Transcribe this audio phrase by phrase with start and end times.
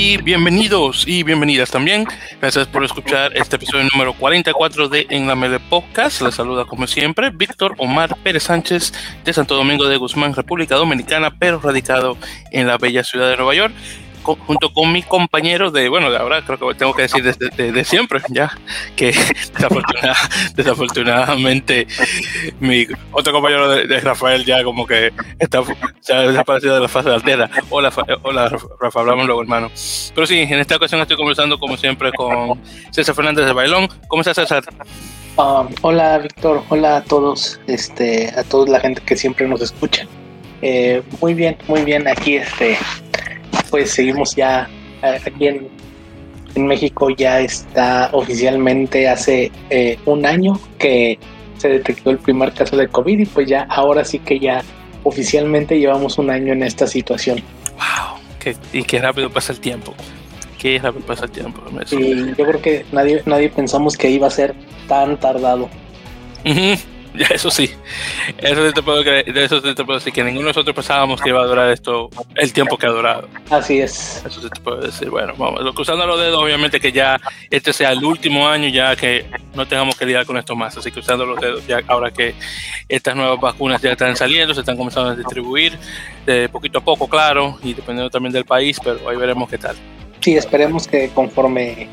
[0.00, 2.06] bienvenidos y bienvenidas también.
[2.40, 6.22] Gracias por escuchar este episodio número 44 de En la Mele Podcast.
[6.22, 8.94] Les saluda como siempre Víctor Omar Pérez Sánchez
[9.24, 12.16] de Santo Domingo de Guzmán, República Dominicana, pero radicado
[12.50, 13.74] en la bella ciudad de Nueva York
[14.22, 17.84] junto con mi compañero de, bueno, de ahora creo que tengo que decir desde de,
[17.84, 18.56] siempre, ya,
[18.96, 19.14] que
[20.54, 21.86] desafortunadamente
[22.60, 25.62] mi otro compañero de, Rafael ya como que está,
[26.00, 27.50] se ha desaparecido de la fase de la.
[27.70, 29.70] Hola, hola Rafa, hablamos luego, hermano.
[30.14, 32.60] Pero sí, en esta ocasión estoy conversando como siempre con
[32.90, 33.88] César Fernández de Bailón.
[34.08, 34.64] ¿Cómo estás, César?
[35.36, 36.62] Um, hola, Víctor.
[36.68, 40.06] Hola a todos, este, a toda la gente que siempre nos escucha.
[40.62, 42.06] Eh, muy bien, muy bien.
[42.08, 42.78] Aquí, este,
[43.70, 44.68] pues seguimos ya
[45.02, 45.68] eh, aquí en,
[46.56, 51.16] México ya está oficialmente hace eh, un año que
[51.56, 54.62] se detectó el primer caso de COVID y pues ya ahora sí que ya
[55.04, 57.40] oficialmente llevamos un año en esta situación.
[57.76, 58.18] ¡Wow!
[58.72, 59.94] y qué rápido pasa el tiempo.
[60.58, 61.62] Qué rápido pasa el tiempo.
[61.92, 64.54] Y yo creo que nadie, nadie pensamos que iba a ser
[64.88, 65.70] tan tardado.
[67.30, 67.70] Eso sí,
[68.38, 71.20] eso sí te puedo creer, eso sí te puedo decir que ninguno de nosotros pensábamos
[71.20, 73.28] que iba a durar esto el tiempo que ha durado.
[73.50, 74.22] Así es.
[74.24, 75.10] Eso sí te puedo decir.
[75.10, 79.26] Bueno, vamos, cruzando los dedos, obviamente que ya este sea el último año, ya que
[79.54, 80.76] no tengamos que lidiar con esto más.
[80.76, 82.34] Así que cruzando los dedos, ya ahora que
[82.88, 85.76] estas nuevas vacunas ya están saliendo, se están comenzando a distribuir
[86.26, 89.76] de poquito a poco, claro, y dependiendo también del país, pero ahí veremos qué tal.
[90.20, 91.88] Sí, esperemos que conforme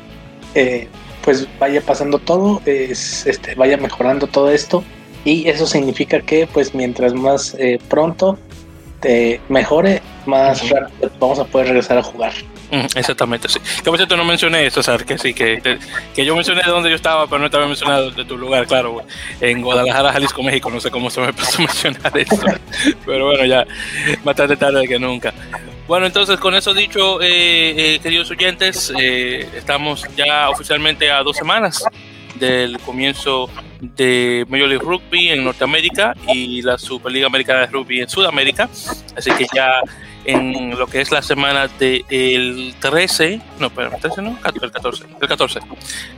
[0.54, 0.86] eh,
[1.22, 4.84] pues vaya pasando todo, es, este, vaya mejorando todo esto
[5.24, 8.38] y eso significa que pues mientras más eh, pronto
[9.00, 12.32] te mejore, más rápido vamos a poder regresar a jugar.
[12.70, 13.58] Exactamente, sí.
[13.78, 15.04] Que por cierto no mencioné eso, ¿sabes?
[15.04, 15.78] Que sí, que,
[16.14, 19.02] que yo mencioné de dónde yo estaba, pero no estaba mencionado de tu lugar, claro,
[19.40, 22.36] en Guadalajara, Jalisco, México, no sé cómo se me pasó mencionar eso,
[23.06, 23.66] pero bueno, ya,
[24.24, 25.32] más tarde que nunca.
[25.86, 28.92] Bueno, entonces con eso dicho, eh, eh, queridos oyentes,
[29.54, 31.82] estamos ya oficialmente a dos semanas
[32.38, 33.48] del comienzo
[33.80, 38.68] de Major League Rugby en Norteamérica y la Superliga Americana de Rugby en Sudamérica.
[39.16, 39.80] Así que ya
[40.24, 45.04] en lo que es la semana del 13, no, perdón, el 13 no, el 14,
[45.20, 45.60] el 14.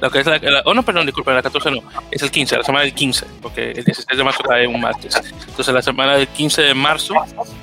[0.01, 2.65] Lo que es la, oh no, perdón, disculpen, el 14 no, es el 15, la
[2.65, 5.15] semana del 15, porque el 16 de marzo cae un martes.
[5.47, 7.15] Entonces la semana del 15 de marzo,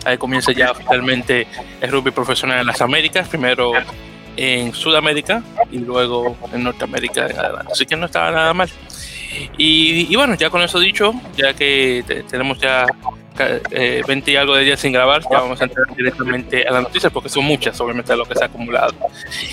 [0.05, 1.47] ahí comienza ya oficialmente
[1.81, 3.73] el rugby profesional en las Américas, primero
[4.37, 7.27] en Sudamérica y luego en Norteamérica
[7.69, 8.69] Así que no estaba nada mal.
[9.57, 12.85] Y, bueno, ya con eso dicho, ya que tenemos ya
[13.37, 16.83] 20 eh, y algo de días sin grabar, ya vamos a entrar directamente a las
[16.83, 18.93] noticias porque son muchas, obviamente, lo que se ha acumulado.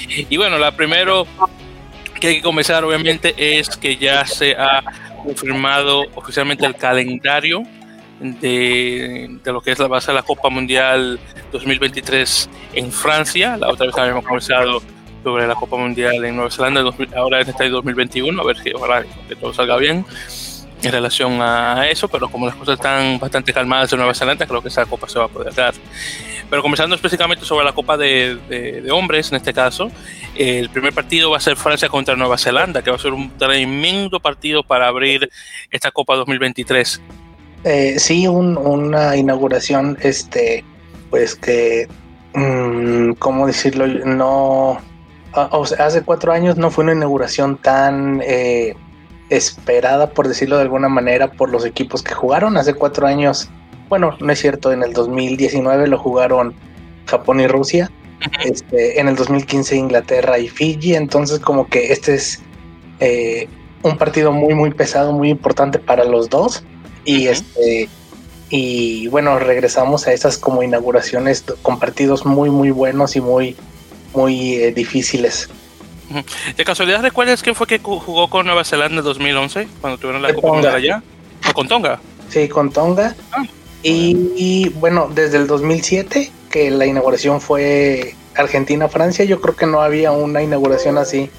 [0.08, 1.26] Y bueno, la primero
[2.20, 4.82] que hay que comenzar, obviamente, es que ya se ha
[5.22, 7.62] confirmado oficialmente el calendario
[8.24, 11.20] de, de, lo que es la base de la Copa Mundial
[11.52, 13.56] 2023 en Francia.
[13.56, 14.82] La otra vez habíamos conversado
[15.22, 16.82] sobre la Copa Mundial en Nueva Zelanda,
[17.16, 20.04] ahora es este 2021, a ver si ojalá que todo salga bien
[20.82, 24.60] en relación a eso, pero como las cosas están bastante calmadas en Nueva Zelanda, creo
[24.60, 25.74] que esa copa se va a poder dar.
[26.50, 29.90] Pero comenzando específicamente sobre la Copa de, de, hombres, en este caso,
[30.36, 33.30] el primer partido va a ser Francia contra Nueva Zelanda, que va a ser un
[33.38, 35.30] tremendo partido para abrir
[35.70, 37.00] esta Copa 2023.
[37.64, 40.62] Eh, sí, una inauguración, este,
[41.08, 41.88] pues que,
[42.34, 43.86] mm, ¿cómo decirlo?
[43.86, 44.78] No,
[45.32, 48.76] hace cuatro años no fue una inauguración tan eh,
[49.30, 52.58] esperada, por decirlo de alguna manera, por los equipos que jugaron.
[52.58, 53.48] Hace cuatro años,
[53.88, 56.54] bueno, no es cierto, en el 2019 lo jugaron
[57.06, 57.90] Japón y Rusia.
[58.44, 62.42] Este, en el 2015 Inglaterra y Fiji, entonces como que este es
[63.00, 63.48] eh,
[63.82, 66.64] un partido muy muy pesado, muy importante para los dos
[67.04, 67.88] y este
[68.50, 73.56] y bueno, regresamos a esas como inauguraciones con partidos muy muy buenos y muy
[74.12, 75.48] muy eh, difíciles.
[76.56, 80.32] ¿De casualidad recuerdas quién fue que jugó con Nueva Zelanda en 2011 cuando tuvieron la
[80.34, 81.02] Copa Mundial allá?
[81.48, 82.00] ¿O con Tonga?
[82.28, 83.14] Sí, con Tonga.
[83.32, 83.44] Ah.
[83.82, 90.12] y, bueno, desde el 2007 que la inauguración fue Argentina-Francia, yo creo que no había
[90.12, 91.30] una inauguración así.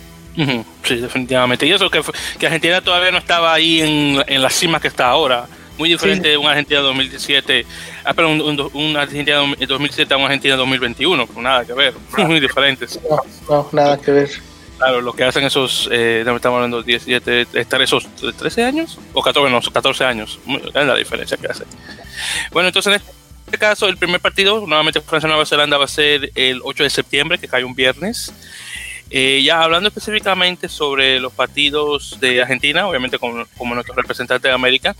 [0.84, 1.66] Sí, definitivamente.
[1.66, 2.02] Y eso que,
[2.40, 5.48] que Argentina todavía no estaba ahí en, en la cima que está ahora.
[5.78, 7.66] Muy diferente de una Argentina 2017,
[8.06, 9.38] ah, pero un, una Argentina
[9.68, 12.98] 2007 a una Argentina 2021, pues nada que ver, muy diferentes.
[13.10, 14.30] No, no, nada que ver.
[14.78, 19.22] Claro, lo que hacen esos, eh, estamos hablando de 17, estar esos 13 años o
[19.22, 21.66] 14, no, 14 años, es la diferencia que hace.
[22.52, 23.02] Bueno, entonces en
[23.46, 27.38] este caso, el primer partido, nuevamente Francia-Nueva Zelanda, va a ser el 8 de septiembre,
[27.38, 28.34] que cae un viernes.
[29.10, 34.54] Eh, ya hablando específicamente sobre los partidos de Argentina, obviamente como, como nuestro representante de
[34.54, 34.96] América,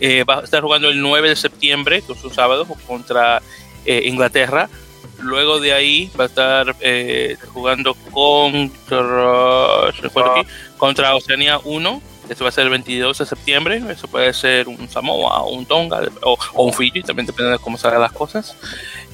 [0.00, 3.42] eh, va a estar jugando el 9 de septiembre, que es un sábado, contra
[3.84, 4.68] eh, Inglaterra.
[5.20, 9.92] luego de ahí va a estar eh, jugando contra,
[10.76, 13.82] contra Oceanía 1 eso va a ser el 22 de septiembre.
[13.90, 17.78] Eso puede ser un Samoa o un Tonga o, un Fiji, también depende de cómo
[17.78, 18.56] salgan las cosas.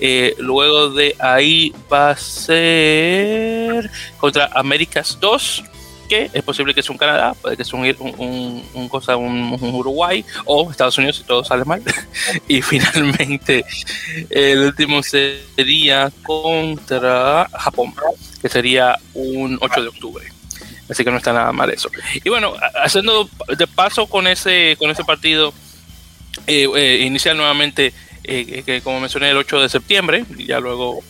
[0.00, 5.64] Eh, luego de ahí va a ser contra Américas 2
[6.08, 10.24] que es posible que sea un Canadá, puede que sea un, un, cosa, un, Uruguay
[10.44, 11.82] o Estados Unidos si todo sale mal.
[12.48, 13.64] y finalmente
[14.30, 17.94] el último sería contra Japón,
[18.40, 20.26] que sería un 8 de octubre.
[20.88, 21.90] Así que no está nada mal eso.
[22.22, 25.54] Y bueno, haciendo de paso con ese, con ese partido,
[26.46, 27.92] eh, eh, inicial nuevamente,
[28.24, 31.02] eh, que como mencioné, el 8 de septiembre, y ya luego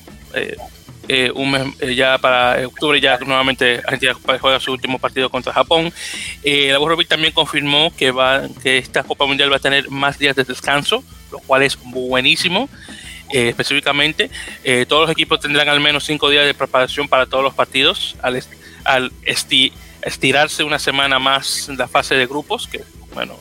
[1.35, 5.93] un mes, ya para octubre ya nuevamente Argentina juega su último partido contra Japón.
[6.43, 10.35] la Rugby también confirmó que va que esta Copa Mundial va a tener más días
[10.35, 12.69] de descanso, lo cual es buenísimo.
[13.31, 14.31] específicamente,
[14.89, 18.37] todos los equipos tendrán al menos cinco días de preparación para todos los partidos al,
[18.85, 19.13] al
[20.03, 22.83] estirarse una semana más la fase de grupos, que
[23.15, 23.37] bueno,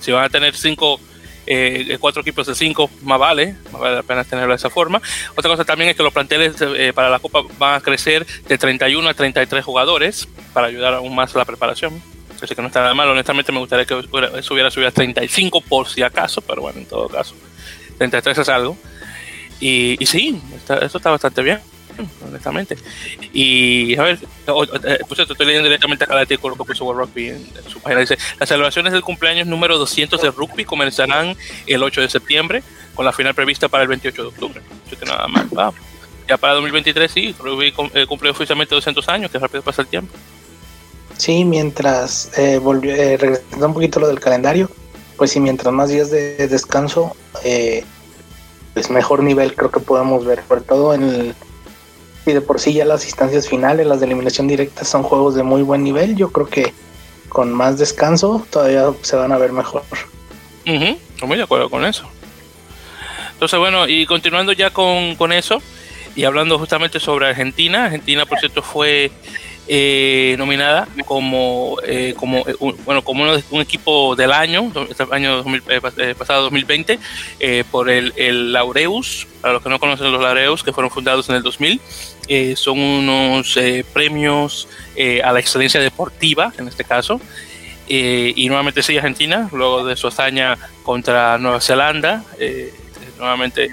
[0.00, 1.00] si van a tener cinco,
[1.46, 5.00] eh, cuatro equipos de cinco, más vale, más vale la pena tenerlo de esa forma.
[5.36, 8.58] Otra cosa también es que los planteles eh, para la Copa van a crecer de
[8.58, 12.02] 31 a 33 jugadores para ayudar aún más a la preparación.
[12.40, 13.98] Así que no está nada mal, honestamente me gustaría que
[14.38, 17.34] eso hubiera subido a 35 por si acaso, pero bueno, en todo caso,
[17.98, 18.76] 33 es algo.
[19.60, 21.58] Y, y sí, eso está bastante bien
[22.26, 22.76] honestamente.
[23.32, 27.28] Y a ver, por cierto, estoy leyendo directamente acá el artículo que puso World Rugby
[27.28, 28.00] en, su página.
[28.00, 31.36] Dice: Las celebraciones del cumpleaños número 200 de rugby comenzarán
[31.66, 32.62] el 8 de septiembre,
[32.94, 34.62] con la final prevista para el 28 de octubre.
[35.06, 35.74] nada más.
[36.28, 40.14] Ya para 2023, sí, rugby eh, cumple oficialmente 200 años, que rápido pasa el tiempo.
[41.18, 44.70] Sí, mientras eh, volvió, eh, regresando un poquito lo del calendario,
[45.16, 47.84] pues sí, mientras más días de descanso, eh,
[48.72, 51.34] pues mejor nivel creo que podemos ver, sobre todo en el
[52.28, 55.42] y de por sí ya las instancias finales, las de eliminación directa, son juegos de
[55.42, 56.72] muy buen nivel, yo creo que
[57.28, 59.82] con más descanso todavía se van a ver mejor.
[60.64, 62.08] estoy muy de acuerdo con eso.
[63.32, 65.62] Entonces, bueno, y continuando ya con, con eso,
[66.16, 69.10] y hablando justamente sobre Argentina, Argentina, por cierto, fue
[69.70, 75.44] eh, nominada como, eh, como, eh, un, bueno, como un equipo del año, este año
[76.16, 76.98] pasado 2020,
[77.70, 81.34] por el, el, Laureus, para los que no conocen los Laureus, que fueron fundados en
[81.34, 81.82] el 2000,
[82.56, 83.58] son unos
[83.92, 84.68] premios
[85.22, 87.20] a la excelencia deportiva, en este caso,
[87.86, 92.24] y nuevamente sigue Argentina, luego de su hazaña contra Nueva Zelanda,
[93.18, 93.68] nuevamente,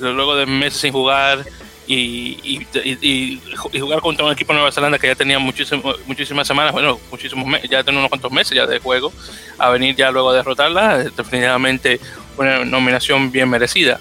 [0.00, 1.44] luego de meses sin jugar,
[1.92, 2.66] y,
[3.02, 3.40] y,
[3.80, 7.82] jugar contra un equipo de Nueva Zelanda que ya tenía muchísimas semanas, bueno, muchísimos ya
[7.82, 9.12] tenía unos cuantos meses ya de juego,
[9.58, 11.98] a venir ya luego a derrotarla, definitivamente
[12.36, 14.00] una nominación bien merecida.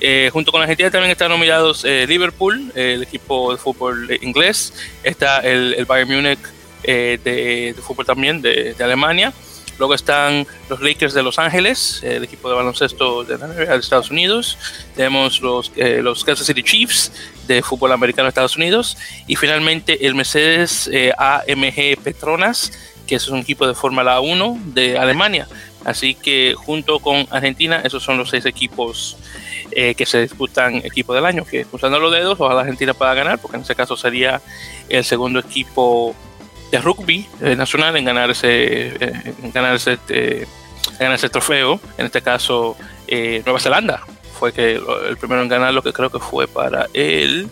[0.00, 5.38] Eh, junto con Argentina también están nominados eh, Liverpool, el equipo de fútbol inglés, está
[5.40, 6.38] el, Bayern Múnich
[6.82, 9.32] eh, de, fútbol también de, de Alemania.
[9.80, 13.36] Luego están los Lakers de Los Ángeles, el equipo de baloncesto de,
[13.78, 14.58] Estados Unidos.
[14.94, 17.10] Tenemos los, eh, los Kansas City Chiefs
[17.48, 18.98] de fútbol americano de Estados Unidos.
[19.26, 22.72] Y finalmente el Mercedes eh, AMG Petronas,
[23.06, 25.48] que es un equipo de Fórmula 1 de Alemania.
[25.86, 29.16] Así que junto con Argentina, esos son los seis equipos
[29.70, 31.46] eh, que se disputan equipo del año.
[31.46, 34.42] Que cruzando los dedos, ojalá Argentina pueda ganar, porque en ese caso sería
[34.90, 36.14] el segundo equipo
[36.70, 40.46] de rugby eh, nacional en ganar ese, eh, en ganar ese, eh,
[40.98, 41.80] ganar ese trofeo.
[41.98, 42.76] En este caso,
[43.08, 44.04] Nueva Zelanda
[44.38, 47.48] fue que el primero en ganar lo que creo que fue para él.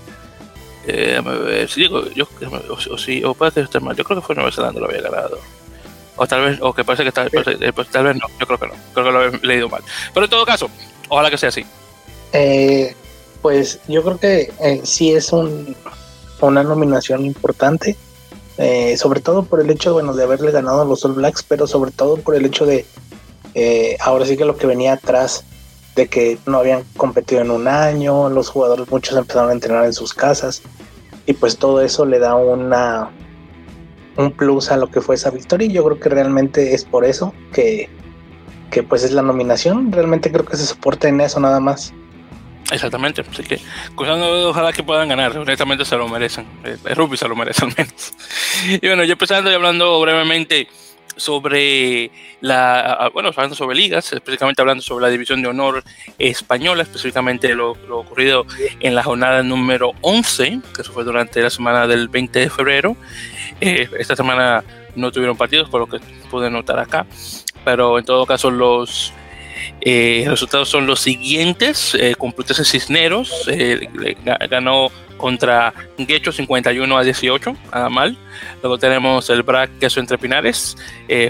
[0.86, 2.26] Eh, si digo, yo,
[2.70, 4.86] o, o, sí, o puede que esté mal, yo creo que fue Nueva Zelanda lo
[4.86, 5.38] había ganado.
[6.16, 8.66] O tal vez, o que parece que está, pues, tal vez no, yo creo que
[8.66, 9.82] no, creo que lo he leído mal.
[10.14, 10.70] Pero en todo caso,
[11.08, 11.64] ojalá que sea así.
[13.42, 15.76] pues yo creo que sí es un,
[16.40, 17.96] una nominación importante
[18.58, 21.66] eh, sobre todo por el hecho bueno, de haberle ganado a los All Blacks, pero
[21.66, 22.84] sobre todo por el hecho de,
[23.54, 25.44] eh, ahora sí que lo que venía atrás,
[25.94, 29.92] de que no habían competido en un año, los jugadores muchos empezaron a entrenar en
[29.92, 30.62] sus casas,
[31.26, 33.10] y pues todo eso le da una
[34.16, 37.04] un plus a lo que fue esa victoria, y yo creo que realmente es por
[37.04, 37.88] eso que,
[38.72, 41.92] que pues es la nominación, realmente creo que se soporta en eso nada más.
[42.70, 43.60] Exactamente, así que
[43.96, 48.12] ojalá que puedan ganar, honestamente se lo merecen, el rugby se lo merece al menos.
[48.82, 50.68] Y bueno, yo empezando y hablando brevemente
[51.16, 52.10] sobre
[52.40, 55.82] la, bueno, hablando sobre ligas, específicamente hablando sobre la división de honor
[56.18, 58.46] española, específicamente lo, ocurrido
[58.80, 62.96] en la jornada número 11, que eso fue durante la semana del 20 de febrero.
[63.60, 64.62] Eh, esta semana
[64.94, 65.98] no tuvieron partidos, por lo que
[66.30, 67.06] pude notar acá,
[67.64, 69.12] pero en todo caso los
[69.80, 71.94] Eh, los resultados son los siguientes.
[71.94, 73.88] Eh, Complutense Cisneros eh,
[74.50, 78.16] ganó contra Guecho 51 a 18, nada mal.
[78.62, 80.76] Luego tenemos el BRAC Queso Entre Pinares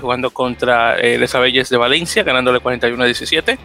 [0.01, 3.59] jugando contra Les Abelles de Valencia, ganándole 41 a 17.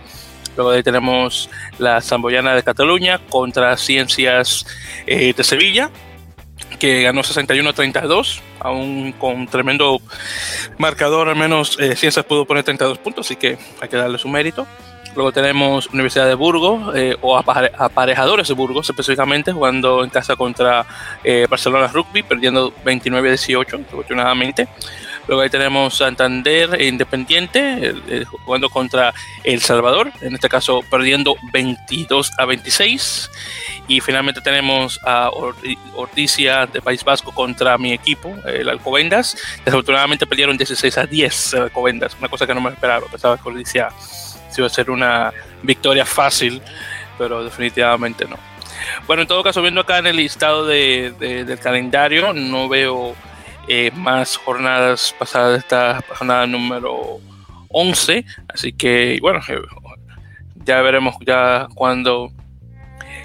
[0.55, 4.65] Luego ahí tenemos la Zamboyana de Cataluña contra Ciencias
[5.05, 5.89] de Sevilla,
[6.79, 10.01] que ganó 61-32, aún con tremendo
[10.77, 14.27] marcador, al menos eh, Ciencias pudo poner 32 puntos, así que hay que darle su
[14.27, 14.65] mérito.
[15.15, 20.86] Luego tenemos Universidad de Burgos, eh, o Aparejadores de Burgos específicamente, jugando en casa contra
[21.24, 24.67] eh, Barcelona Rugby, perdiendo 29-18, afortunadamente.
[25.27, 27.96] Luego ahí tenemos Santander Independiente,
[28.44, 29.13] jugando contra
[29.44, 33.32] El Salvador, en este caso perdiendo 22 a 26.
[33.88, 35.30] Y finalmente tenemos a
[35.96, 39.38] Orticia de País Vasco contra mi equipo, el Alcobendas.
[39.63, 43.08] Desafortunadamente perdieron 16 a 10 el Alcobendas, una cosa que no me esperaba.
[43.08, 43.89] Pensaba que Orticia
[44.58, 46.62] iba a ser una victoria fácil,
[47.18, 48.38] pero definitivamente no.
[49.08, 53.15] Bueno, en todo caso, viendo acá en el listado de, del calendario, no veo
[53.67, 57.20] eh, más jornadas pasadas de esta jornada número
[57.70, 59.60] 11, así que bueno, eh,
[60.65, 62.32] ya veremos ya cuando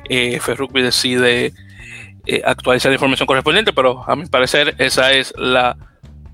[0.08, 1.52] eh, Ferrugby decide
[2.26, 5.76] eh, actualizar la información correspondiente, pero a mi parecer esa es la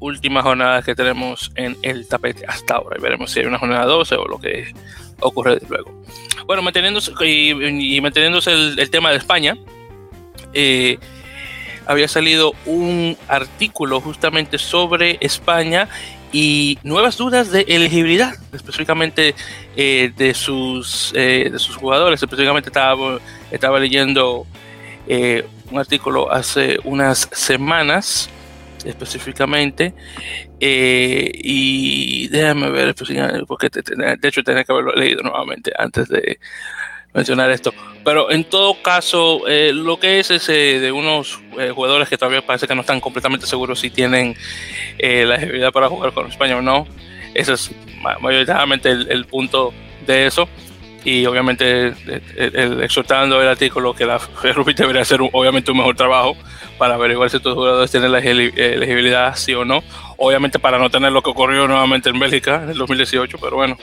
[0.00, 2.96] última jornada que tenemos en el tapete hasta ahora.
[2.98, 4.72] Y veremos si hay una jornada 12 o lo que
[5.20, 6.02] ocurre luego.
[6.46, 9.56] Bueno, manteniéndose, y, manteniéndose el, tema de España,
[10.52, 10.98] eh,
[11.86, 15.88] había salido un artículo justamente sobre España
[16.32, 19.36] y nuevas dudas de elegibilidad, específicamente
[19.76, 22.20] eh, de, sus, eh, de sus jugadores.
[22.20, 23.20] Específicamente estaba,
[23.52, 24.44] estaba leyendo
[25.06, 28.28] eh, un artículo hace unas semanas,
[28.84, 29.94] específicamente,
[30.60, 32.94] y déjame ver,
[33.46, 36.38] porque de hecho tenía que haberlo leído nuevamente antes de
[37.14, 37.72] mencionar esto.
[38.04, 41.40] Pero en todo caso, lo que es ese de unos
[41.74, 44.36] jugadores que todavía parece que no están completamente seguros si tienen
[44.98, 46.86] la elegibilidad para jugar con España o no,
[47.34, 47.70] eso es
[48.20, 49.72] mayoritariamente el, punto
[50.06, 50.48] de eso.
[51.04, 51.92] Y obviamente
[52.36, 54.18] el, exhortando el artículo que la
[54.54, 56.36] Rugby debería hacer obviamente un mejor trabajo
[56.78, 59.82] para averiguar si estos jugadores tienen la elegibilidad sí o no.
[60.16, 63.76] Obviamente para no tener lo que ocurrió nuevamente en Bélgica en el 2018, pero bueno,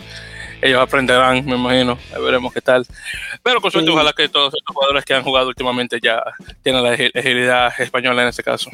[0.61, 2.85] ellos aprenderán, me imagino, veremos qué tal.
[3.43, 6.21] Pero con suerte, ojalá que todos estos jugadores que han jugado últimamente ya
[6.63, 8.69] tienen la elegibilidad española en este caso.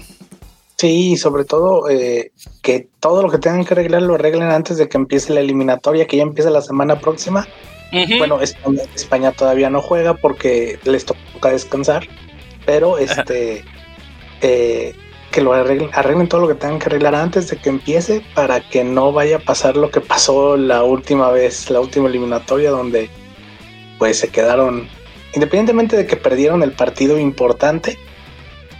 [0.78, 4.88] Sí, sobre todo eh, que todo lo que tengan que arreglar lo arreglen antes de
[4.88, 7.48] que empiece la eliminatoria, que ya empieza la semana próxima.
[8.18, 12.06] Bueno, España, todavía no juega porque les toca descansar,
[12.66, 13.64] pero este
[14.42, 14.94] eh,
[15.38, 18.60] que lo arreglen, arreglen todo lo que tengan que arreglar antes de que empiece para
[18.60, 23.08] que no vaya a pasar lo que pasó la última vez, la última eliminatoria, donde
[24.00, 24.88] pues se quedaron,
[25.36, 28.00] independientemente de que perdieron el partido importante,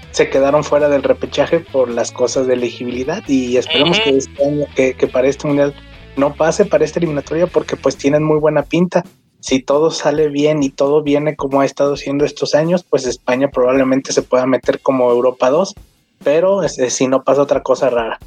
[0.10, 4.66] se quedaron fuera del repechaje por las cosas de elegibilidad y esperemos que este año,
[4.76, 5.76] que, para este mundial
[6.16, 9.04] no pase para esta eliminatoria porque pues tienen muy buena pinta.
[9.42, 13.52] Si todo sale bien y todo viene como ha estado siendo estos años, pues España
[13.52, 15.76] probablemente se pueda meter como Europa 2,
[16.24, 18.20] pero si no pasa otra cosa rara.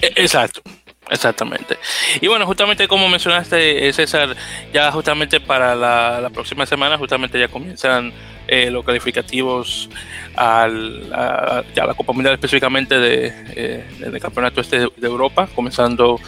[0.00, 0.62] E, exacto,
[1.08, 1.78] Exactamente.
[2.20, 4.36] Y bueno, justamente como mencionaste, César,
[4.72, 8.12] ya justamente para la, la próxima semana, justamente ya comienzan
[8.48, 9.88] eh, los calificativos
[10.34, 16.20] al, a, la Copa Mundial específicamente de, eh, del Campeonato Este de, Europa, comenzando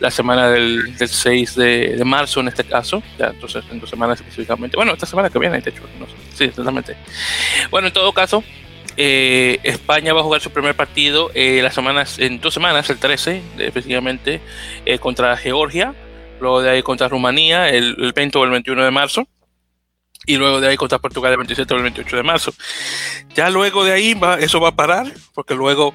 [0.00, 4.76] la semana del, 6 de, marzo en este caso, ya entonces en dos semanas específicamente,
[4.76, 6.96] bueno, esta semana que viene, de hecho, no sé, sí, exactamente.
[7.70, 8.42] Bueno, en todo caso,
[8.96, 13.42] eh, España va a jugar su primer partido las semanas, en dos semanas, el 13
[13.58, 14.40] específicamente,
[15.00, 15.94] contra Georgia,
[16.40, 19.28] luego de ahí contra Rumanía el, el 20 o el 21 de marzo
[20.26, 22.54] y luego de ahí contra Portugal el 27 o el 28 de marzo.
[23.34, 25.94] Ya luego de ahí va, eso va a parar, porque luego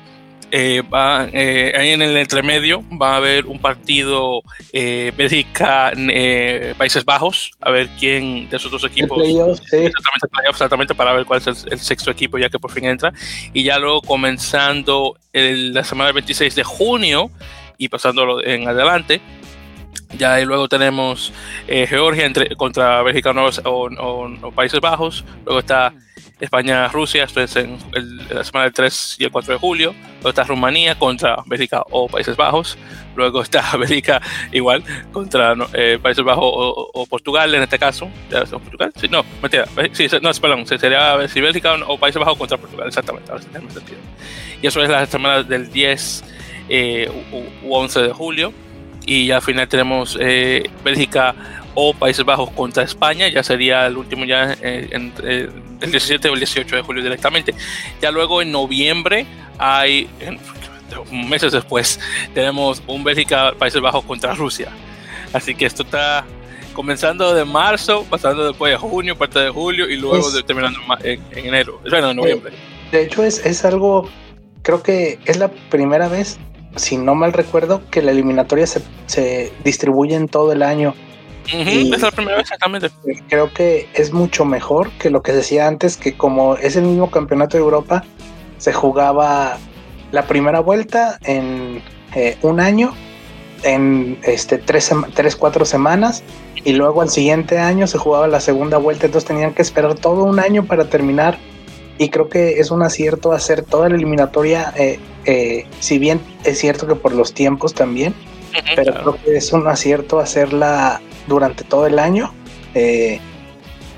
[0.52, 6.74] eh, va, eh, ahí en el entremedio va a haber un partido eh, Bélgica, eh,
[6.78, 11.48] Países Bajos, a ver quién de esos dos equipos, exactamente, exactamente, para ver cuál es
[11.48, 13.14] el, sexto equipo ya que por fin entra.
[13.54, 17.30] Y ya luego comenzando la semana del 26 de junio
[17.78, 19.22] y pasándolo en adelante,
[20.18, 21.34] ya y luego tenemos
[21.68, 23.34] eh, Georgia entre, contra Bélgica
[23.66, 25.26] o, Países Bajos.
[25.46, 25.94] Luego está
[26.40, 27.78] España-Rusia, esto es en,
[28.30, 29.96] la semana del 3 y el 4 de julio.
[30.18, 32.78] Luego está Rumanía contra Bélgica o Países Bajos.
[33.16, 38.10] Luego está Bélgica igual contra eh, Países Bajos o, Portugal en este caso.
[38.30, 38.92] ¿Ya Portugal?
[38.96, 39.66] Sí, no, mentira.
[39.94, 40.66] Sí, no, perdón.
[40.68, 43.32] Sería si Bélgica o Países Bajos contra Portugal, exactamente.
[43.32, 44.00] Ahora sí tiene sentido.
[44.62, 46.24] Y eso es la semana del 10
[46.70, 47.10] eh,
[47.64, 48.54] u 11 de julio
[49.08, 51.34] y al final tenemos eh, Bélgica
[51.80, 56.40] o Países Bajos contra España, ya sería el último ya en, el 17 o el
[56.40, 57.54] 18 de julio directamente.
[58.02, 59.28] Ya luego en noviembre
[59.60, 60.10] hay,
[61.12, 62.00] meses después,
[62.34, 64.72] tenemos un Bélgica Países Bajos contra Rusia.
[65.34, 66.26] Así que esto está
[66.74, 71.80] comenzando de marzo, pasando después de junio, parte de julio y luego terminando en, enero,
[71.88, 72.54] bueno, en noviembre.
[72.92, 74.10] De hecho, es, es algo,
[74.64, 76.40] creo que es la primera vez,
[76.76, 80.96] si no mal recuerdo, que la eliminatoria se, se distribuye en todo el año.
[81.52, 82.90] Es la primera vez exactamente.
[83.28, 87.10] Creo que es mucho mejor que lo que decía antes, que como es el mismo
[87.12, 88.04] campeonato de Europa,
[88.58, 89.58] se jugaba
[90.12, 91.82] la primera vuelta en
[92.16, 92.94] eh, un año,
[93.64, 96.24] en este tres, tres, cuatro semanas,
[96.64, 100.24] y luego al siguiente año se jugaba la segunda vuelta, entonces tenían que esperar todo
[100.24, 101.38] un año para terminar.
[102.00, 106.60] Y creo que es un acierto hacer toda la eliminatoria, eh, eh, si bien es
[106.60, 108.14] cierto que por los tiempos también,
[108.76, 112.34] pero creo que es un acierto hacerla durante todo el año,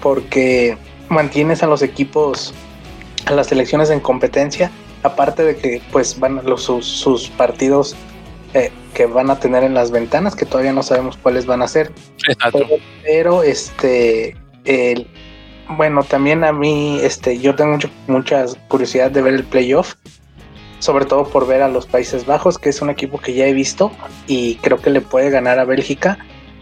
[0.02, 0.78] porque
[1.10, 2.54] mantienes a los equipos,
[3.26, 4.72] a las selecciones en competencia
[5.04, 7.96] aparte de que pues van los, sus, partidos
[8.54, 11.68] eh, que van a tener en las ventanas, que todavía no sabemos cuáles van a
[11.68, 11.92] ser.
[13.04, 15.08] Pero, este, el,
[15.70, 19.96] bueno, también a mí, este, yo tengo mucho, mucha curiosidad de ver el playoff,
[20.80, 23.54] sobre todo por ver a los Países Bajos, que es un equipo que ya he
[23.54, 23.92] visto
[24.28, 26.18] y creo que le puede ganar a Bélgica.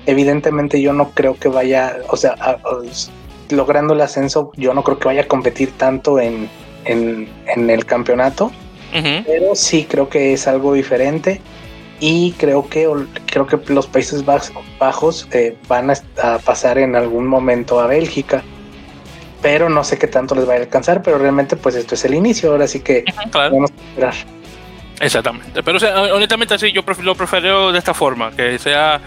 [0.08, 2.36] Evidentemente yo no creo que vaya, o sea,
[3.50, 6.50] logrando el ascenso, yo no creo que vaya a competir tanto en,
[6.86, 8.52] en, el campeonato,
[9.26, 11.42] pero sí creo que es algo diferente
[12.00, 12.88] y creo que
[13.26, 14.24] creo que los Países
[14.80, 18.44] Bajos eh, van a, pasar en algún momento a Bélgica
[19.42, 22.14] pero no sé qué tanto les va a alcanzar pero realmente pues esto es el
[22.14, 24.14] inicio ahora sí que vamos a esperar.
[25.00, 25.80] Exactamente pero
[26.14, 29.02] honestamente así yo lo prefiero de esta forma que sea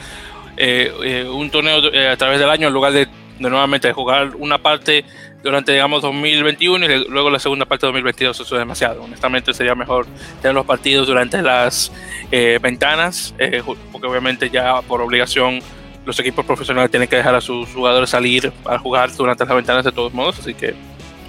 [0.61, 4.59] eh, eh, un torneo a través del año en lugar de, de nuevamente jugar una
[4.59, 5.05] parte
[5.42, 8.40] durante, digamos, 2021 y luego la segunda parte de 2022.
[8.40, 9.03] Eso es demasiado.
[9.03, 10.07] Honestamente, sería mejor
[10.42, 11.92] tener los partidos durante las
[12.31, 15.61] eh, ventanas, eh, porque obviamente ya por obligación
[16.05, 19.85] los equipos profesionales tienen que dejar a sus jugadores salir a jugar durante las ventanas
[19.85, 20.38] de todos modos.
[20.38, 20.75] Así que,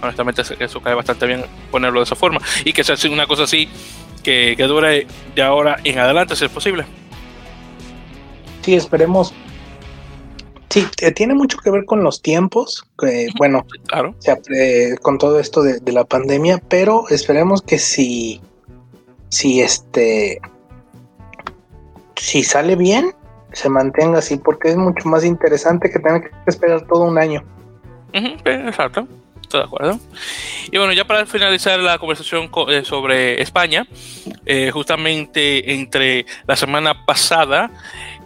[0.01, 2.41] honestamente, eso cae bastante bien ponerlo de esa forma.
[2.65, 3.69] Y que sea una cosa así
[4.23, 6.85] que, que dure de ahora en adelante, si es posible.
[8.61, 9.33] Sí, esperemos
[10.71, 12.85] Sí, tiene mucho que ver con los tiempos,
[13.37, 14.15] bueno, claro.
[15.01, 18.39] con todo esto de, la pandemia, pero esperemos que si,
[19.27, 20.39] si este,
[22.15, 23.11] si sale bien,
[23.51, 27.43] se mantenga así, porque es mucho más interesante que tener que esperar todo un año.
[28.13, 29.09] exacto,
[29.41, 29.99] estoy de acuerdo.
[30.71, 33.85] Y bueno, ya para finalizar la conversación eh, sobre España,
[34.45, 37.71] eh, justamente entre la semana pasada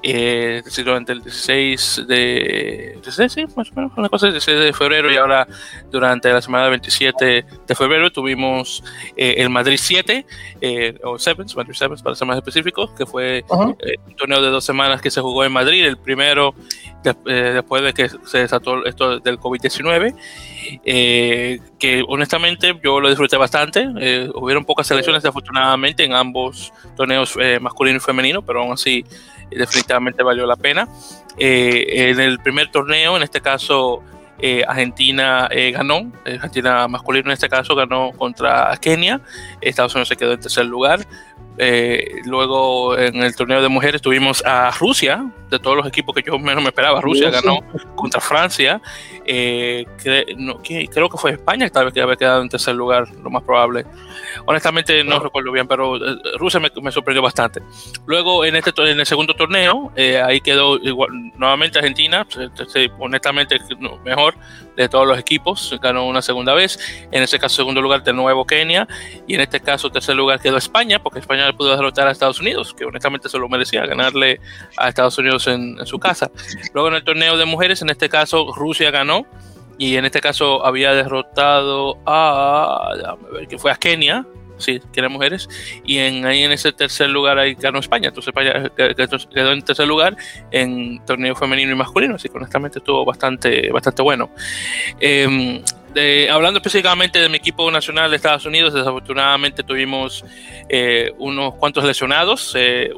[0.08, 5.12] eh, durante el 16 de, 16, sí, más o menos, una cosa 16 de febrero
[5.12, 5.48] y ahora
[5.90, 8.84] durante la semana 27 de febrero tuvimos
[9.18, 10.24] eh, el Madrid 7
[10.62, 13.44] eh, o 7, Madrid 7 para ser más específicos, que fue eh,
[14.06, 16.54] un torneo de dos semanas que se jugó en Madrid, el primero
[17.04, 20.16] después de que se desató esto del COVID-19,
[20.84, 23.88] que honestamente yo lo disfruté bastante,
[24.34, 29.06] hubieron pocas selecciones afortunadamente en ambos torneos masculino y femenino, pero aún así
[29.50, 30.88] definitivamente valió la pena.
[31.38, 34.04] Eh, en el primer torneo, en este caso,
[34.40, 39.22] eh, Argentina eh, ganó, Argentina masculino en este caso ganó contra Kenia,
[39.62, 41.06] Estados Unidos se quedó en tercer lugar.
[42.26, 46.38] luego en el torneo de mujeres tuvimos a Rusia, de todos los equipos que yo
[46.38, 47.00] menos me esperaba.
[47.02, 47.60] Rusia ganó
[47.96, 48.82] contra Francia.
[49.26, 53.86] Creo que fue España tal vez que había quedado en tercer lugar, lo más probable.
[54.46, 57.62] Honestamente no recuerdo bien, pero eh, Rusia me, sorprendió bastante.
[58.06, 62.28] Luego en este en el segundo torneo, eh, ahí quedó igual, nuevamente Argentina,
[63.00, 63.58] honestamente
[64.04, 64.36] mejor
[64.76, 66.78] de todos los equipos, ganó una segunda vez.
[67.12, 68.88] En ese caso segundo lugar de nuevo Kenia
[69.26, 72.74] y en este caso tercer lugar quedó España, porque España pudo derrotar a Estados Unidos,
[72.74, 74.40] que honestamente se lo merecía ganarle
[74.78, 76.30] a Estados Unidos en, en su casa.
[76.74, 79.15] Luego en el torneo de mujeres, en este caso Rusia ganó
[79.78, 84.26] y en este caso había derrotado a, ver, que fue a Kenia,
[84.58, 85.50] sí, que eran mujeres,
[85.84, 89.88] y en, ahí en ese tercer lugar ahí ganó España, entonces España quedó en tercer
[89.88, 90.16] lugar
[90.52, 94.30] en torneo femenino y masculino, así que honestamente estuvo bastante, bastante bueno.
[95.00, 95.62] Eh,
[96.30, 100.24] hablando específicamente de mi equipo nacional de Estados Unidos, desafortunadamente tuvimos
[100.70, 102.54] eh, unos cuantos lesionados.
[102.58, 102.92] Eh,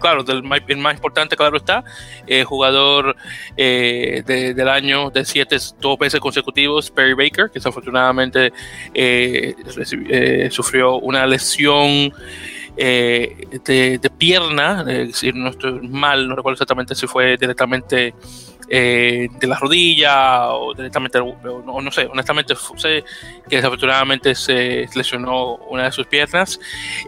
[0.00, 1.84] claro, el más importante, claro está,
[2.26, 3.16] el jugador
[3.56, 8.52] eh, del año de siete, dos veces consecutivos, Perry Baker, que desafortunadamente
[10.50, 12.12] sufrió una lesión
[12.78, 18.14] eh, de, pierna, si no estoy mal, no recuerdo exactamente si fue directamente
[18.68, 23.04] eh, de la rodilla o directamente, o no, sé, honestamente sé
[23.48, 26.58] que desafortunadamente se lesionó una de sus piernas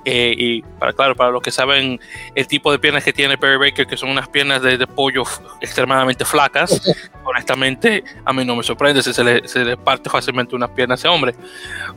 [0.04, 1.98] eh, y para, claro, para los que saben
[2.34, 5.24] el tipo de piernas que tiene Perry Baker, que son unas piernas de, pollo
[5.60, 6.80] extremadamente flacas,
[7.24, 10.94] honestamente a mí no me sorprende si se le, se le parte fácilmente una pierna
[10.94, 11.34] a ese hombre,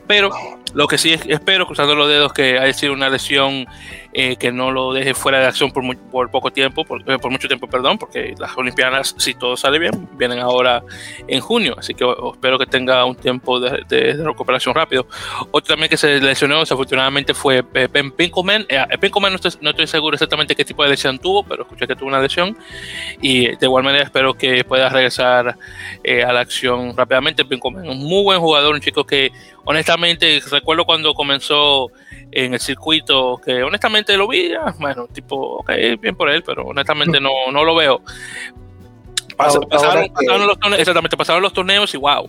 [0.06, 0.30] pero
[0.74, 3.66] lo que sí espero, cruzando los dedos, que haya sido una lesión
[4.14, 7.48] eh, que no lo deje fuera de acción por, por poco tiempo, por, por, mucho
[7.48, 10.82] tiempo, perdón, porque las Olimpiadas, si todo sale bien, vienen ahora
[11.26, 15.06] en junio, así que espero que tenga un tiempo de, de, recuperación rápido.
[15.50, 18.66] Otro también que se lesionó, desafortunadamente, fue eh, Ben Pinkelman.
[18.68, 21.86] Eh, Pinkelman no estoy, no estoy seguro exactamente qué tipo de lesión tuvo, pero escuché
[21.86, 22.54] que tuvo una lesión
[23.22, 25.56] y de igual manera espero que pueda regresar
[26.26, 27.46] a la acción rápidamente.
[27.46, 29.32] Pinkelman, un muy buen jugador, un chico que
[29.64, 31.90] honestamente recuerdo cuando comenzó
[32.32, 36.64] en el circuito, que honestamente lo vi, ah, bueno, tipo, ok, bien por él, pero
[36.64, 38.00] honestamente no, no lo veo.
[39.36, 40.10] pasaron,
[40.46, 42.28] los torneos, exactamente, pasaron los torneos y wow,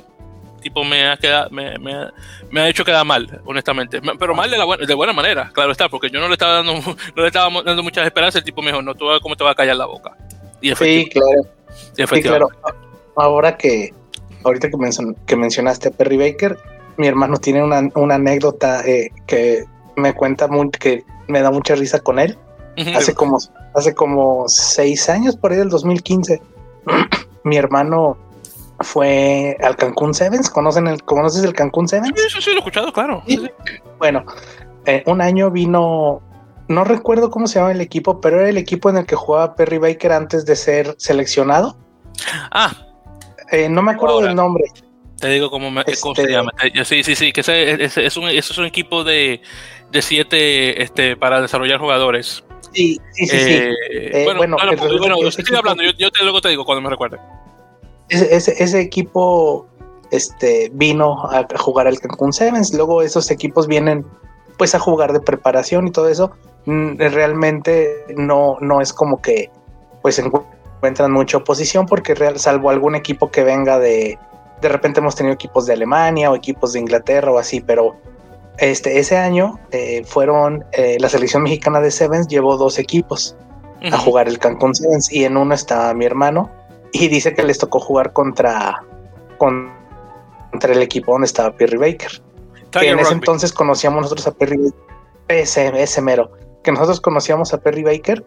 [0.62, 2.08] tipo me ha, quedado, me, me,
[2.52, 4.02] me, ha hecho quedar mal, honestamente.
[4.20, 6.56] Pero mal de, la buena, de buena manera, claro está, porque yo no le estaba
[6.56, 6.74] dando,
[7.16, 8.40] no le estaba dando muchas esperanzas.
[8.40, 10.18] El tipo me dijo, no, tú cómo te va a callar la boca.
[10.62, 11.44] Y sí, claro.
[11.94, 12.50] sí, claro.
[13.16, 13.94] Ahora que,
[14.44, 14.78] ahorita que,
[15.28, 16.58] que mencionaste a Perry Baker,
[16.98, 21.76] mi hermano tiene una, una anécdota eh, que me cuenta muy, que me da mucha
[21.76, 22.38] risa con él.
[22.96, 23.38] Hace como
[23.74, 26.42] hace como seis años, por ahí del 2015,
[27.44, 28.18] mi hermano
[28.80, 30.50] fue al Cancún Sevens.
[30.50, 32.14] ¿Conocen el, ¿Conoces el Cancún Sevens?
[32.16, 33.24] Sí, sí, lo he escuchado, claro.
[34.00, 34.26] Bueno,
[34.86, 36.22] eh, un año vino,
[36.68, 39.56] no recuerdo cómo se llama el equipo, pero era el equipo en el que jugaba
[39.56, 41.78] Perry Baker antes de ser seleccionado.
[42.52, 42.72] Ah.
[43.52, 44.66] Eh, no me acuerdo del nombre.
[45.24, 46.52] Te digo cómo, se este, llama.
[46.84, 49.42] Sí, sí, sí, que ese, es, un, es un equipo de,
[49.90, 52.44] de siete este, para desarrollar jugadores.
[52.74, 53.38] Sí, sí, sí.
[53.38, 54.58] Eh, eh, bueno,
[55.00, 57.20] bueno, estoy hablando, yo, te, luego te digo cuando me recuerde.
[58.10, 59.66] Ese, ese, equipo
[60.12, 64.06] este, vino a jugar al Cancún Sevens, luego esos equipos vienen
[64.58, 66.32] pues a jugar de preparación y todo eso.
[66.66, 69.50] Mm, realmente no, no es como que
[70.02, 74.20] pues encuentran mucha oposición porque real, salvo algún equipo que venga de,
[74.64, 77.96] de repente hemos tenido equipos de Alemania o equipos de Inglaterra o así, pero
[78.58, 83.36] este, ese año eh, fueron eh, la selección mexicana de Sevens llevó dos equipos
[83.92, 86.50] a jugar el Cancún Sevens y en uno estaba mi hermano
[86.94, 88.82] y dice que les tocó jugar contra,
[89.38, 92.22] contra el equipo donde estaba Perry Baker.
[92.72, 94.72] que en ese entonces conocíamos nosotros a Perry
[95.28, 96.32] ese, ese mero,
[96.64, 98.24] que nosotros conocíamos a Perry Baker.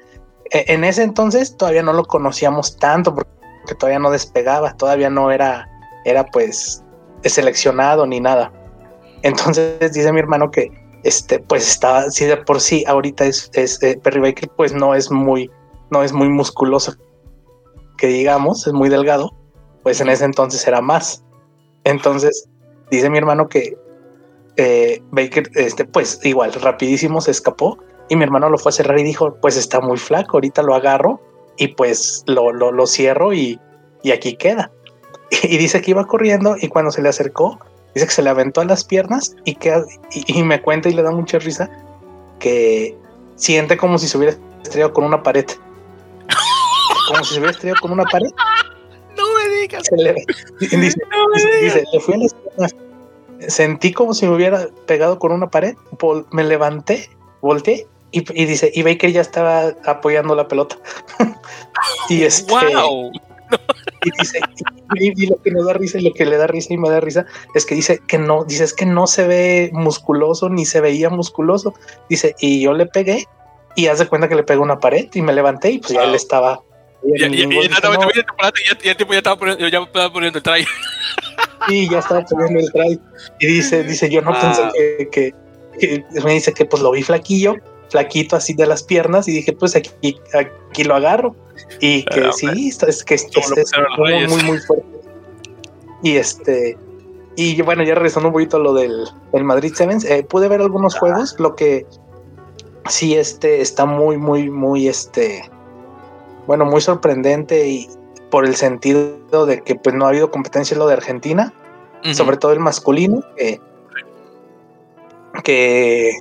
[0.50, 3.30] E, en ese entonces todavía no lo conocíamos tanto porque
[3.78, 5.70] todavía no despegaba, todavía no era,
[6.06, 6.82] era pues
[7.24, 8.52] seleccionado ni nada.
[9.22, 10.70] Entonces dice mi hermano que
[11.02, 13.50] este, pues estaba, si de por sí ahorita es,
[13.82, 15.50] eh, Perry Baker, pues no es muy,
[15.90, 16.94] no es muy musculoso,
[17.98, 19.32] que digamos, es muy delgado,
[19.82, 21.24] pues en ese entonces era más.
[21.84, 22.48] Entonces
[22.90, 23.76] dice mi hermano que
[24.56, 28.98] eh, Baker, este, pues igual, rapidísimo se escapó y mi hermano lo fue a cerrar
[28.98, 31.20] y dijo, pues está muy flaco, ahorita lo agarro
[31.56, 33.60] y pues lo, lo, lo cierro y,
[34.02, 34.70] y aquí queda.
[35.42, 37.58] Y dice que iba corriendo y cuando se le acercó,
[37.96, 41.00] Dice que se le aventó a las piernas y, que, y, me cuenta y le
[41.00, 41.70] da mucha risa
[42.38, 42.94] que
[43.36, 45.46] siente como si se hubiera estrellado con una pared.
[47.08, 48.28] como si se hubiera estrellado con una pared.
[49.16, 49.84] No me digas.
[49.92, 50.14] Le,
[50.60, 52.74] dice, le fui a las piernas.
[53.48, 55.74] Sentí como si me hubiera pegado con una pared.
[56.32, 57.08] me levanté,
[57.40, 60.76] volteé y, dice, y que ya estaba apoyando la pelota.
[62.10, 62.52] y este.
[62.52, 63.10] ¡Wow!
[64.04, 64.40] Y dice,
[64.94, 67.00] y, lo que nos da risa y lo que le da risa y me da
[67.00, 70.80] risa es que dice que no, dice es que no se ve musculoso ni se
[70.80, 71.74] veía musculoso.
[72.08, 73.26] Dice, y yo le pegué
[73.74, 76.14] y hace cuenta que le pegó una pared y me levanté y pues ya él
[76.14, 76.60] estaba.
[77.04, 77.60] Y, el tipo
[79.12, 80.66] ya estaba poniendo, ya estaba poniendo el try.
[81.68, 83.00] Sí, ya estaba poniendo el try.
[83.40, 84.40] Y dice, dice, yo no ah.
[84.40, 85.34] pensé que,
[85.78, 87.56] que, me dice que pues lo vi flaquillo
[87.90, 91.34] flaquito así de las piernas y dije pues aquí, aquí lo agarro
[91.80, 93.26] y que sí, es que es,
[93.96, 94.86] muy, muy, muy fuerte.
[96.02, 96.76] Y este,
[97.36, 100.96] y bueno, ya regresando un poquito a lo del, Madrid Sevens, eh, pude ver algunos
[100.96, 100.98] ah.
[101.00, 101.86] juegos, lo que
[102.88, 105.48] sí este está muy, muy, muy este,
[106.46, 107.88] bueno, muy sorprendente y
[108.30, 111.52] por el sentido de que pues no ha habido competencia en lo de Argentina,
[112.12, 113.20] sobre todo el masculino,
[115.42, 116.18] que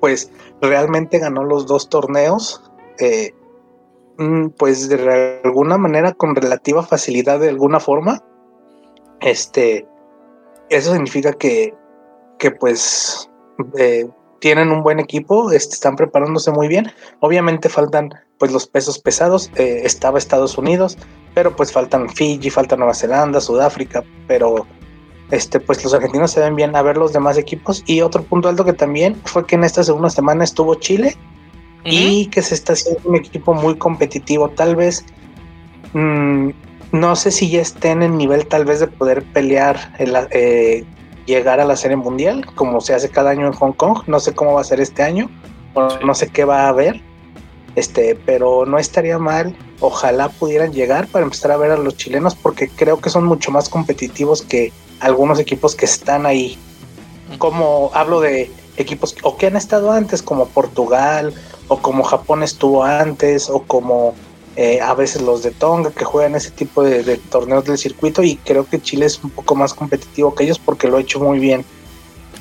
[0.00, 0.30] pues
[0.68, 2.62] realmente ganó los dos torneos.
[2.98, 3.34] Eh,
[4.16, 8.22] Mm, pues de alguna manera con relativa facilidad de alguna forma.
[9.20, 9.86] Este,
[10.70, 11.74] eso significa que,
[12.38, 13.28] que pues
[13.76, 14.08] eh,
[14.40, 16.92] tienen un buen equipo, este, están preparándose muy bien.
[17.20, 19.50] Obviamente faltan pues los pesos pesados.
[19.56, 20.96] Eh, estaba Estados Unidos,
[21.34, 24.66] pero pues faltan Fiji, falta Nueva Zelanda, Sudáfrica, pero
[25.30, 27.82] este, pues los argentinos se ven bien a ver los demás equipos.
[27.86, 31.16] Y otro punto alto que también fue que en esta segunda semana estuvo Chile
[31.84, 34.48] y que se está haciendo un equipo muy competitivo.
[34.50, 35.04] Tal vez,
[35.92, 36.50] mm,
[36.92, 40.84] no sé si ya estén en nivel tal vez de poder pelear, eh,
[41.26, 44.02] llegar a la serie mundial, como se hace cada año en Hong Kong.
[44.06, 45.28] No sé cómo va a ser este año,
[45.74, 47.02] no sé qué va a haber.
[47.76, 49.56] Este, pero no estaría mal.
[49.80, 53.50] Ojalá pudieran llegar para empezar a ver a los chilenos, porque creo que son mucho
[53.50, 56.56] más competitivos que algunos equipos que están ahí.
[57.38, 61.34] Como hablo de equipos o que han estado antes, como Portugal,
[61.68, 64.14] o como Japón estuvo antes, o como
[64.56, 68.36] eh, a veces los de Tonga que juegan ese tipo de, torneos del circuito, y
[68.36, 71.38] creo que Chile es un poco más competitivo que ellos porque lo ha hecho muy
[71.38, 71.64] bien.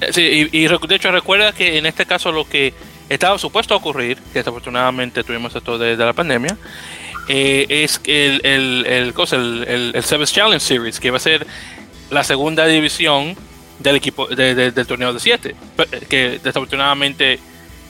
[0.02, 2.74] Eh, sí, y, de hecho recuerda que en este caso lo que
[3.10, 6.58] estaba supuesto a ocurrir, que desafortunadamente tuvimos esto de, la pandemia,
[7.28, 9.13] eh, es el, el, el,
[9.68, 11.46] el, el Service Challenge Series, que va a ser
[12.10, 13.36] la segunda división
[13.80, 15.56] del equipo del torneo de 7,
[16.10, 17.39] que desafortunadamente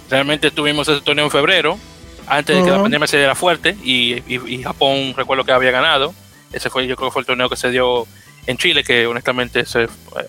[0.09, 1.77] realmente tuvimos ese torneo en febrero,
[2.27, 6.13] antes de que la pandemia se diera fuerte, y, Japón recuerdo que había ganado.
[6.51, 8.07] Ese fue, yo creo que fue el torneo que se dio
[8.45, 9.63] en Chile, que honestamente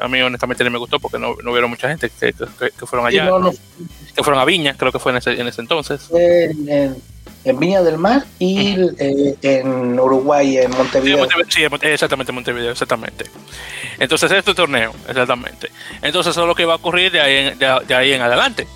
[0.00, 2.32] a mí honestamente no me gustó porque no, no hubo mucha gente que,
[2.86, 3.30] fueron allá,
[4.14, 6.08] que fueron a Viña, creo que fue en ese, en ese entonces
[7.44, 11.28] en Viña del Mar y eh, en Uruguay, en Montevideo.
[11.48, 13.26] Sí, exactamente, Montevideo, exactamente.
[13.98, 15.70] Entonces, este torneo, exactamente.
[16.00, 18.66] Entonces, eso es lo que va a ocurrir de ahí en, de, ahí en adelante.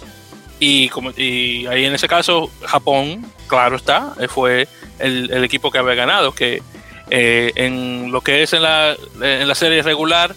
[0.60, 5.70] Y, como, y ahí en ese caso, Japón, claro está, eh, fue el, el equipo
[5.70, 6.62] que había ganado, que
[7.10, 10.34] eh, en lo que es en la, en la serie regular,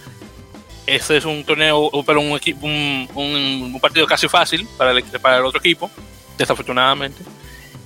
[0.87, 5.45] ese es un torneo, pero un, un, un, partido casi fácil para el, para el
[5.45, 5.89] otro equipo,
[6.37, 7.21] desafortunadamente.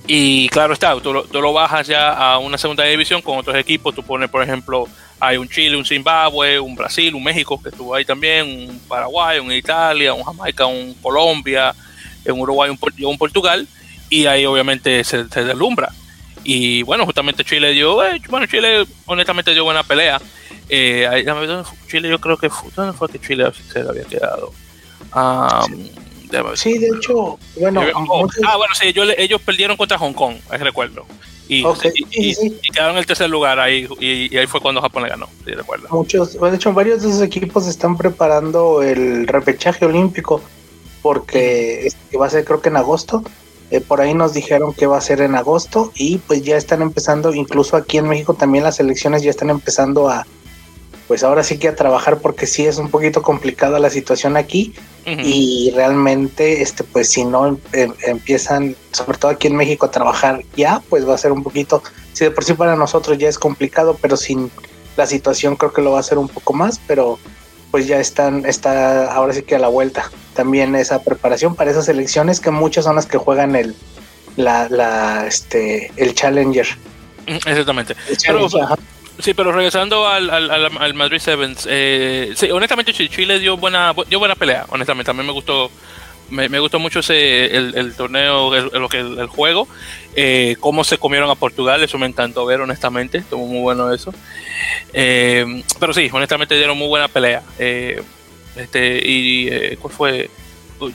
[0.06, 3.94] Y claro está, tú lo, bajas ya a una segunda división con otros equipos.
[3.94, 7.94] Tú pones, por ejemplo, hay un Chile, un Zimbabue, un Brasil, un México que estuvo
[7.94, 11.74] ahí también, un Paraguay, un Italia, un Jamaica, un Colombia,
[12.24, 13.66] un Uruguay, un, un Portugal.
[14.08, 15.92] Y ahí obviamente se deslumbra.
[16.48, 20.20] Y bueno, justamente Chile dio, eh, bueno, Chile honestamente dio buena pelea.
[20.68, 21.26] Eh,
[21.90, 24.52] Chile yo creo que fue, ¿dónde fue que Chile se había quedado?
[26.54, 27.82] sí, de hecho, bueno.
[28.46, 31.04] Ah, bueno, sí, ellos, perdieron contra Hong Kong, recuerdo.
[31.48, 31.64] Y,
[32.72, 35.88] quedaron en el tercer lugar ahí, y, ahí fue cuando Japón le ganó, sí, recuerdo.
[35.90, 40.40] Muchos, de hecho, varios de esos equipos están preparando el repechaje olímpico,
[41.02, 43.24] porque este, va a ser creo que en agosto.
[43.70, 46.82] Eh, por ahí nos dijeron que va a ser en agosto y pues ya están
[46.82, 50.24] empezando, incluso aquí en México también las elecciones ya están empezando a,
[51.08, 54.74] pues ahora sí que a trabajar porque sí es un poquito complicada la situación aquí
[55.04, 59.90] y realmente este pues si no em, em, empiezan sobre todo aquí en México a
[59.92, 61.80] trabajar ya pues va a ser un poquito
[62.12, 64.50] si de por sí para nosotros ya es complicado pero sin
[64.96, 67.20] la situación creo que lo va a ser un poco más pero
[67.70, 71.88] pues ya están está ahora sí que a la vuelta también esa preparación para esas
[71.88, 73.74] elecciones que muchas son las que juegan el
[74.36, 76.66] la, la este el challenger
[77.26, 77.96] exactamente
[79.18, 84.34] Sí, pero regresando al, al, Madrid Sevens, eh, sí, honestamente Chile dio buena dio buena
[84.34, 85.70] pelea, honestamente, a mí me gustó
[86.28, 89.68] me, gustó mucho ese el, torneo, el, que el, juego,
[90.14, 94.12] eh, cómo se comieron a Portugal, eso me encantó ver, honestamente, estuvo muy bueno eso.
[94.92, 97.42] Eh, pero sí, honestamente dieron muy buena pelea.
[98.56, 100.30] Eh, este y ¿cuál fue?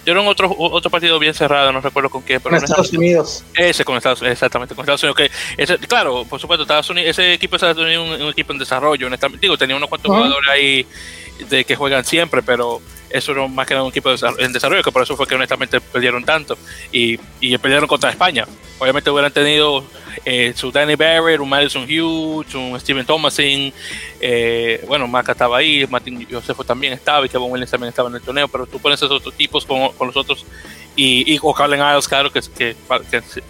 [0.05, 2.39] Dieron otro, otro partido bien cerrado, no recuerdo con qué.
[2.39, 3.43] Pero con Estados Unidos.
[3.55, 5.17] Ese con Estados Unidos, exactamente, con Estados Unidos.
[5.17, 8.53] Que ese, claro, por supuesto, Estados Unidos, ese equipo de Estados Unidos es un, equipo
[8.53, 9.09] en desarrollo.
[9.39, 10.85] Digo, tenía unos cuantos jugadores ahí
[11.49, 12.79] de que juegan siempre, pero
[13.13, 15.79] eso era más que nada un equipo en desarrollo, que por eso fue que honestamente
[15.79, 16.57] perdieron tanto
[16.91, 18.45] y, y perdieron contra España.
[18.79, 19.83] Obviamente hubieran tenido
[20.25, 23.73] eh, su Danny Barrett, un Madison Hughes, un Steven Thomasin,
[24.19, 28.15] eh, bueno, Maca estaba ahí, Martin Josefo también estaba y Kevin Williams también estaba en
[28.15, 30.45] el torneo, pero tú pones esos otros tipos con, con los otros
[30.95, 32.75] y, y o Carlen Isles, claro, que, que,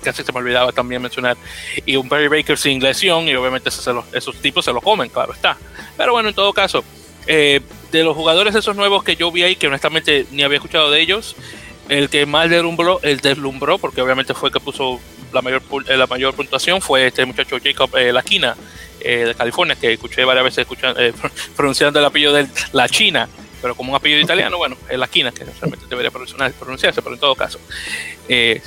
[0.04, 1.38] casi se me olvidaba también mencionar,
[1.86, 5.58] y un Perry Baker sin lesión, y obviamente esos tipos se lo comen, claro está.
[5.97, 6.84] Pero bueno, en todo caso,
[7.27, 10.91] eh, de los jugadores esos nuevos que yo vi ahí, que honestamente ni había escuchado
[10.91, 11.36] de ellos,
[11.89, 14.99] el que más deslumbró, el deslumbró, porque obviamente fue el que puso
[15.34, 18.55] la mayor, eh, la mayor puntuación, fue este muchacho Jacob eh, La China
[18.99, 21.13] eh, de California, que escuché varias veces eh,
[21.55, 23.27] pronunciando el apellido de La China,
[23.62, 27.19] pero como un apellido italiano, bueno, es La China, que realmente debería pronunciarse, pero en
[27.19, 27.60] todo caso.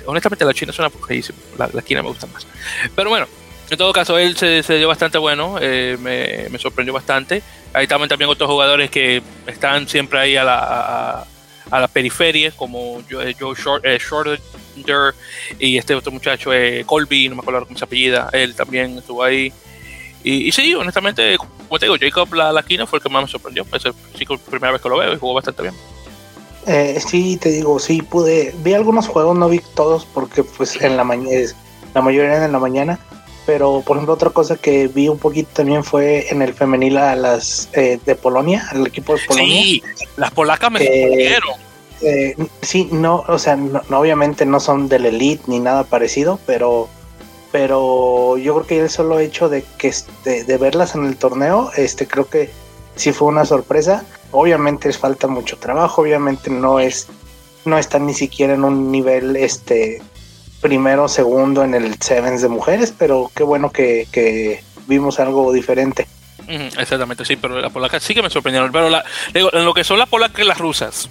[0.06, 2.46] honestamente, La China suena feísimo, la, la China me gusta más.
[2.94, 3.26] Pero bueno,
[3.70, 7.42] en todo caso, él se, dio bastante bueno, me, me sorprendió bastante.
[7.72, 11.26] Ahí también, también otros jugadores que están siempre ahí a la,
[11.70, 14.40] a la periferia, como Joe, Short, Shorter
[15.58, 16.50] y este otro muchacho,
[16.86, 19.52] Colby, no me acuerdo cómo se apellida, él también estuvo ahí.
[20.22, 23.66] Y, sí, honestamente, como te digo, Jacob la, la fue el que más me sorprendió.
[23.72, 23.92] Es la
[24.38, 25.74] primera vez que lo veo y jugó bastante bien.
[26.66, 28.54] Eh, sí, te digo, sí pude.
[28.58, 31.46] Vi algunos juegos, no vi todos porque, pues, en la mañana,
[31.92, 32.98] la mayoría en la mañana.
[33.46, 37.14] Pero, por ejemplo, otra cosa que vi un poquito también fue en el femenil a
[37.14, 39.62] las eh, de Polonia, al equipo de Polonia.
[39.62, 39.82] Sí,
[40.16, 41.50] las polacas me sorprendieron.
[42.00, 46.88] Eh, sí, no, o sea, no, obviamente no son del elite ni nada parecido, pero
[47.52, 51.70] pero yo creo que el solo hecho de que este, de verlas en el torneo,
[51.76, 52.50] este creo que
[52.96, 54.04] sí fue una sorpresa.
[54.32, 57.06] Obviamente les falta mucho trabajo, obviamente no es
[57.64, 60.02] no están ni siquiera en un nivel este
[60.64, 66.06] primero, segundo en el Sevens de mujeres, pero qué bueno que, vimos algo diferente.
[66.48, 68.72] exactamente, sí, pero la polaca sí que me sorprendieron.
[68.72, 71.10] Pero la, en lo que son las polacas y las rusas,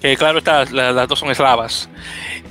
[0.00, 1.90] que claro, estas, las, dos son eslavas.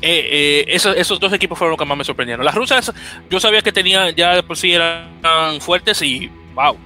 [0.01, 2.43] Eh, eh, esos, dos equipos fueron los que más me sorprendieron.
[2.43, 2.91] Las rusas,
[3.29, 6.77] yo sabía que tenían, ya por sí eran fuertes y, wow,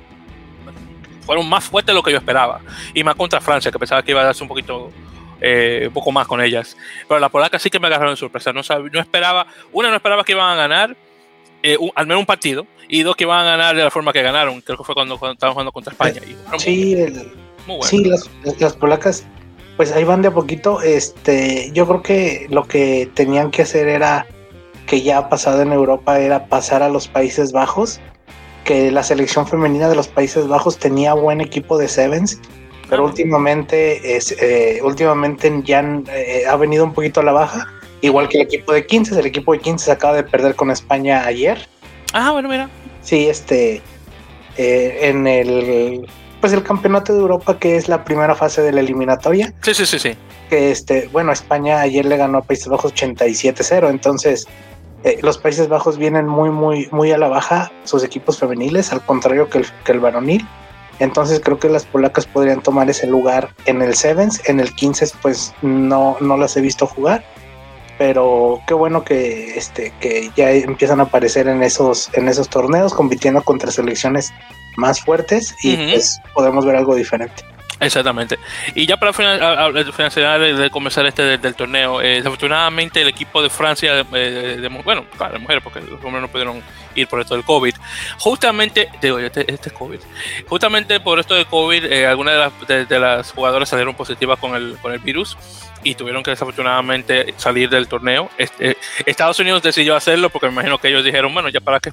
[1.26, 2.62] fueron más fuertes de lo que yo esperaba.
[2.94, 4.92] Y más contra Francia, que pensaba que iba a darse un poquito,
[5.42, 6.78] eh, un poco más con ellas.
[7.08, 8.54] Pero las polacas sí que me agarraron de sorpresa.
[8.54, 10.96] No, no esperaba, una no esperaba que iban a ganar
[11.96, 14.62] al menos un partido, y dos que iban a ganar de la forma que ganaron.
[14.62, 16.22] Creo que fue cuando, cuando estaban jugando contra España.
[16.58, 16.96] sí,
[17.82, 19.26] sí las, las polacas
[19.78, 20.82] pues ahí van de a poquito.
[20.82, 24.26] Este, yo creo que lo que tenían que hacer era
[24.86, 28.00] que ya ha pasado en Europa era pasar a los Países Bajos,
[28.64, 32.40] que la selección femenina de los Países Bajos tenía buen equipo de sevens,
[32.90, 35.82] pero últimamente es, eh, últimamente ya
[36.14, 37.68] eh, ha venido un poquito a la baja,
[38.02, 40.72] igual que el equipo de 15, el equipo de 15 se acaba de perder con
[40.72, 41.68] España ayer.
[42.14, 42.70] Ah, bueno, mira.
[43.02, 43.82] Sí, este
[44.58, 46.08] eh, en el
[46.40, 49.54] pues el campeonato de Europa que es la primera fase de la eliminatoria.
[49.62, 50.12] Sí, sí, sí, sí.
[50.50, 54.48] Que este, bueno, España ayer le ganó a Países Bajos 87-0, entonces
[55.04, 59.04] eh, los Países Bajos vienen muy, muy, muy a la baja sus equipos femeniles, al
[59.06, 60.48] contrario que el, que el varonil.
[61.00, 65.08] Entonces creo que las polacas podrían tomar ese lugar en el Sevens, en el 15
[65.22, 67.24] pues no, no las he visto jugar,
[67.98, 72.94] pero qué bueno que, este, que ya empiezan a aparecer en esos, en esos torneos
[72.94, 74.34] compitiendo contra selecciones
[74.78, 77.44] más fuertes y pues podemos ver algo diferente.
[77.80, 78.40] Exactamente.
[78.74, 83.94] Y ya para finalizar de comenzar este del, torneo, eh, desafortunadamente el equipo de Francia,
[83.94, 86.62] de, bueno, claro, de mujeres, porque los hombres no pudieron
[86.96, 87.74] ir por esto del COVID,
[88.20, 90.00] justamente, digo, este, este COVID,
[90.48, 94.56] justamente por esto de COVID, eh, algunas de las, de, las jugadoras salieron positivas con
[94.56, 95.38] el, con el virus
[95.86, 98.30] y tuvieron que desafortunadamente salir del torneo.
[98.38, 101.92] Este, Estados Unidos decidió hacerlo porque me imagino que ellos dijeron, bueno, ya para qué.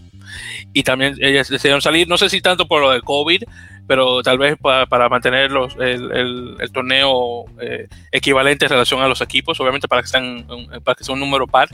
[0.73, 3.45] Y también ellas decidieron salir, no sé si tanto por lo del COVID,
[3.87, 9.21] pero tal vez para, mantener los, el, el, torneo eh, equivalente en relación a los
[9.21, 10.47] equipos, obviamente para que sean
[10.85, 11.69] para que sea un número par.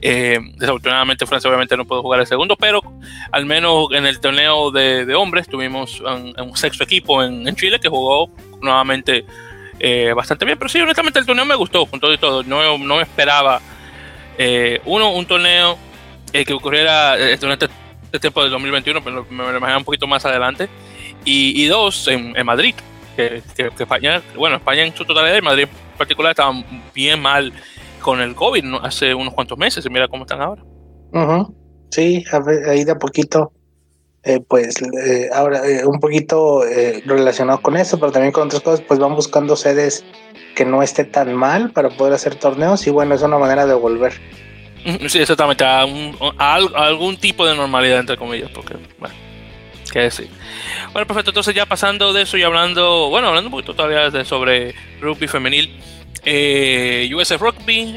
[0.00, 2.80] Eh, desafortunadamente Francia obviamente no pudo jugar el segundo, pero
[3.32, 7.88] al menos en el torneo de, hombres tuvimos un, sexto equipo en, en Chile que
[7.88, 9.24] jugó nuevamente
[9.78, 10.58] eh, bastante bien.
[10.58, 12.42] Pero sí, honestamente el torneo me gustó con todo y todo.
[12.44, 13.60] No, no esperaba,
[14.38, 15.76] eh, uno, un torneo
[16.32, 17.68] que ocurriera durante
[18.12, 20.68] este tiempo del 2021, pero me lo imaginaba un poquito más adelante.
[21.24, 22.74] Y, dos, en, Madrid,
[23.16, 27.52] que, España, bueno, España en su totalidad y Madrid en particular estaban bien mal
[28.00, 30.62] con el COVID hace unos cuantos meses y mira cómo están ahora.
[31.90, 32.24] Sí,
[32.66, 33.52] ahí de a poquito
[34.24, 36.62] eh, pues eh, ahora eh, un poquito
[37.06, 40.04] relacionado con eso, pero también con otras cosas, pues van buscando sedes
[40.54, 43.74] que no esté tan mal para poder hacer torneos y bueno, es una manera de
[43.74, 44.12] volver.
[45.08, 45.82] Sí, exactamente, a,
[46.54, 49.14] algún tipo de normalidad, entre comillas, porque, bueno,
[49.90, 50.28] qué decir.
[50.92, 54.24] Bueno, perfecto, entonces ya pasando de eso y hablando, bueno, hablando un poquito todavía de,
[54.24, 55.74] sobre rugby femenil,
[56.24, 57.96] eh, US Rugby,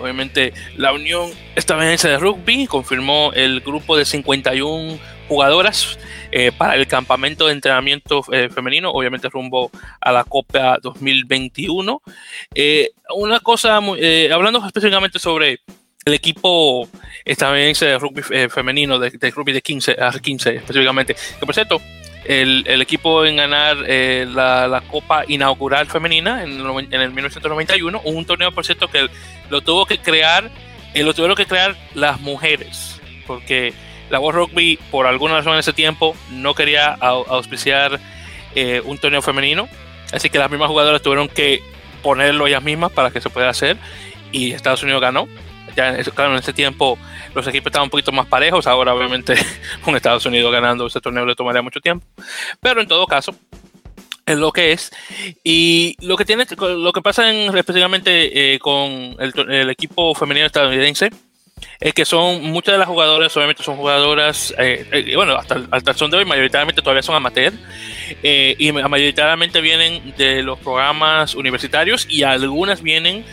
[0.00, 4.98] obviamente la Unión Estadounidense de Rugby confirmó el grupo de 51
[5.30, 5.96] jugadoras
[6.32, 12.02] eh, para el campamento de entrenamiento eh, femenino, obviamente rumbo a la Copa 2021.
[12.52, 15.60] Eh, una cosa, hablando específicamente sobre
[16.04, 16.88] el equipo
[17.24, 21.80] estadounidense de rugby femenino, de, rugby de 15 a 15 específicamente, que por cierto,
[22.24, 28.64] el, equipo en ganar la, Copa Inaugural Femenina en, en, el 1991, un torneo, por
[28.64, 29.08] cierto, que
[29.50, 30.50] lo tuvo que crear,
[30.94, 33.74] lo tuvieron que crear las mujeres, porque
[34.10, 38.00] la Voz Rugby, por alguna razón en ese tiempo, no quería auspiciar
[38.56, 39.68] eh, un torneo femenino.
[40.12, 41.62] Así que las mismas jugadoras tuvieron que
[42.02, 43.76] ponerlo ellas mismas para que se pueda hacer.
[44.32, 45.28] Y Estados Unidos ganó.
[45.76, 46.98] Ya claro, en ese tiempo
[47.34, 48.66] los equipos estaban un poquito más parejos.
[48.66, 49.34] Ahora, obviamente,
[49.84, 52.06] con Estados Unidos ganando ese torneo le tomaría mucho tiempo.
[52.60, 53.34] Pero en todo caso,
[54.30, 54.90] es lo que es
[55.44, 61.10] y lo que tiene lo que pasa en, específicamente eh, con el, equipo femenino estadounidense
[61.80, 65.90] es que son muchas de las jugadoras obviamente son jugadoras eh, eh, bueno hasta, hasta
[65.90, 67.52] el son de hoy mayoritariamente todavía son amateur
[68.22, 73.24] y mayoritariamente vienen de los programas universitarios y algunas vienen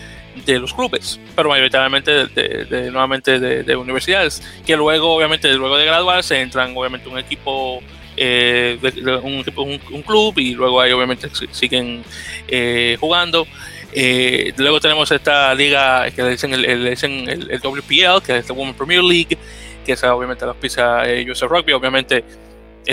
[0.45, 6.39] de los clubes, pero mayoritariamente de, nuevamente de, universidades, que luego, obviamente, luego de graduarse,
[6.41, 7.81] entran obviamente un equipo,
[8.15, 8.77] eh,
[9.23, 12.03] un, un, club y luego ahí obviamente siguen
[12.47, 13.47] eh, jugando.
[13.93, 18.55] Eh, luego tenemos esta liga que le dicen el, el, el, WPL, que es la
[18.55, 19.37] Women's Premier League,
[19.85, 22.23] que es obviamente la pisa eh, Rugby, obviamente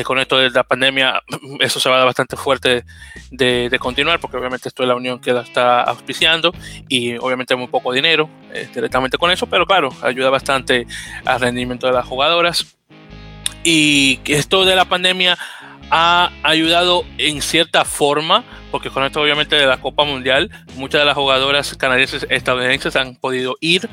[0.02, 1.22] con esto de la pandemia,
[1.60, 2.84] eso se va a dar bastante fuerte
[3.30, 6.52] de, continuar, porque obviamente esto es la unión que la está auspiciando
[6.88, 10.86] y obviamente muy poco dinero eh, directamente con eso, pero claro, ayuda bastante
[11.24, 12.76] al rendimiento de las jugadoras.
[13.62, 15.38] Y esto de la pandemia
[15.90, 21.04] ha ayudado en cierta forma, porque con esto obviamente de la Copa Mundial, muchas de
[21.04, 23.88] las jugadoras canadienses estadounidenses han podido ir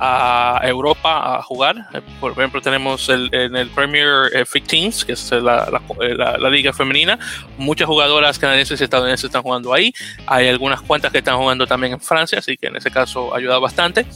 [0.00, 1.86] a Europa a jugar.
[2.20, 7.18] Por ejemplo, tenemos el, en el Premier 15, que es la, la, liga femenina.
[7.58, 9.92] Muchas jugadoras canadienses y estadounidenses están jugando ahí.
[10.26, 13.58] Hay algunas cuantas que están jugando también en Francia, así que en ese caso ayuda
[13.58, 14.06] bastante.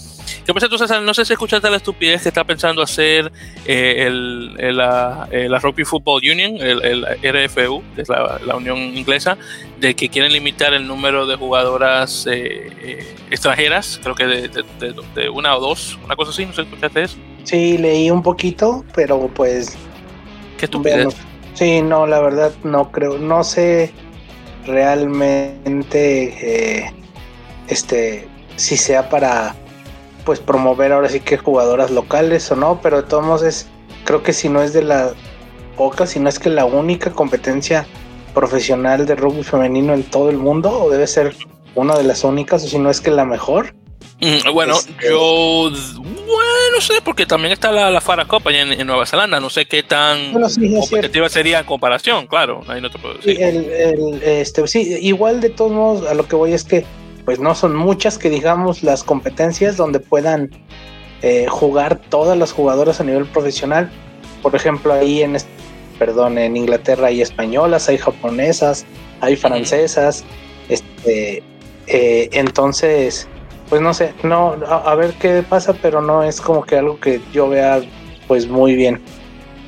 [0.44, 1.02] ¿Qué pasa tú, César?
[1.02, 3.32] No sé si escuchaste la estupidez que está pensando hacer
[3.66, 5.26] eh, el, la,
[5.60, 9.38] Rugby Football Union, el, RFU, que es la, unión inglesa,
[9.78, 15.56] de que quieren limitar el número de jugadoras eh, eh, extranjeras, creo que de, una
[15.56, 17.16] o dos, una cosa así, no sé si escuchaste eso.
[17.44, 19.76] Sí, leí un poquito, pero pues...
[20.58, 21.14] ¿Qué estupidez?
[21.54, 23.92] sí, no, la verdad no creo, no sé
[24.66, 26.90] realmente
[27.68, 29.54] este si sea para
[30.24, 33.68] pues promover ahora sí que jugadoras locales o no, pero de todos modos es,
[34.04, 35.12] creo que si no es de la
[35.76, 37.86] poca, si no es que la única competencia
[38.32, 41.34] profesional de rugby femenino en todo el mundo, o debe ser
[41.74, 43.74] una de las únicas, o si no es que la mejor.
[44.20, 48.86] Mm, bueno, este, yo bueno, no sé, porque también está la, la Fara Copa en,
[48.86, 53.14] Nueva Zelanda, no sé qué tan competitiva sería en comparación, claro, ahí no te puedo
[53.14, 53.38] decir.
[54.22, 56.84] este, sí, igual de todos modos, a lo que voy es que
[57.24, 60.50] pues no son muchas que digamos las competencias donde puedan
[61.22, 63.90] eh, jugar todas las jugadoras a nivel profesional.
[64.42, 65.36] Por ejemplo, ahí en,
[65.98, 68.84] perdón, en Inglaterra hay españolas, hay japonesas,
[69.20, 70.24] hay francesas,
[70.68, 71.42] este,
[71.86, 73.28] eh, entonces,
[73.68, 77.20] pues no sé, no, a, ver qué pasa, pero no es como que algo que
[77.32, 77.80] yo vea
[78.28, 79.00] pues muy bien.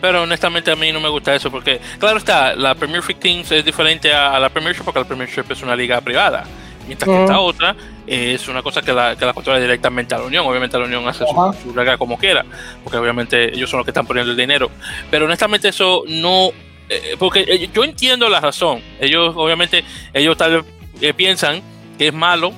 [0.00, 3.64] Pero honestamente a mí no me gusta eso porque, claro está, la Premier 15 es
[3.64, 6.44] diferente a, la Premiership porque la Premiership es una liga privada.
[6.86, 7.76] Mientras que esta otra
[8.06, 10.46] es una cosa que la, que la controla directamente a la Unión.
[10.46, 12.44] Obviamente la Unión hace su, regla como quiera,
[12.84, 14.70] porque obviamente ellos son los que están poniendo el dinero.
[15.10, 16.50] Pero honestamente eso no...
[16.88, 18.80] Eh, porque eh, yo entiendo la razón.
[19.00, 19.84] Ellos obviamente,
[20.14, 20.64] ellos tal vez
[21.00, 21.60] eh, piensan
[21.98, 22.52] que es malo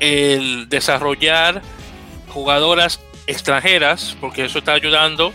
[0.00, 1.62] el desarrollar
[2.28, 5.32] jugadoras extranjeras, porque eso está ayudando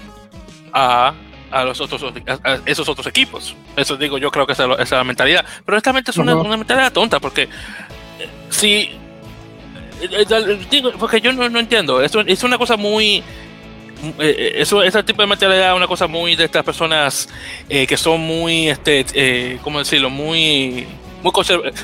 [0.73, 1.13] a,
[1.49, 3.55] a los otros a esos otros equipos.
[3.75, 5.45] Eso digo, yo creo que esa, es la mentalidad.
[5.65, 7.47] Pero honestamente es una, una mentalidad tonta, porque
[8.49, 8.91] Sí.
[10.01, 12.01] Eh, eh, porque yo no, entiendo.
[12.01, 13.23] Esto es una cosa muy.
[14.19, 17.27] Eh, eso, ese tipo de mentalidad es una cosa muy de estas personas
[17.67, 20.09] que son muy, este, ¿cómo decirlo?
[20.09, 20.87] Muy,
[21.21, 21.33] muy,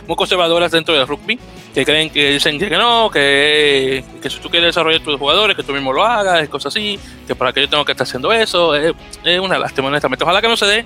[0.08, 1.38] muy, conservadoras dentro del rugby,
[1.74, 5.64] que creen que dicen que, no, que, que, si tú quieres desarrollar tus jugadores, que
[5.64, 8.74] tú mismo lo hagas, cosas así, que para que yo tengo que estar haciendo eso,
[8.76, 8.94] es,
[9.26, 10.24] es una lástima, honestamente.
[10.24, 10.86] Ojalá que no se dé,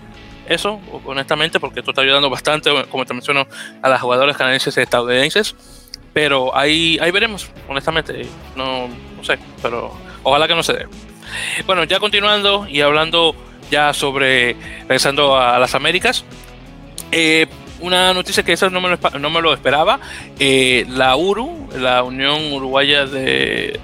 [0.50, 3.48] eso, honestamente, porque esto está ayudando bastante, como te menciono,
[3.82, 5.56] a las jugadoras canadienses y estadounidenses.
[6.12, 8.26] Pero ahí, ahí veremos, honestamente.
[8.56, 9.94] No, no sé, pero
[10.24, 10.88] ojalá que no se dé.
[11.66, 13.36] Bueno, ya continuando y hablando
[13.70, 16.26] ya sobre, regresando a las Américas,
[17.12, 17.48] eh,
[17.82, 20.00] una noticia que eso no me lo, no me lo esperaba.
[20.40, 23.80] Eh, la URU, la Unión Uruguaya de,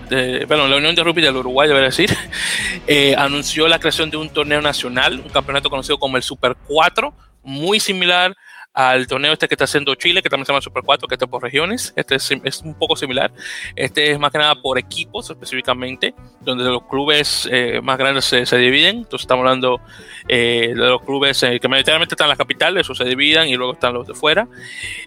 [0.48, 2.16] Bueno, la Unión de Rugby del Uruguay, debería decir,
[2.88, 7.14] eh, anunció la creación de un torneo nacional, un campeonato conocido como el Super 4,
[7.43, 8.36] muy similar
[8.76, 11.26] al torneo este que está haciendo Chile, que también se llama Super 4, que está
[11.26, 11.93] por regiones.
[11.95, 13.32] Este es, un poco similar.
[13.76, 18.57] Este es más que nada por equipos específicamente, donde los clubes eh, más grandes se,
[18.57, 18.97] dividen.
[18.97, 19.80] Entonces estamos hablando
[20.28, 23.55] eh, de los clubes eh, que mayoritariamente están en la capital, eso se dividen y
[23.55, 24.45] luego están los de fuera.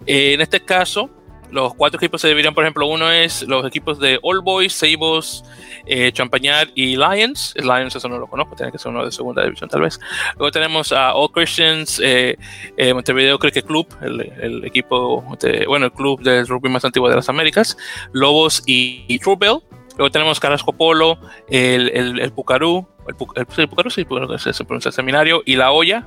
[0.06, 1.10] en este caso,
[1.50, 5.44] los cuatro equipos se dividen, por ejemplo, uno es los equipos de All Boys, Seibos,
[5.86, 7.54] eh, Champagnat y Lions.
[7.56, 9.98] Lions eso no lo conozco, tiene que ser uno de segunda división tal vez.
[10.36, 12.36] Luego tenemos a All Christians, eh,
[12.76, 15.24] eh, Montevideo Cricket Club, el, equipo,
[15.66, 17.76] bueno, el club de rugby más antiguo de las Américas,
[18.12, 19.18] Lobos y, y
[19.98, 21.18] Luego tenemos Carrasco Polo,
[21.48, 26.06] el, el, el Pucarú, el, el, Pucarú se, pronuncia el seminario, y la olla.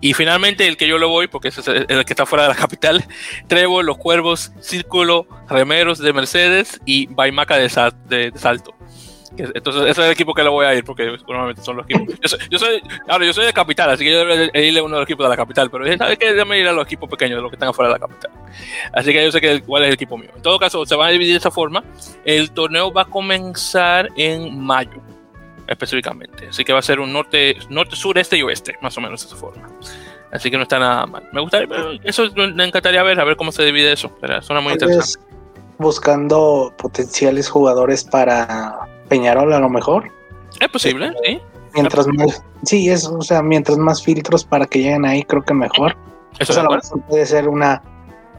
[0.00, 2.54] Y finalmente el que yo le voy, porque es el, que está fuera de la
[2.58, 3.04] capital,
[3.46, 7.68] Trevo, Los Cuervos, Círculo, Remeros de Mercedes y Baimaca de,
[8.08, 8.77] de Salto.
[9.42, 12.14] Entonces, ese es el equipo que le voy a ir, porque normalmente son los equipos.
[12.20, 14.82] Yo soy, yo soy, ahora, yo soy de capital, así que yo debería irle a
[14.82, 16.32] uno de los equipos de la capital, pero ¿sabes qué?
[16.32, 18.30] Déjame ir a los equipos pequeños, de los que están afuera de la capital.
[18.92, 20.30] Así que yo sé que cuál es el equipo mío.
[20.34, 21.82] En todo caso, se van a dividir de esa forma.
[22.24, 25.00] El torneo va a comenzar en mayo,
[25.66, 26.48] específicamente.
[26.48, 29.22] Así que va a ser un norte, norte, sur, este y oeste, más o menos
[29.22, 29.68] de esa forma.
[30.30, 31.28] Así que no está nada mal.
[31.32, 31.68] Me gustaría,
[32.04, 34.14] eso me encantaría ver, a ver cómo se divide eso.
[34.20, 35.24] Pero suena muy interesante.
[35.78, 40.10] Buscando potenciales jugadores para Peñarol a lo mejor.
[40.60, 41.40] Es posible, sí.
[41.74, 45.54] Mientras más, sí, es, o sea, mientras más filtros para que lleguen ahí, creo que
[45.54, 45.96] mejor.
[46.38, 47.82] Eso o sea, puede ser una,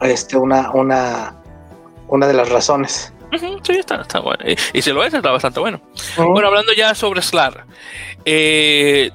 [0.02, 1.36] este, una, una,
[2.08, 3.14] una de las razones.
[3.32, 4.44] Uh -huh, sí, está, está bueno.
[4.48, 5.80] Y, y, si lo es, está bastante bueno.
[6.18, 6.32] Uh -huh.
[6.32, 7.66] Bueno, hablando ya sobre SLAR,
[8.26, 9.12] eh,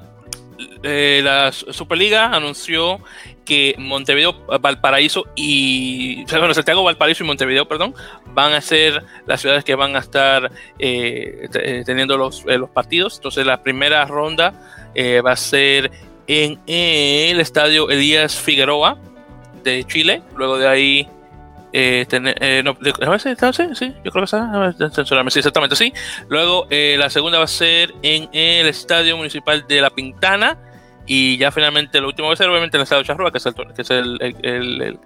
[0.83, 3.01] eh, la Superliga anunció
[3.45, 7.95] que Montevideo, Valparaíso y bueno, Santiago, Valparaíso y Montevideo, perdón,
[8.27, 11.49] van a ser las ciudades que van a estar eh,
[11.85, 13.17] teniendo los, eh, los, partidos.
[13.17, 15.91] Entonces la primera ronda eh, va a ser
[16.27, 18.99] en el estadio Elías Figueroa
[19.63, 20.23] de Chile.
[20.37, 21.09] Luego de ahí
[21.77, 22.77] eh, eh, no,
[23.17, 25.93] está, sí, yo creo que está, censurarme, sí, exactamente, sí.
[26.29, 30.57] Luego eh, la segunda va a ser en el Estadio Municipal de La Pintana
[31.07, 33.47] y ya finalmente lo último va a ser obviamente en el Estadio Charrúa, que es
[33.47, 34.99] el, que es el, el, el,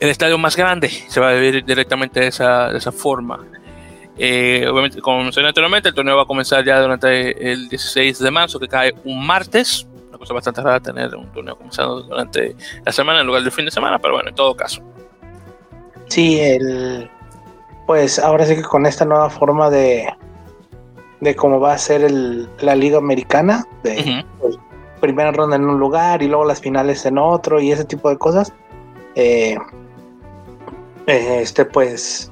[0.00, 3.40] el estadio más grande, se va a vivir directamente de esa, de esa forma.
[4.18, 8.30] Eh, obviamente, como mencioné anteriormente, el torneo va a comenzar ya durante el 16 de
[8.30, 9.86] marzo, que cae un martes.
[10.08, 13.64] Una cosa bastante rara tener un torneo comenzando durante la semana en lugar del fin
[13.64, 14.82] de semana, pero bueno, en todo caso.
[16.08, 17.10] Sí, el,
[17.86, 20.06] pues ahora sí que con esta nueva forma de,
[21.20, 24.24] de cómo va a ser el, la liga americana, de uh -huh.
[24.40, 24.58] pues,
[25.02, 28.16] primera ronda en un lugar y luego las finales en otro y ese tipo de
[28.16, 28.52] cosas,
[29.16, 29.58] eh,
[31.06, 32.30] este pues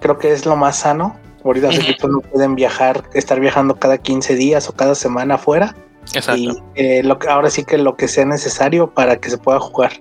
[0.00, 1.16] creo que es lo más sano.
[1.44, 5.74] Ahorita los equipos no pueden viajar, estar viajando cada 15 días o cada semana afuera.
[6.14, 6.36] Exacto.
[6.36, 9.58] Y eh, lo que, ahora sí que lo que sea necesario para que se pueda
[9.58, 9.92] jugar.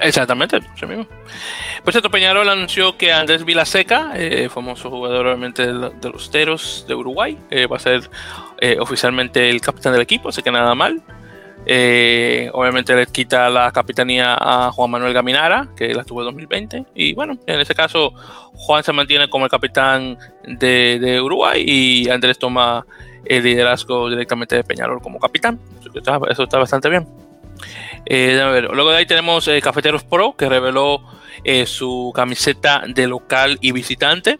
[0.00, 1.06] Exactamente, eso mismo.
[1.82, 6.94] Por cierto, Peñarol anunció que Andrés Vilaseca, eh, famoso jugador obviamente de, los Teros de
[6.94, 8.08] Uruguay, eh, va a ser
[8.60, 11.02] eh, oficialmente el capitán del equipo, así que nada mal.
[12.52, 16.86] Obviamente le quita la capitanía a Juan Manuel Gaminara, que la tuvo en 2020.
[16.94, 18.12] Y bueno, en ese caso,
[18.54, 22.86] Juan se mantiene como el capitán de, Uruguay y Andrés toma
[23.24, 25.60] el liderazgo directamente de Peñarol como capitán.
[26.30, 27.06] Eso está bastante bien.
[28.06, 31.02] Eh, ver, luego de ahí tenemos eh, Cafeteros Pro, que reveló
[31.44, 34.38] eh, su camiseta de local y visitante.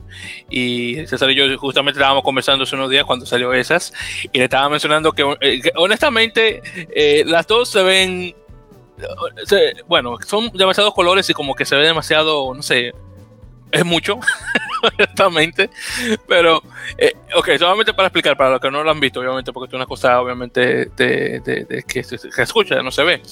[0.49, 3.93] Y César y yo justamente estábamos conversando hace unos días cuando salió esas.
[4.33, 6.63] Y le estaba mencionando que, eh, honestamente,
[7.27, 8.35] las dos se ven.
[9.87, 12.93] Bueno, son demasiados colores y como que se ve demasiado, no sé,
[13.73, 14.21] es mucho,
[14.99, 15.70] honestamente.
[16.26, 16.62] Pero,
[16.99, 19.74] eh, ok, solamente para explicar, para los que no lo han visto, obviamente, porque es
[19.74, 23.22] una cosa, obviamente, de, de, de que se escucha, no se ve.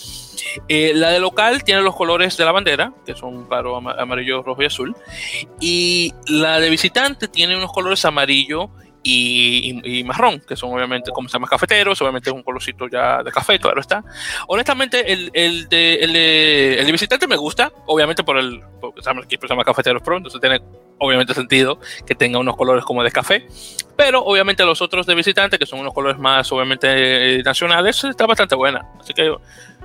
[0.68, 4.62] Eh, la de local tiene los colores de la bandera, que son claro, amarillo, rojo
[4.62, 4.96] y azul.
[5.60, 8.70] Y la de visitante tiene unos colores amarillo
[9.02, 13.22] y, y, marrón, que son obviamente, como se llama, cafeteros, obviamente es un colorcito ya
[13.22, 14.04] de café, claro está.
[14.48, 19.02] Honestamente, el, el, de, el, de, el de visitante me gusta, obviamente por el, porque
[19.02, 20.60] se llama, se llama Cafeteros Pro, entonces tiene
[20.98, 23.46] obviamente sentido que tenga unos colores como de café,
[23.96, 28.54] pero obviamente los otros de visitante, que son unos colores más obviamente nacionales, está bastante
[28.54, 28.86] buena.
[29.00, 29.34] Así que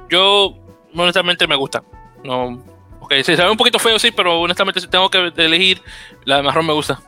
[0.10, 0.54] yo,
[0.96, 1.84] honestamente, me gusta.
[2.24, 2.64] No,
[3.00, 5.82] ok, se ve un poquito feo, sí, pero honestamente, si tengo que elegir,
[6.26, 7.02] la de marrón me gusta.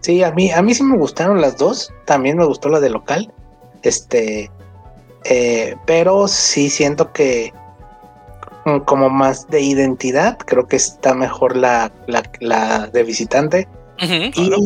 [0.00, 1.92] Sí, a mí, a mí sí me gustaron las dos.
[2.06, 3.32] También me gustó la de local.
[3.82, 4.50] Este,
[5.24, 7.52] eh, pero sí siento que
[8.84, 13.68] como más de identidad, creo que está mejor la, la, la de visitante.
[14.00, 14.62] Uh -huh, y claro.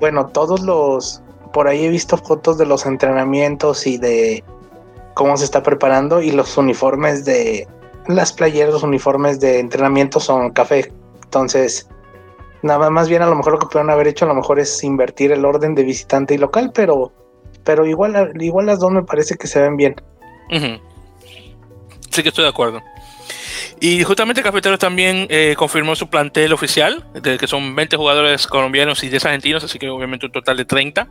[0.00, 1.22] bueno, todos los,
[1.52, 4.42] por ahí he visto fotos de los entrenamientos y de
[5.14, 7.66] cómo se está preparando y los uniformes de
[8.08, 10.92] las playeras, los uniformes de entrenamiento son café.
[11.24, 11.88] Entonces,
[12.62, 14.82] nada más bien a lo mejor lo que pueden haber hecho a lo mejor es
[14.84, 17.12] invertir el orden de visitante y local, pero
[17.64, 19.94] pero igual igual las dos me parece que se ven bien.
[20.50, 20.80] Uh -huh.
[22.10, 22.80] Sí que estoy de acuerdo.
[23.80, 29.02] Y justamente Cafeteros también eh, confirmó su plantel oficial, de que son 20 jugadores colombianos
[29.02, 31.08] y 10 argentinos, así que obviamente un total de 30.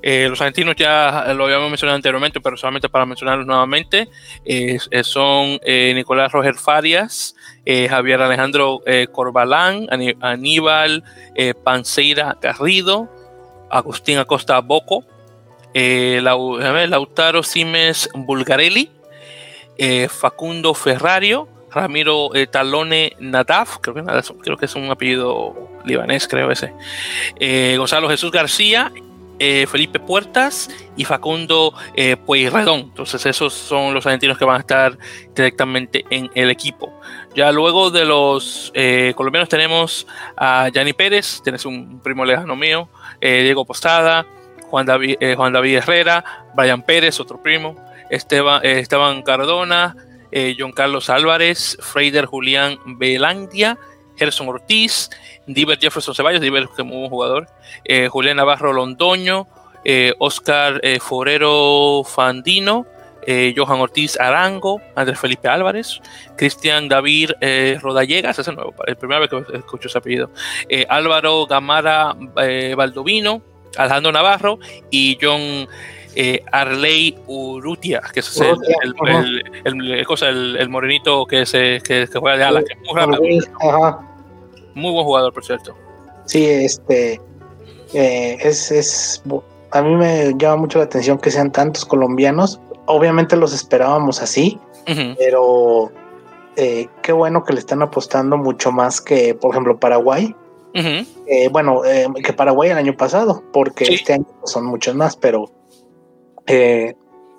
[0.00, 4.08] Eh, los argentinos ya lo habíamos mencionado anteriormente, pero solamente para mencionarlos nuevamente,
[4.44, 7.34] eh, son Nicolás Roger Farias,
[7.66, 9.88] Javier Alejandro Corbalán,
[10.20, 11.02] Aníbal
[11.64, 13.08] Panceira Garrido,
[13.68, 15.04] Agustín Acosta Boco,
[15.74, 18.92] Lautaro Simes Bulgarelli,
[20.08, 25.54] Facundo Ferrario, Ramiro Talone Nadaf, creo que, es un apellido
[25.84, 26.72] libanés, creo ese,
[27.76, 28.90] Gonzalo Jesús García
[29.38, 32.80] eh, Felipe Puertas y Facundo eh, Pueyrredón.
[32.80, 34.98] Entonces esos son los argentinos que van a estar
[35.34, 36.92] directamente en el equipo.
[37.34, 40.06] Ya luego de los eh, colombianos tenemos
[40.36, 42.88] a Yanni Pérez, tienes un primo lejano mío,
[43.20, 44.26] eh, Diego Postada,
[44.70, 46.24] Juan David, Juan David Herrera,
[46.54, 47.76] Brian Pérez, otro primo,
[48.10, 49.94] Esteban Cardona,
[50.58, 53.78] John Carlos Álvarez, Freider Julián Belandia,
[54.16, 55.10] Gerson Ortiz,
[55.46, 57.48] Diver Jefferson Ceballos, Diver que muy buen jugador,
[57.84, 59.46] eh, Julián Navarro Londoño,
[59.84, 62.86] eh, Oscar eh, Forero Fandino,
[63.56, 66.00] Johan Ortiz Arango, Andrés Felipe Álvarez,
[66.36, 67.32] Cristian David
[67.80, 70.30] Rodallegas, ese nuevo, el primera vez que escucho ese apellido,
[70.88, 72.14] Álvaro Gamara
[72.76, 73.42] Baldovino,
[73.76, 74.60] Alejandro Navarro
[74.92, 75.66] y John
[76.52, 78.56] Arley Urrutia, que es el,
[80.58, 83.20] el, morenito que, se, que, juega de ala, que es muy rápido.
[84.76, 85.74] Muy buen jugador, por cierto.
[86.26, 87.18] Sí, este.
[87.94, 89.22] Eh, es, es.
[89.70, 92.60] A mí me llama mucho la atención que sean tantos colombianos.
[92.84, 94.60] Obviamente los esperábamos así,
[95.18, 95.90] pero
[96.56, 100.34] eh, qué bueno que le están apostando mucho más que, por ejemplo, Paraguay.
[100.74, 101.80] Eh, bueno,
[102.22, 105.50] que Paraguay el año pasado, porque este año son muchos más, pero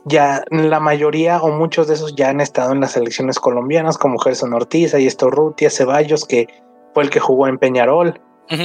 [0.07, 4.17] ya la mayoría o muchos de esos ya han estado en las selecciones colombianas, como
[4.17, 6.47] Gerson Ortiz, y esto Rutia, Ceballos, que
[6.93, 8.19] fue el que jugó en Peñarol.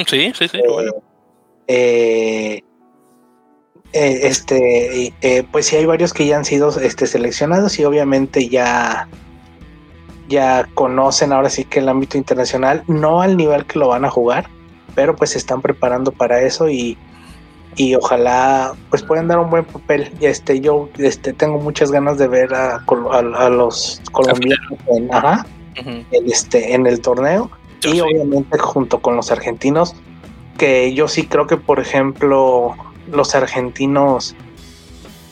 [0.07, 0.59] Sí, sí, sí.
[0.59, 0.91] Eh,
[1.67, 2.63] eh,
[3.93, 9.09] eh, este, pues sí hay varios que ya han sido este, seleccionados y obviamente ya,
[10.29, 14.11] ya conocen ahora sí que el ámbito internacional, no al nivel que lo van a
[14.11, 14.49] jugar,
[14.95, 16.97] pero pues se están preparando para eso y,
[17.77, 20.11] y ojalá pues puedan dar un buen papel.
[20.21, 26.87] Este, yo este, tengo muchas ganas de ver a, a, los colombianos en, este, en
[26.87, 27.51] el torneo
[27.83, 29.95] y obviamente junto con los argentinos,
[30.59, 32.75] que yo sí creo que, por ejemplo,
[33.11, 34.37] los argentinos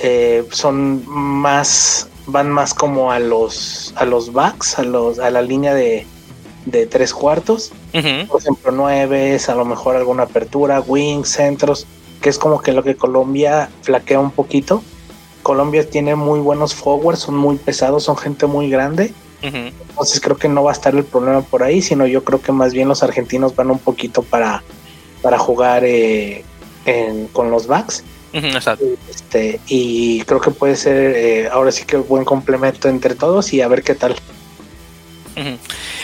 [0.01, 5.43] eh, son más, van más como a los, a los backs, a, los, a la
[5.43, 6.07] línea de,
[6.67, 7.73] de tres cuartos.
[7.93, 11.87] Por ejemplo, nueves, a lo mejor alguna apertura, wings, centros,
[12.21, 14.83] que es como que lo que Colombia flaquea un poquito.
[15.43, 20.49] Colombia tiene muy buenos forwards, son muy pesados, son gente muy grande entonces creo que
[20.49, 23.03] no va a estar el problema por ahí, sino yo creo que más bien los
[23.03, 24.63] argentinos van un poquito para,
[25.23, 26.45] para jugar eh,
[27.33, 28.05] con los backs.
[29.09, 33.53] Este, y creo que puede ser eh, ahora sí que un buen complemento entre todos
[33.53, 34.15] y a ver qué tal.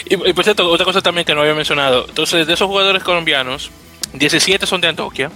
[0.04, 2.06] y, por cierto, otra cosa también que no había mencionado.
[2.08, 3.70] Entonces, de esos jugadores colombianos,
[4.14, 5.30] 17 son de Antioquia.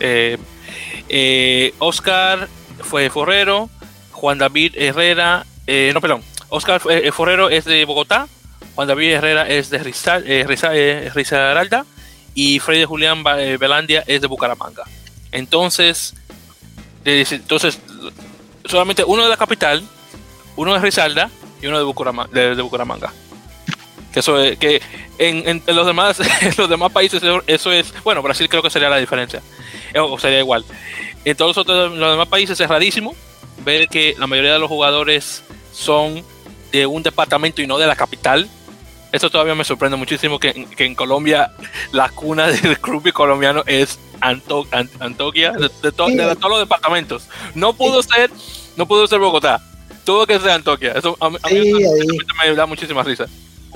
[0.00, 2.48] Eh, Oscar
[2.82, 3.68] fue Forrero,
[4.12, 5.46] Juan David Herrera,
[5.94, 8.28] no, perdón, Oscar eh, Forrero es de Bogotá,
[8.74, 11.86] Juan David Herrera es de eh, eh, Risaralda
[12.34, 14.84] y Freddy Julián Belandia es de Bucaramanga.
[15.32, 16.14] Entonces,
[17.04, 17.78] entonces
[18.64, 19.82] solamente uno de la capital,
[20.56, 21.30] uno de Risaralda
[21.62, 23.12] y uno de Bucaramanga.
[24.12, 24.82] Que eso es, que
[25.18, 26.18] en, los demás
[26.58, 29.40] los demás países eso es bueno Brasil creo que sería la diferencia
[29.98, 30.64] o sería igual
[31.24, 33.14] en todos los, otros, los demás países es rarísimo
[33.64, 36.24] ver que la mayoría de los jugadores son
[36.72, 38.48] de un departamento y no de la capital.
[39.12, 41.52] Eso todavía me sorprende muchísimo que, en Colombia
[41.92, 44.66] la cuna del club colombiano es Anto,
[45.00, 47.28] Antoquia, de, todos los departamentos.
[47.54, 48.30] No pudo ser,
[48.76, 49.60] no pudo ser Bogotá.
[50.04, 50.92] Tuvo que ser Antoquia.
[50.92, 53.26] Eso a, mí, me da muchísima risa.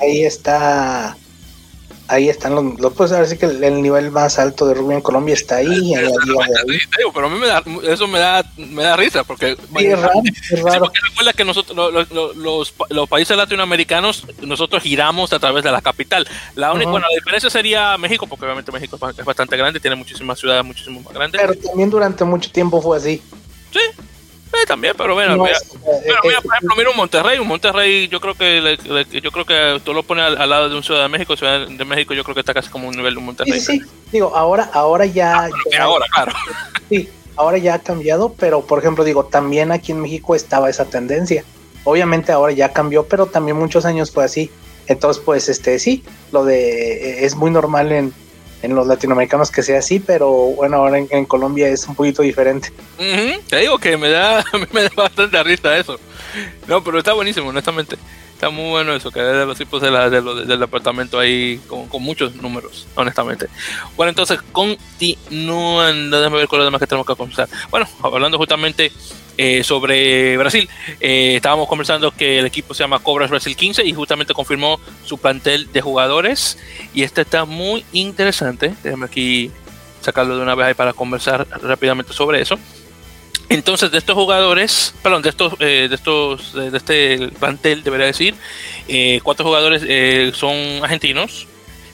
[0.00, 1.16] Ahí está
[2.08, 5.00] ahí están los, los pues ahora sí que el, nivel más alto de rugby en
[5.00, 5.94] Colombia está ahí.
[7.14, 10.62] pero a mí me da, eso me da, me da risa porque es raro, es
[10.62, 10.92] raro.
[11.08, 16.26] recuerda que nosotros los, los, países latinoamericanos nosotros giramos a través de la capital.
[16.54, 20.38] La única, bueno, la diferencia sería México porque obviamente México es bastante grande, tiene muchísimas
[20.38, 21.40] ciudades muchísimo más grandes.
[21.40, 23.22] Pero también durante mucho tiempo fue así.
[23.70, 23.80] Sí,
[24.66, 28.34] también, pero bueno, mira, pero mira, por ejemplo, mira un Monterrey, un Monterrey, yo creo
[28.34, 28.78] que
[29.22, 31.84] yo creo que tú lo pones al, lado de un Ciudad de México, Ciudad de
[31.84, 33.60] México, yo creo que está casi como un nivel de un Monterrey.
[33.60, 33.82] Sí, sí,
[34.12, 35.50] digo, ahora, ahora ya, ah,
[35.80, 36.32] ahora, claro.
[36.88, 40.84] Sí, ahora ya ha cambiado, pero por ejemplo, digo, también aquí en México estaba esa
[40.84, 41.44] tendencia.
[41.84, 44.50] Obviamente ahora ya cambió, pero también muchos años fue así.
[44.86, 48.12] Entonces, pues, este, sí, lo de es muy normal en,
[48.64, 52.72] en los latinoamericanos que sea así, pero bueno, ahora en, Colombia es un poquito diferente.
[53.48, 54.42] Te digo que me da,
[54.72, 56.00] me da bastante risa eso.
[56.66, 57.96] No, pero está buenísimo, honestamente.
[58.32, 61.86] Está muy bueno eso, que de los tipos de la, de del departamento ahí con,
[61.88, 63.48] con muchos números, honestamente.
[63.96, 67.48] Bueno, entonces, continuando, déjame ver con lo demás que tenemos que conversar.
[67.70, 68.90] Bueno, hablando justamente
[69.36, 70.68] eh, sobre Brasil,
[71.00, 75.18] eh, estábamos conversando que el equipo se llama Cobras Brasil 15 y justamente confirmó su
[75.18, 76.58] plantel de jugadores.
[76.92, 78.74] Y este está muy interesante.
[78.82, 79.50] Déjame aquí
[80.00, 82.58] sacarlo de una vez ahí para conversar rápidamente sobre eso.
[83.48, 88.34] Entonces, de estos jugadores, perdón, de estos, eh, de estos, de, este plantel, debería decir,
[88.88, 89.82] eh, cuatro jugadores
[90.36, 91.46] son argentinos,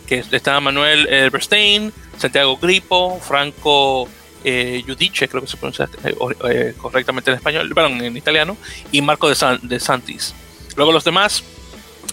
[0.07, 4.09] que está Manuel Elberstein, Santiago Gripo, Franco
[4.45, 6.15] eh, Giudice, creo que se pronuncia eh,
[6.51, 8.57] eh, correctamente en español, perdón, en italiano,
[8.93, 10.35] y Marco de, San- Santis.
[10.77, 11.43] Luego los demás,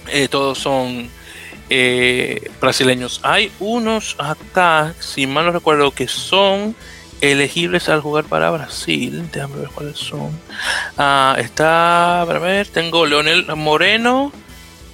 [0.07, 1.09] eh, todos son
[2.61, 3.19] brasileños.
[3.23, 6.75] Hay unos acá, si mal no recuerdo, que son
[7.19, 9.29] elegibles al jugar para Brasil.
[9.33, 10.31] Déjame ver cuáles son.
[10.97, 14.31] Ah, está, para ver, tengo Leonel Moreno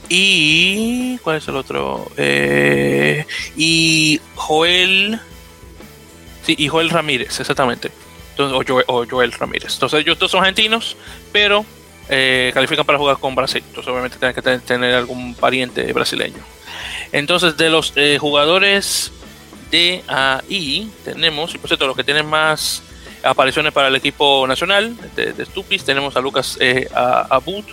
[0.10, 1.18] y.
[1.20, 2.12] ¿Cuál es el otro?
[3.56, 5.20] Y Joel.
[6.46, 7.92] Sí, y Joel Ramírez, exactamente.
[8.32, 9.74] Entonces, o, Joel, o Joel Ramírez.
[9.76, 10.98] Entonces, ellos dos son argentinos,
[11.32, 11.66] pero
[12.10, 13.64] eh, califican para jugar con Brasil.
[13.68, 16.44] Entonces, obviamente, tienen que tener, tener algún pariente brasileño.
[17.12, 19.12] Entonces, de los eh, jugadores
[19.72, 22.84] de ahí, tenemos, y por cierto, los que tienen más
[23.24, 27.64] apariciones para el equipo nacional de, de Stupis, tenemos a Lucas eh, Abud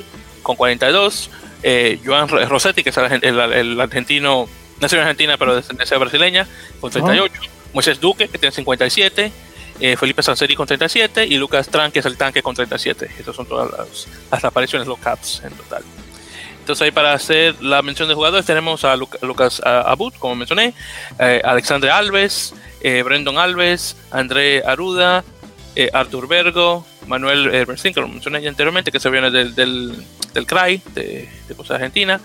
[0.42, 1.30] con 42,
[1.62, 4.48] eh, Joan Ro- Rossetti, que es el, argen- el- el argentino,
[4.80, 6.46] nació en Argentina, pero de descendencia brasileña,
[6.80, 7.34] con 38,
[7.72, 9.32] Moisés Duque, que tiene 57,
[9.80, 13.10] eh, Felipe Sanseri con 37 y Lucas Tran, que es el tanque con 37.
[13.18, 15.82] Estas son todas las, las apariciones, los caps en total.
[16.60, 20.74] Entonces ahí para hacer la mención de jugadores tenemos a Luca- Lucas Abud, como mencioné,
[21.18, 25.24] eh, Alexandre Alves, eh, Brendon Alves, André Aruda,
[25.74, 29.54] eh, Artur Vergo, Manuel eh, Bersin, que lo mencioné ya anteriormente, que se viene del,
[29.54, 30.04] del,
[30.34, 32.20] del CRAI, de, de Costa Argentina.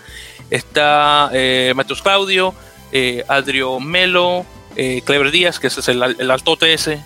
[0.50, 2.54] Está eh, Matheus Claudio,
[2.92, 4.44] eh, Adrio Melo,
[4.76, 7.00] eh, Clever Díaz, que ese es el, el altote ese,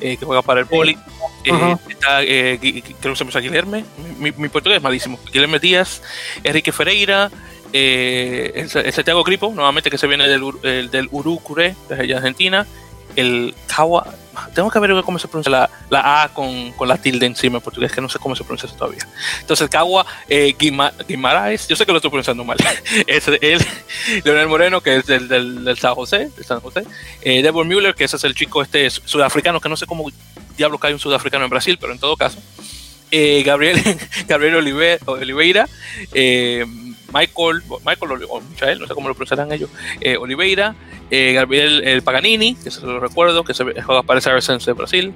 [0.00, 0.98] eh, que juega para el Poli.
[1.44, 1.78] Eh, Ujú.
[1.88, 2.58] Está, eh,
[3.00, 3.84] creo que se llama Guilherme,
[4.18, 5.18] mi, mi portugués es malísimo.
[5.32, 6.02] Guilherme Díaz,
[6.42, 7.30] Enrique Ferreira,
[7.72, 12.66] eh, el, el Santiago Gripo, nuevamente que se viene del, del Urucure, de allá Argentina.
[13.16, 14.06] El Kawa,
[14.54, 17.62] tengo que ver cómo se pronuncia la, la A con, con la tilde encima en
[17.62, 19.06] portugués, que no sé cómo se pronuncia eso todavía.
[19.40, 22.56] Entonces, el Kawa eh, Guima- Guimaraes, yo sé que lo estoy pronunciando mal.
[23.06, 23.64] es el
[24.24, 26.84] Leonel Moreno, que es del, del, del San José, de San José.
[27.22, 30.10] Eh, Devon Müller, que ese es el chico este sudafricano, que no sé cómo
[30.56, 32.38] diablo cae un sudafricano en Brasil, pero en todo caso.
[33.10, 33.80] Eh, Gabriel,
[34.26, 35.68] Gabriel Olive- Oliveira,
[36.12, 36.64] eh,
[37.14, 40.74] Michael, Michael o Michael, no sé cómo lo pronunciarán ellos, eh, Oliveira,
[41.10, 44.22] eh, Gabriel el Paganini, que se lo recuerdo, que se juega para el
[44.66, 45.12] de Brasil,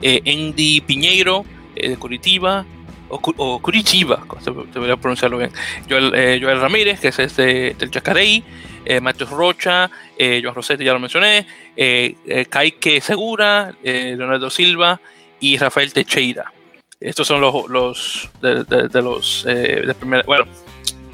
[0.00, 1.44] eh, Andy Piñeiro,
[1.76, 2.64] eh, de Curitiba,
[3.08, 4.24] o, o Curitiba,
[4.72, 5.50] debería pronunciarlo bien,
[5.88, 8.42] Joel, eh, Joel Ramírez, que es este, del Chacarey,
[8.84, 15.00] eh, Rocha, eh, Joan Rossetti, ya lo mencioné, eh, eh, Kaique Segura, eh, Leonardo Silva
[15.40, 16.52] y Rafael Teixeira.
[17.00, 20.46] Estos son los, los de, de- los eh, de primera- bueno,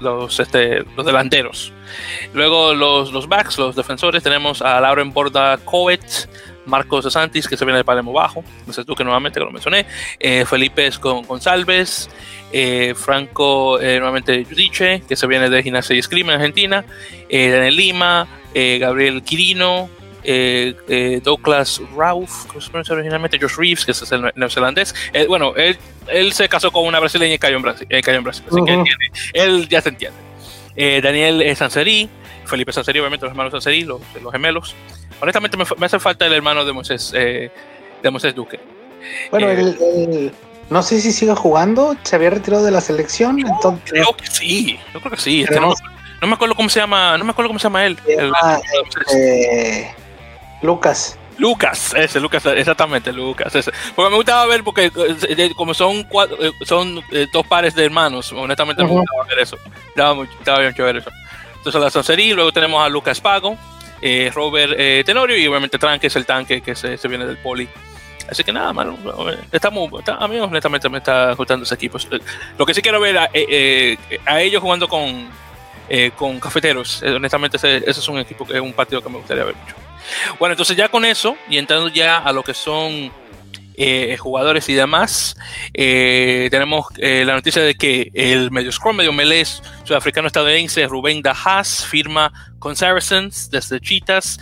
[0.01, 1.73] los, este, los delanteros.
[2.35, 6.29] Luego los, los backs, los defensores, tenemos a Lauren Borda Coet,
[6.67, 9.51] Marcos de Santis, que se viene de Palermo Bajo, sé tú que nuevamente que lo
[9.51, 9.87] mencioné,
[10.21, 12.09] eh, Felipe con González,
[12.51, 16.85] eh, Franco eh, nuevamente Judice, que se viene de Gimnasia y Esgrima en Argentina,
[17.29, 19.89] eh, Daniel Lima, Gabriel Quirino,
[20.25, 24.95] eh, eh, Douglas Rauf, que se pronuncia originalmente, Josh Reeves, que es el neozelandés.
[25.12, 28.19] Eh, bueno, él, él se casó con una brasileña y cayó en Brasil, eh, cayó
[28.19, 30.19] en Brasil así que él, tiene- él ya se entiende.
[30.77, 32.09] Eh, Daniel eh, Sanserí,
[32.45, 34.75] Felipe Sanserí, obviamente los hermanos Sanserí, los, los gemelos.
[35.21, 37.51] Honestamente me, me hace falta el hermano de Moisés, de
[38.11, 38.61] Moisés Duque.
[39.31, 40.33] Bueno, el- el-
[40.71, 44.79] no sé si sigue jugando, se había retirado de la selección, entonces Creo que sí,
[44.93, 45.43] yo creo que sí.
[45.43, 45.73] este, no,
[46.21, 47.97] no me acuerdo cómo se llama, no me acuerdo cómo se llama él.
[48.05, 48.61] se llama,
[49.12, 49.87] el-
[50.63, 51.19] Lucas.
[51.39, 53.71] Lucas, ese, Lucas, exactamente, Lucas, ese.
[53.95, 57.77] Porque me gustaba ver, porque eh, de- como son cuatro, eh, son eh, dos pares
[57.77, 59.57] de hermanos, honestamente me gustaba ver eso.
[59.89, 61.11] Estaba, muy, estaba bien chévere eso.
[61.59, 63.57] Entonces la Sanserí, luego tenemos a Lucas Pago,
[64.03, 67.25] eh, Robert eh, Tenorio y obviamente Tran, que es el tanque que se, se viene
[67.25, 67.69] del poli.
[68.29, 68.99] Así que nada, mano,
[69.53, 71.99] estamos, está- a mí honestamente me está gustando ese equipo.
[72.59, 75.29] Lo que sí quiero ver a, eh, eh, a ellos jugando con,
[75.89, 79.09] eh, con cafeteros, eh, honestamente ese, ese es un equipo que es un partido que
[79.09, 79.74] me gustaría ver mucho.
[80.39, 83.12] Bueno, entonces ya con eso, y entrando ya a lo que son
[83.80, 85.36] eh, jugadores y demás,
[85.72, 89.45] eh, tenemos eh, la noticia de que el medio scrum, medio melee
[89.84, 94.41] sudafricano estadounidense Rubén Dajas firma con Saracens desde Cheetahs.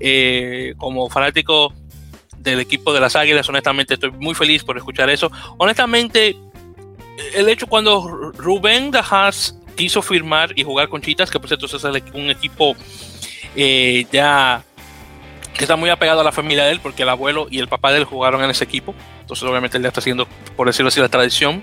[0.00, 1.74] Eh, como fanático
[2.38, 5.30] del equipo de las Águilas, honestamente estoy muy feliz por escuchar eso.
[5.58, 6.38] Honestamente,
[7.34, 11.84] el hecho cuando Rubén Dajas quiso firmar y jugar con Chitas, que por cierto es
[12.12, 12.76] un equipo
[13.56, 14.62] eh, ya
[15.54, 17.90] que está muy apegado a la familia de él, porque el abuelo y el papá
[17.90, 18.94] de él jugaron en ese equipo.
[19.22, 21.62] Entonces, obviamente, él ya está haciendo, por decirlo así, la tradición.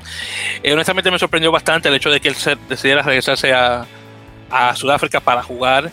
[0.63, 2.35] Eh, honestamente, me sorprendió bastante el hecho de que él
[2.67, 3.85] decidiera regresarse a,
[4.49, 5.91] a Sudáfrica para jugar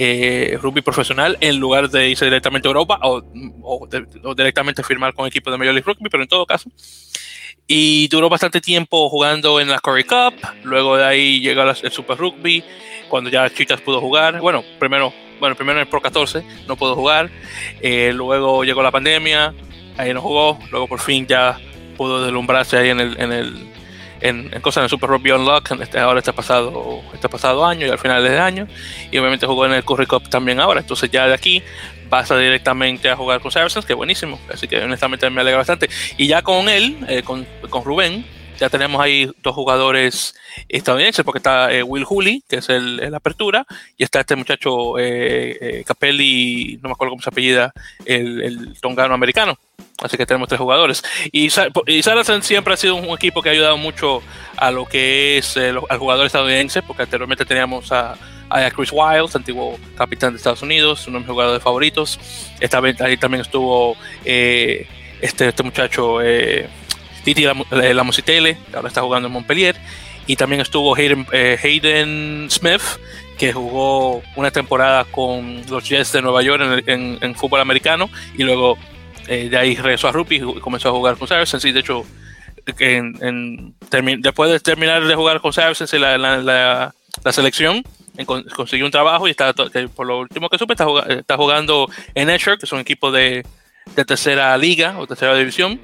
[0.00, 3.22] eh, rugby profesional en lugar de irse directamente a Europa o,
[3.62, 6.68] o, directamente firmar con equipo de Major League Rugby, pero en todo caso.
[7.66, 10.34] Y duró bastante tiempo jugando en la Curry Cup,
[10.64, 12.62] luego de ahí llegó el Super Rugby,
[13.08, 14.40] cuando ya Chitas pudo jugar.
[14.40, 17.30] Bueno, primero, bueno, primero en el Pro 14 no pudo jugar,
[17.80, 19.54] eh, luego llegó la pandemia,
[19.96, 21.58] ahí no jugó, luego por fin ya
[21.96, 23.72] pudo deslumbrarse ahí en el, en el
[24.22, 27.90] en, cosas en el Super Rugby Unlock, este, ahora está pasado, este pasado año y
[27.90, 28.66] al final de año,
[29.10, 31.62] y obviamente jugó en el Curry Cup también ahora, entonces ya de aquí
[32.12, 35.88] pasa directamente a jugar con Saracens, que buenísimo, así que honestamente me alegra bastante.
[36.18, 38.26] Y ya con él, eh, con, con Rubén,
[38.60, 40.34] ya tenemos ahí dos jugadores
[40.68, 43.64] estadounidenses, porque está eh, Will Hooley, que es el, apertura,
[43.96, 47.72] y está este muchacho eh, Capelli, no me acuerdo cómo se apellida,
[48.04, 49.58] el, el tongano americano.
[50.02, 51.02] Así que tenemos tres jugadores.
[51.32, 51.46] Y,
[51.86, 52.02] y
[52.42, 54.22] siempre ha sido un equipo que ha ayudado mucho
[54.58, 58.18] a lo que es al jugador estadounidense, porque anteriormente teníamos a,
[58.50, 62.18] a Chris Wiles, antiguo capitán de Estados Unidos, uno de mis jugadores favoritos.
[62.60, 64.86] Esta ahí también estuvo este,
[65.20, 66.20] este muchacho.
[67.24, 69.76] Titi Lamusitele, que ahora está jugando en Montpellier,
[70.26, 72.82] y también estuvo Hayden, eh, Smith,
[73.38, 78.76] que jugó una temporada con los Jets de Nueva York en, fútbol americano, y luego
[79.28, 82.04] eh, de ahí regresó a rugby y comenzó a jugar con Saracens, y de hecho,
[82.66, 86.92] después de terminar de jugar con Saracens la, la,
[87.24, 87.82] la, selección,
[88.26, 89.54] consiguió un trabajo y está,
[89.94, 93.44] por lo último que supe, está, jugando, en Esher, que es un equipo de,
[93.96, 95.80] de tercera liga o tercera división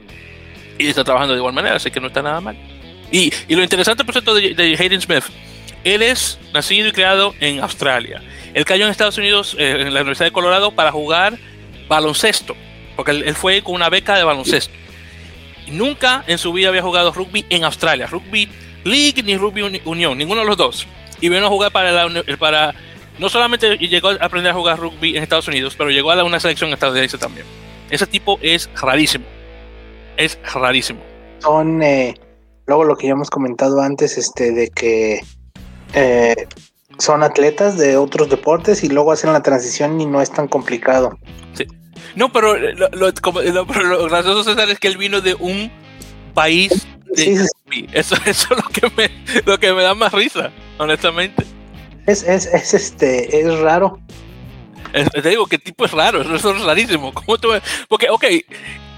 [0.79, 2.57] y está trabajando de igual manera, así que no está nada mal.
[3.11, 5.25] Y, y lo interesante, por cierto, de, de, Hayden Smith,
[5.85, 8.23] él es nacido y creado en Australia.
[8.55, 11.39] Él cayó en Estados Unidos, eh, en la Universidad de Colorado, para jugar
[11.89, 12.55] baloncesto,
[12.97, 14.75] porque él, fue con una beca de baloncesto.
[15.69, 18.49] Nunca en su vida había jugado rugby en Australia, rugby
[18.85, 20.87] league ni rugby unión, ninguno de los dos.
[21.21, 22.75] Y vino a jugar para, la, para
[23.19, 26.41] no solamente llegó a aprender a jugar rugby en Estados Unidos, pero llegó a una
[26.41, 27.47] selección estadounidense también.
[27.91, 29.25] Ese tipo es rarísimo
[30.19, 31.01] es rarísimo.
[31.39, 32.15] Son, eh,
[32.67, 35.21] luego lo que ya hemos comentado antes, este, de que
[35.95, 36.47] eh,
[36.99, 41.17] son atletas de otros deportes y luego hacen la transición y no es tan complicado.
[41.55, 41.65] Sí.
[42.17, 45.71] No, pero lo, lo, gracioso es que él vino de un
[46.39, 46.87] país
[47.17, 47.47] de Eso,
[47.93, 49.11] eso es lo que me,
[49.45, 51.45] lo que me da más risa, honestamente.
[52.07, 53.99] Es, es, es este, es raro.
[54.93, 56.23] te digo, ¿qué tipo es raro?
[56.23, 57.13] Eso es rarísimo.
[57.13, 57.49] ¿Cómo tú,
[57.89, 58.25] porque, ok,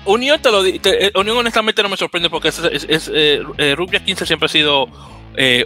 [0.05, 4.01] Unión, te lo, eh, Unión honestamente no me sorprende porque es, es, eh, eh, Rugby
[4.01, 4.89] 15 siempre ha sido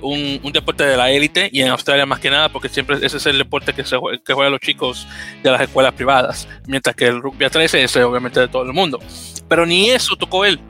[0.03, 3.27] un, deporte de la élite y en Australia más que nada porque siempre ese es
[3.27, 5.09] el deporte que, se, que juegan los chicos
[5.43, 9.01] de las escuelas privadas, mientras que el Rugby 13 es obviamente de todo el mundo.
[9.49, 10.61] Pero ni eso tocó él,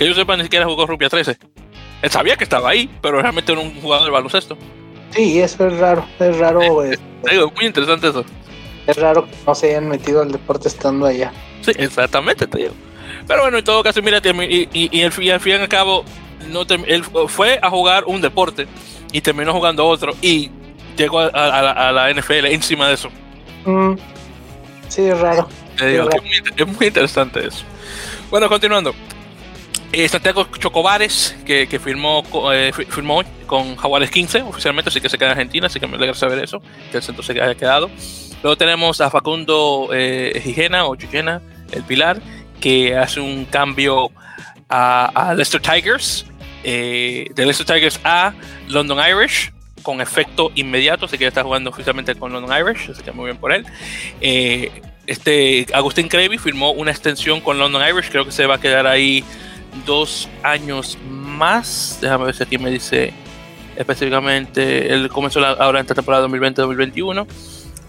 [0.00, 1.36] que yo sepa ni siquiera jugó Rugby 13.
[2.00, 4.56] Él sabía que estaba ahí, pero realmente era un jugador de baloncesto.
[5.10, 6.82] Sí, eso es raro, es raro.
[6.82, 6.98] Es,
[7.54, 8.24] muy interesante eso.
[8.86, 11.34] Es raro que no se hayan metido al deporte estando allá.
[11.60, 12.72] Sí, exactamente, te digo.
[13.28, 16.02] Pero bueno, en todo caso, mira, y, y, al fin y al cabo,
[16.48, 18.66] no él fue a jugar un deporte
[19.12, 20.50] y terminó jugando otro y
[20.96, 23.10] llegó a, la, NFL encima de eso.
[23.66, 23.96] Mm.
[24.88, 25.46] Sí, es raro.
[25.78, 27.64] es, muy, interesante eso.
[28.30, 28.94] Bueno, continuando.
[29.92, 32.22] Eh, Santiago Chocobares, que, firmó,
[32.52, 35.96] eh, firmó con Jaguares 15 oficialmente, así que se queda en Argentina, así que me
[35.96, 36.62] alegra saber eso,
[36.92, 37.90] que el centro se haya quedado.
[38.42, 40.32] Luego tenemos a Facundo eh,
[40.84, 42.22] o Gigena, el Pilar,
[42.60, 44.12] que hace un cambio
[44.68, 46.24] a, Leicester Tigers,
[46.62, 48.32] eh, de Leicester Tigers a
[48.68, 53.02] London Irish, con efecto inmediato, así que ya está jugando oficialmente con London Irish, así
[53.02, 53.66] que muy bien por él.
[55.06, 58.86] Este Agustín Crevy firmó una extensión con London Irish, creo que se va a quedar
[58.86, 59.24] ahí
[59.86, 61.98] dos años más.
[62.00, 63.12] Déjame ver si aquí me dice
[63.76, 67.26] específicamente, él comenzó ahora en esta temporada 2020-2021.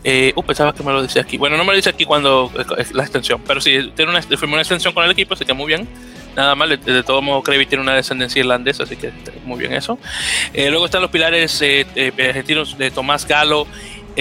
[0.03, 1.37] Eh, uh, pensaba que me lo decía aquí.
[1.37, 2.51] Bueno, no me lo dice aquí cuando
[2.93, 5.67] la extensión, pero sí, tiene una, firmó una extensión con el equipo, así que muy
[5.67, 5.87] bien.
[6.35, 9.11] Nada más, de, de todo modo, Krevi tiene una descendencia irlandesa, así que
[9.43, 9.99] muy bien eso.
[10.53, 11.85] Eh, luego están los pilares eh,
[12.17, 13.67] argentinos de Tomás Galo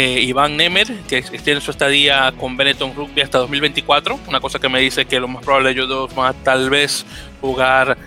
[0.00, 4.18] eh, Iván Nemer, que tiene su estadía con Benetton Rugby hasta 2024.
[4.26, 7.04] Una cosa que me dice que lo más probable ellos dos van a tal vez
[7.40, 7.98] jugar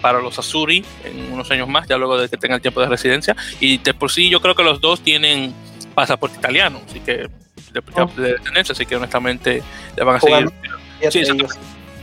[0.00, 3.36] para los Azuri en unos años más, ya luego de que tengan tiempo de residencia.
[3.60, 5.52] Y de por sí yo creo que los dos tienen
[5.94, 7.28] pasaporte italiano, así que
[7.72, 8.06] de, oh.
[8.42, 9.62] tendencia, así que honestamente
[9.96, 10.52] le van a seguir.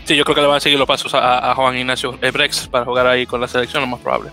[0.06, 2.84] Sí, yo creo que le van a seguir los pasos a, Juan Ignacio Ebrex para
[2.84, 4.32] jugar ahí con la selección, lo más probable.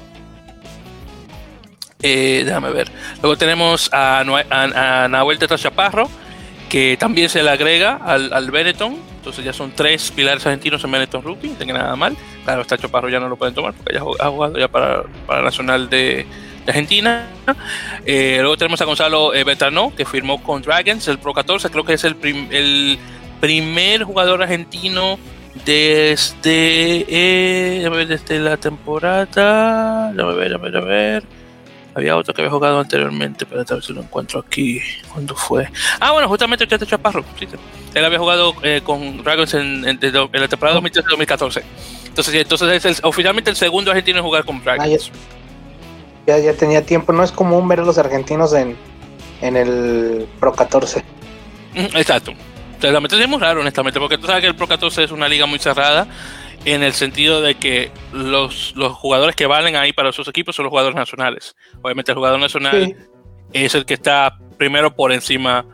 [2.03, 2.91] Eh, déjame ver.
[3.23, 6.09] Luego tenemos a, a, a Nahuel Teta Chaparro,
[6.69, 8.97] que también se le agrega al, al Benetton.
[9.17, 12.17] Entonces ya son tres pilares argentinos en Benetton Rugby, no tenga nada mal.
[12.45, 15.43] Claro, está Chaparro ya no lo pueden tomar porque ya ha jugado ya para, para
[15.43, 16.27] Nacional de,
[16.67, 17.27] Argentina.
[18.07, 21.71] Eh, luego tenemos a Gonzalo eh, Betano, que firmó con Dragons, el Pro 14.
[21.71, 22.17] Creo que es el,
[22.51, 22.99] el
[23.41, 25.19] primer jugador argentino
[25.65, 30.13] desde, eh, desde la temporada.
[30.13, 31.40] Déjame ver, déjame ver, a ver.
[31.95, 34.81] Había otro que había jugado anteriormente, pero a ver si lo encuentro aquí.
[35.13, 35.69] ¿Cuándo fue?
[35.99, 37.25] Ah, bueno, justamente este Chaparro.
[37.39, 37.49] Sí,
[37.95, 41.63] él había jugado eh, con Dragons en, en, en, la temporada 2013-2014.
[42.07, 45.11] Entonces, entonces es el, oficialmente el segundo argentino en jugar con Dragons.
[45.13, 45.17] Ah,
[46.27, 47.13] ya, ya, tenía tiempo.
[47.13, 48.77] No es común ver a los argentinos en,
[49.41, 51.03] en el Pro 14.
[51.75, 52.33] Exacto.
[52.81, 55.47] Realmente es muy raro, honestamente, porque tú sabes que el Pro 14 es una liga
[55.47, 56.07] muy cerrada
[56.65, 60.65] en el sentido de que los, los jugadores que valen ahí para sus equipos son
[60.65, 61.57] los jugadores nacionales.
[61.83, 62.95] Obviamente el jugador nacional sí.
[63.53, 65.65] es el que está primero por encima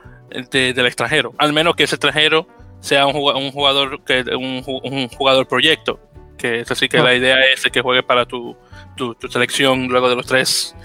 [0.51, 2.47] de, del extranjero, al menos que ese extranjero
[2.80, 5.99] sea un jugador, un jugador que un, un jugador proyecto,
[6.39, 8.57] que es así que la idea es que juegue para tu,
[8.97, 10.76] tu, tu, selección luego de los tres,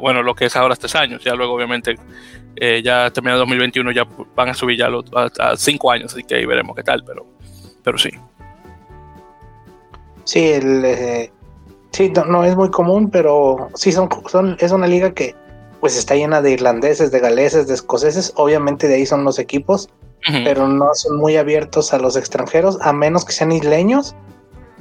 [0.00, 1.96] bueno, lo que es ahora tres años, ya luego obviamente
[2.56, 6.22] eh, ya terminado 2021 ya van a subir ya los, a, a, cinco años, así
[6.22, 7.26] que ahí veremos qué tal, pero,
[7.82, 8.10] pero sí.
[10.24, 11.32] Sí, el, eh,
[11.90, 15.34] sí no, no, es muy común, pero sí son, son, es una liga que
[15.80, 19.88] pues está llena de irlandeses, de galeses, de escoceses, obviamente de ahí son los equipos,
[20.28, 20.44] uh -huh.
[20.44, 24.14] pero no son muy abiertos a los extranjeros, a menos que sean isleños.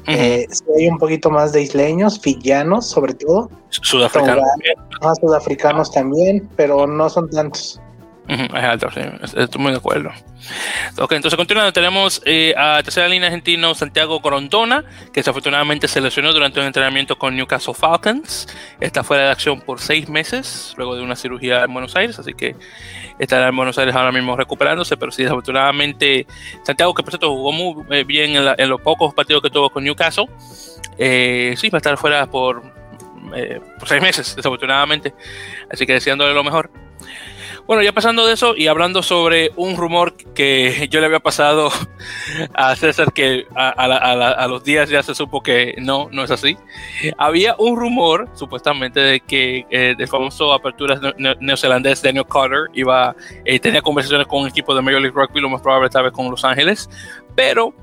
[0.07, 0.15] Uh -huh.
[0.15, 3.49] eh, sí hay un poquito más de isleños, fillanos sobre todo.
[3.69, 4.43] Sudafricanos.
[5.01, 7.81] Más sudafricanos también, pero no son tantos.
[8.28, 9.01] Es alto, sí,
[9.36, 10.09] estoy muy de acuerdo.
[10.97, 16.32] Ok, entonces continuando, tenemos eh, a tercera línea argentino Santiago Corondona, que desafortunadamente se lesionó
[16.32, 18.47] durante un entrenamiento con Newcastle Falcons.
[18.80, 22.34] Está fuera de acción por seis meses, luego de una cirugía en Buenos Aires, así
[22.34, 22.55] que
[23.19, 26.26] estará en Buenos Aires ahora mismo recuperándose, pero sí, desafortunadamente
[26.63, 29.69] Santiago, que por cierto jugó muy bien en, la, en los pocos partidos que tuvo
[29.69, 30.28] con Newcastle,
[30.97, 32.63] eh, sí, va a estar fuera por,
[33.36, 35.13] eh, por seis meses, desafortunadamente,
[35.69, 36.72] así que deseándole lo mejor.
[37.72, 41.69] Bueno, ya pasando de eso y hablando sobre un rumor que yo le había pasado
[42.53, 46.26] a César, que a, a, a, a, los días ya se supo que no, no
[46.26, 46.57] es así.
[47.17, 53.15] Había un rumor, supuestamente, de que eh, el famoso apertura ne neozelandés Daniel Carter iba,
[53.45, 56.11] eh, tenía conversaciones con un equipo de Major League Rugby, lo más probable esta vez
[56.11, 56.89] con Los Ángeles,
[57.36, 57.74] pero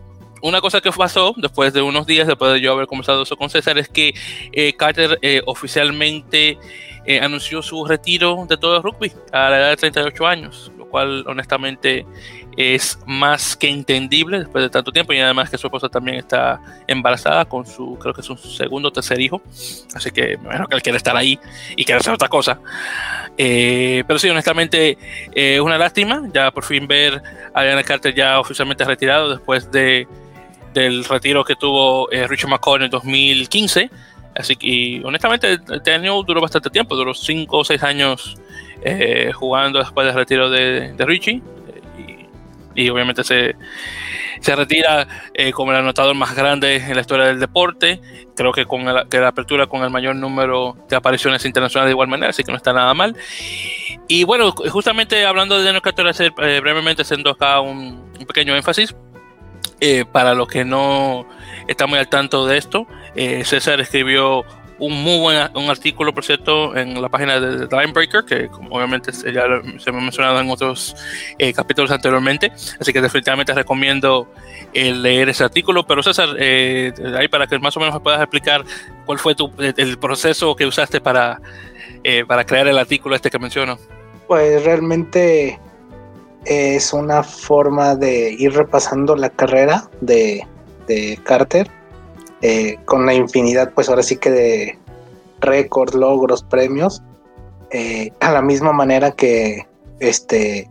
[0.42, 3.50] una cosa que pasó después de unos días, después de yo haber conversado eso con
[3.50, 4.14] César, es que
[4.52, 6.58] eh, Carter eh, oficialmente
[7.04, 10.86] eh, anunció su retiro de todo el rugby a la edad de 38 años, lo
[10.86, 12.06] cual honestamente
[12.56, 16.60] es más que entendible después de tanto tiempo y además que su esposa también está
[16.88, 19.40] embarazada con su, creo que es un segundo o tercer hijo,
[19.94, 21.38] así que me que él quiere estar ahí
[21.76, 22.60] y quiere hacer otra cosa.
[23.36, 24.98] Pero sí, honestamente
[25.32, 27.22] es una lástima ya por fin ver
[27.54, 30.08] a Diana Carter ya oficialmente retirado después de,
[30.74, 33.90] del retiro que tuvo eh, Richard McCall en 2015
[34.38, 38.36] Así que, honestamente, este año duró bastante tiempo, duró 5 o 6 años
[38.82, 41.42] eh, jugando después del retiro de, de Richie.
[42.76, 43.56] Y, obviamente se,
[44.40, 48.00] se retira eh, como el anotador más grande en la historia del deporte.
[48.36, 52.30] Creo que con la, apertura con el mayor número de apariciones internacionales de igual manera,
[52.30, 53.16] así que no está nada mal.
[54.06, 58.54] Y bueno, justamente hablando de Daniel Carter, hacer eh, brevemente haciendo acá un, un pequeño
[58.54, 58.94] énfasis.
[59.80, 61.26] Eh, para los que no
[61.68, 64.44] están muy al tanto de esto, eh, César escribió
[64.78, 69.44] un muy buen un artículo, por cierto, en la página de Linebreaker, que obviamente ya
[69.78, 70.94] se me ha mencionado en otros
[71.38, 74.28] eh, capítulos anteriormente, así que definitivamente recomiendo
[74.72, 75.86] eh, leer ese artículo.
[75.86, 78.64] Pero César, eh, ahí para que más o menos me puedas explicar
[79.04, 81.40] cuál fue tu, el proceso que usaste para,
[82.04, 83.78] eh, para crear el artículo este que menciono.
[84.28, 85.58] Pues realmente
[86.44, 90.46] es una forma de ir repasando la carrera de,
[90.86, 91.70] de Carter
[92.40, 94.78] eh, con la infinidad, pues ahora sí que de
[95.40, 97.02] récords, logros, premios,
[97.70, 99.66] eh, a la misma manera que
[100.00, 100.70] este,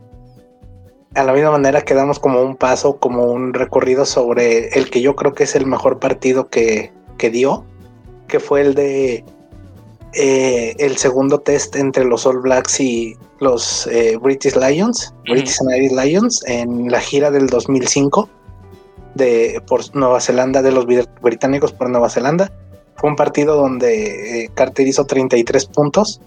[1.15, 5.01] a la misma manera que damos como un paso, como un recorrido sobre el que
[5.01, 7.65] yo creo que es el mejor partido que, que dio,
[8.27, 9.25] que fue el de
[10.13, 15.31] eh, el segundo test entre los All Blacks y los eh, British Lions, mm.
[15.31, 18.29] British and Irish Lions, en la gira del 2005
[19.15, 20.85] de, por Nueva Zelanda, de los
[21.21, 22.51] británicos por Nueva Zelanda.
[22.95, 26.19] Fue un partido donde eh, Carter hizo 33 puntos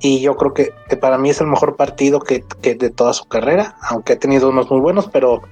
[0.00, 3.12] y yo creo que, que para mí es el mejor partido que, que, de toda
[3.12, 5.42] su carrera, aunque ha tenido unos muy buenos, pero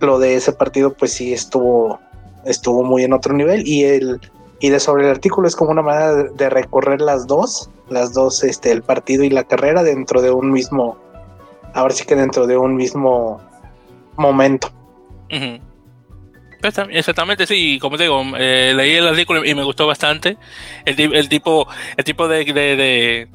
[0.00, 1.98] lo de ese partido pues sí estuvo,
[2.44, 4.20] estuvo muy en otro nivel y el
[4.60, 8.12] y de sobre el artículo es como una manera de, de recorrer las dos, las
[8.12, 10.98] dos, este, el partido y la carrera dentro de un mismo,
[11.74, 13.40] ahora sí que dentro de un mismo
[14.16, 14.70] momento.
[16.62, 20.36] Exactamente, sí, como te digo, eh, leí el artículo y me gustó bastante
[20.84, 21.66] el, el tipo,
[21.96, 23.28] el tipo de, de de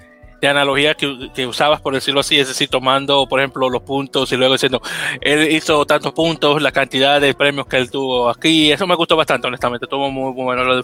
[0.44, 4.54] analogía que, usabas, por decirlo así, es decir, tomando, por ejemplo, los puntos y luego
[4.54, 4.82] diciendo,
[5.22, 9.16] él hizo tantos puntos, la cantidad de premios que él tuvo aquí, eso me gustó
[9.16, 10.82] bastante, honestamente, estuvo muy, bueno.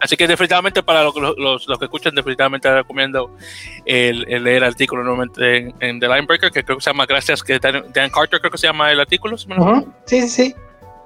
[0.00, 3.34] así que definitivamente para los, los, que escuchan, definitivamente recomiendo
[3.84, 7.58] el, leer el artículo nuevamente en, The Linebreaker, que creo que se llama Gracias, que
[7.58, 9.36] Dan, Carter creo que se llama el artículo.
[9.36, 9.48] ¿sí?
[10.06, 10.54] sí, sí.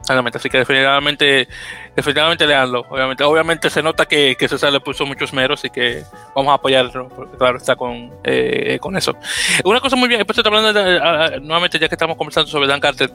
[0.08, 1.48] Así que definitivamente,
[1.94, 2.84] definitivamente leanlo.
[2.88, 6.02] Obviamente, obviamente se nota que, que César le puso muchos meros y que
[6.34, 9.14] vamos a apoyarlo, porque claro, está con, eh, con eso.
[9.64, 10.72] Una cosa muy bien, después hablando
[11.40, 13.10] nuevamente ya que estamos conversando sobre Dan Carter,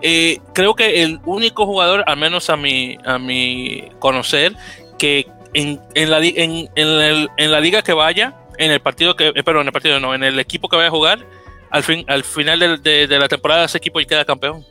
[0.00, 4.54] eh, creo que el único jugador, al menos a mi, a mi conocer,
[4.96, 9.42] que en, en, la, en, en, la liga que vaya, en el partido que, eh,
[9.42, 11.26] perdón, en el partido no, en el equipo que vaya a jugar,
[11.70, 14.64] al, fin, al final de, de la temporada ese equipo queda campeón.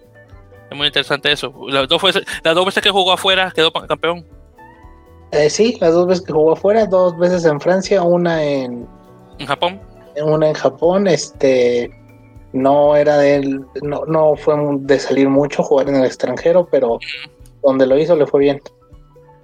[0.70, 1.54] Es muy interesante eso.
[1.70, 4.26] Las dos, veces, las dos veces que jugó afuera quedó campeón.
[5.32, 8.88] Eh, sí, las dos veces que jugó afuera, dos veces en Francia, una en,
[9.40, 9.82] ¿En Japón.
[10.24, 11.92] Una en Japón, este
[12.54, 16.98] no era de él, no, no fue de salir mucho jugar en el extranjero, pero
[17.62, 18.62] donde lo hizo le fue bien.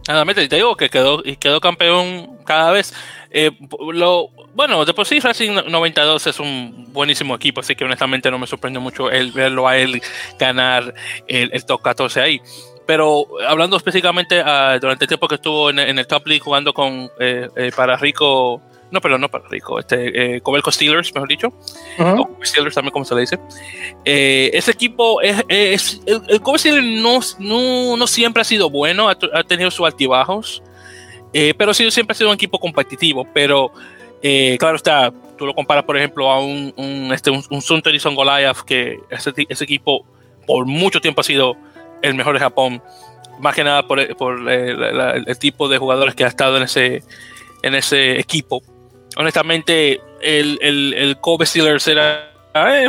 [0.08, 2.94] Nada, te digo que quedó, quedó campeón cada vez.
[3.30, 3.52] Eh,
[3.94, 8.38] lo, bueno, de por sí Racing 92 es un buenísimo equipo, así que honestamente no
[8.38, 10.01] me sorprende mucho el verlo a él
[10.38, 10.93] ganar
[11.28, 12.41] el, top 14 ahí.
[12.86, 17.10] Pero hablando específicamente uh, durante el tiempo que estuvo en, el Top League jugando con
[17.20, 21.54] eh, eh, para Rico, no, pero no para Rico, este, eh, Comelco Steelers, mejor dicho,
[21.97, 23.39] o Steelers también como se le dice.
[24.06, 29.10] Eh, ese equipo es, es el, el Steelers no, no, no, siempre ha sido bueno,
[29.10, 30.62] ha, ha tenido sus altibajos,
[31.58, 33.72] pero sí, siempre ha sido un equipo competitivo, pero
[34.24, 37.94] eh, claro está, tú lo comparas, por ejemplo, a un, un, este, un, un Sunter
[37.94, 40.06] y Son Goliath, que ese, ese, equipo
[40.48, 41.58] por mucho tiempo ha sido
[42.02, 42.82] el mejor de Japón,
[43.40, 44.76] más que nada por, por eh,
[45.26, 47.04] el tipo de jugadores que ha estado en ese,
[47.64, 48.62] en ese equipo.
[49.18, 52.33] Honestamente, el, el, el Kobe Steelers era.
[52.56, 52.88] Eh,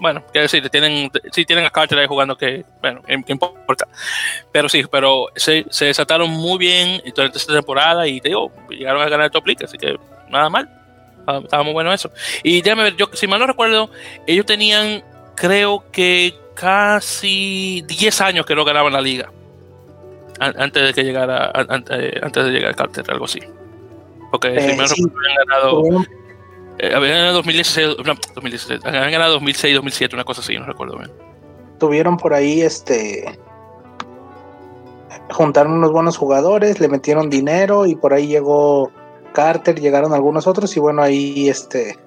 [0.00, 3.86] bueno, quiero decir, tienen, sí tienen a Carter ahí jugando que, bueno, ¿qué importa?
[4.50, 9.02] Pero sí, pero se, se desataron muy bien durante esta temporada y te digo, llegaron
[9.02, 9.96] a ganar el Top League, así que
[10.28, 10.68] nada mal.
[11.26, 12.10] Ah, estaba muy bueno eso.
[12.42, 13.88] Y déjame ver, yo, si mal no recuerdo,
[14.26, 15.02] ellos tenían,
[15.36, 19.30] creo que casi 10 años que no ganaban la liga.
[20.40, 23.40] Antes de que llegara, antes, de llegar Carter, algo así.
[24.32, 26.04] Porque si eh, mal no recuerdo, habían ganado.
[26.78, 30.98] Eh, habían ganado 2016, no, 2016, habían ganado 2006, 2007, una cosa así, no recuerdo
[30.98, 31.12] bien.
[31.78, 33.38] Tuvieron por ahí este
[35.30, 38.92] juntaron unos buenos jugadores, le metieron dinero y por ahí llegó
[39.32, 41.98] Carter, llegaron algunos otros y bueno, ahí este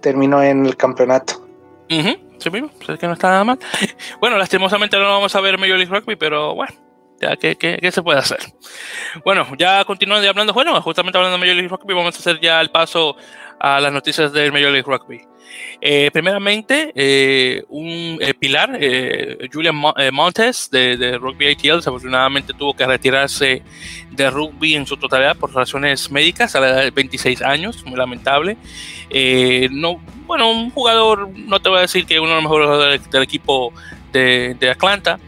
[0.00, 1.46] terminó en el campeonato.
[1.88, 3.58] Sí mismo, pues que no está nada mal.
[4.20, 6.72] Bueno, lastimosamente no vamos a ver Major League Rugby, pero bueno,
[7.20, 8.38] ya, ¿qué, qué, se puede hacer?
[9.24, 12.60] Bueno, ya continuando hablando, bueno, justamente hablando de Major League Rugby, vamos a hacer ya
[12.60, 13.16] el paso
[13.60, 15.20] a las noticias del Major League Rugby.
[15.80, 18.78] Eh, primeramente, eh, un eh, pilar,
[19.52, 19.76] Julian
[20.12, 23.62] Montes de, Rugby ATL, desafortunadamente tuvo que retirarse
[24.10, 27.96] de rugby en su totalidad por razones médicas a la edad de 26 años, muy
[27.96, 28.56] lamentable.
[29.70, 33.10] no, bueno, un jugador, no te voy a decir que uno de los mejores jugadores
[33.10, 33.72] del, equipo
[34.12, 35.18] de Atlanta,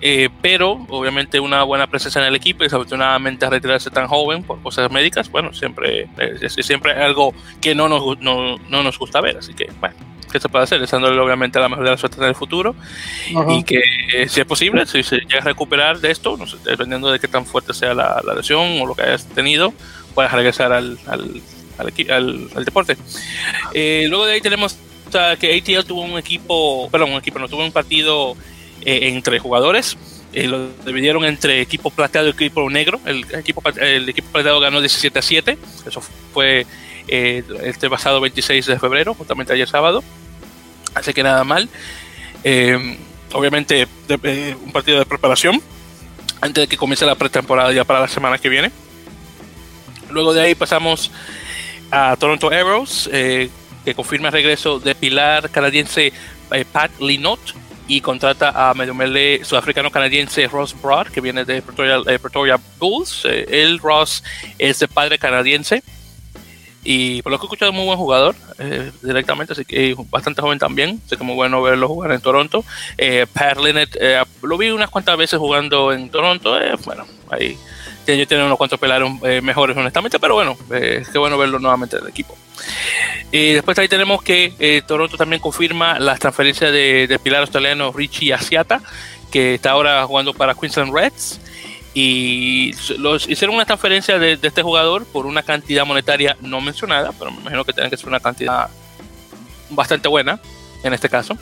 [0.00, 4.62] eh, pero obviamente una buena presencia en el equipo y desafortunadamente retirarse tan joven por
[4.62, 9.38] cosas médicas, bueno, siempre es, siempre algo que no nos, no, no, nos gusta ver,
[9.38, 9.96] así que bueno,
[10.30, 10.80] ¿qué se puede hacer?
[10.80, 12.74] Deseándole obviamente la mejor de las suertes en el futuro
[13.48, 13.80] y que
[14.14, 17.18] eh, si es posible, si se llega a recuperar de esto, no sé, dependiendo de
[17.18, 19.72] qué tan fuerte sea la, la lesión o lo que hayas tenido,
[20.14, 21.42] puedas regresar al, al,
[21.78, 22.96] al, al deporte.
[23.72, 24.78] Eh, luego de ahí tenemos
[25.38, 28.36] que ATL tuvo un equipo, perdón, un equipo, no tuvo un partido
[28.88, 29.98] eh, entre jugadores.
[30.32, 33.00] Eh, lo dividieron entre equipo plateado y equipo negro.
[33.04, 35.58] El equipo, el equipo plateado ganó 17 a 7.
[35.84, 36.00] Eso
[36.32, 36.64] fue
[37.08, 40.04] eh, este pasado 26 de febrero, justamente ayer sábado.
[40.94, 41.68] Así que nada mal.
[43.32, 43.88] obviamente,
[44.64, 45.60] un partido de preparación
[46.40, 48.70] antes de que comience la pretemporada ya para la semana que viene.
[50.10, 51.10] Luego de ahí pasamos
[51.90, 56.12] a Toronto Arrows, que confirma el regreso de pilar canadiense
[56.72, 62.58] Pat Linot y contrata a medio mele sudafricano canadiense Ross Broad, que viene de Pretoria,
[62.78, 63.24] Bulls.
[63.24, 64.24] Eh, él, Ross,
[64.58, 65.82] es de padre canadiense.
[66.82, 70.58] Y por lo que he escuchado, muy buen jugador eh, directamente, así que bastante joven
[70.58, 71.00] también.
[71.04, 72.64] Así que muy bueno verlo jugar en Toronto.
[72.96, 73.96] Eh, Pat Linnett,
[74.42, 76.56] lo vi unas cuantas veces jugando en Toronto.
[76.84, 77.56] bueno, ahí
[78.06, 79.10] Yo tiene unos cuantos pelares
[79.42, 82.36] mejores, honestamente, pero bueno, qué bueno verlo nuevamente en el equipo.
[83.32, 88.32] Y después ahí tenemos que Toronto también confirma las transferencias de, del pilar australiano Richie
[88.32, 88.80] Asiata,
[89.30, 91.40] que está ahora jugando para Queensland Reds
[91.98, 97.30] y los, hicieron una transferencia de, este jugador por una cantidad monetaria no mencionada, pero
[97.30, 98.68] me imagino que tiene que ser una cantidad
[99.70, 100.38] bastante buena
[100.82, 101.38] en este caso.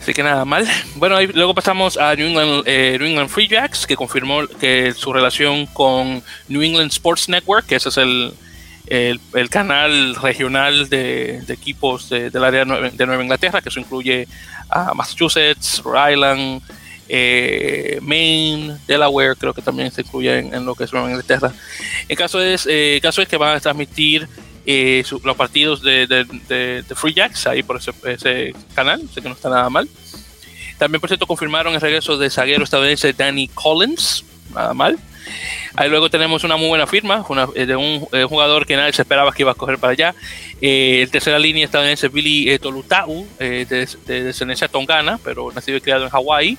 [0.00, 0.66] Así que nada mal.
[0.96, 5.12] Bueno, luego pasamos a New England, eh, New England Free Jacks, que confirmó que su
[5.12, 8.32] relación con New England Sports Network, que ese es el,
[8.86, 14.26] el, canal regional de, equipos del área de Nueva Inglaterra, que eso incluye
[14.70, 16.62] a Massachusetts, Rhode Island,
[17.08, 21.52] eh, Maine, Delaware, creo que también se incluye en, lo que es Nueva Inglaterra.
[22.08, 24.28] El caso es, eh, caso es que van a transmitir
[24.66, 29.70] eh, los partidos de, Free Jacks ahí por ese, canal, sé que no está nada
[29.70, 29.88] mal.
[30.78, 34.24] También, por cierto, confirmaron el regreso de zaguero estadounidense Danny Collins,
[34.54, 34.98] nada mal.
[35.76, 37.24] Ahí luego tenemos una muy buena firma
[37.54, 40.14] de un jugador que nadie se esperaba que iba a coger para allá.
[40.60, 46.10] el tercera línea estadounidense Billy Tolutau, de, de, descendencia tongana, pero nacido y criado en
[46.10, 46.58] Hawái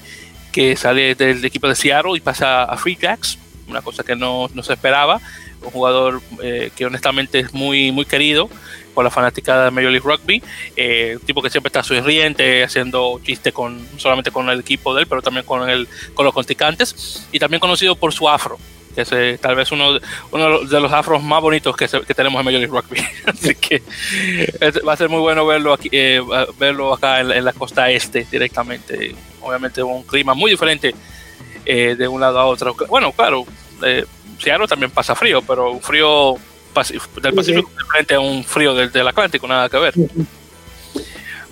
[0.52, 3.38] que sale del equipo de Seattle y pasa a Free Jacks,
[3.68, 5.22] una cosa que no, no se esperaba.
[5.62, 8.50] Un jugador eh, que honestamente es muy, muy querido
[8.94, 10.44] por la fanática de Major League Rugby.
[10.76, 15.08] Eh, tipo que siempre está sonriente, haciendo chistes con, solamente con el equipo de él,
[15.08, 17.28] pero también con, el, con los contricantes.
[17.32, 18.58] Y también conocido por su afro,
[18.96, 20.00] que es eh, tal vez uno,
[20.32, 23.02] uno de los afros más bonitos que, que tenemos en Major League Rugby.
[23.26, 23.82] Así que
[24.88, 25.90] va a ser muy bueno verlo, aquí,
[26.60, 30.94] verlo acá en la costa este directamente obviamente un clima muy diferente
[31.66, 32.76] eh, de un lado a otro.
[32.88, 33.46] Bueno, claro,
[33.84, 34.06] eh,
[34.42, 36.36] Seattle también pasa frío, pero un frío
[37.22, 39.94] del Pacífico es diferente a un frío del, Atlántico, nada que ver.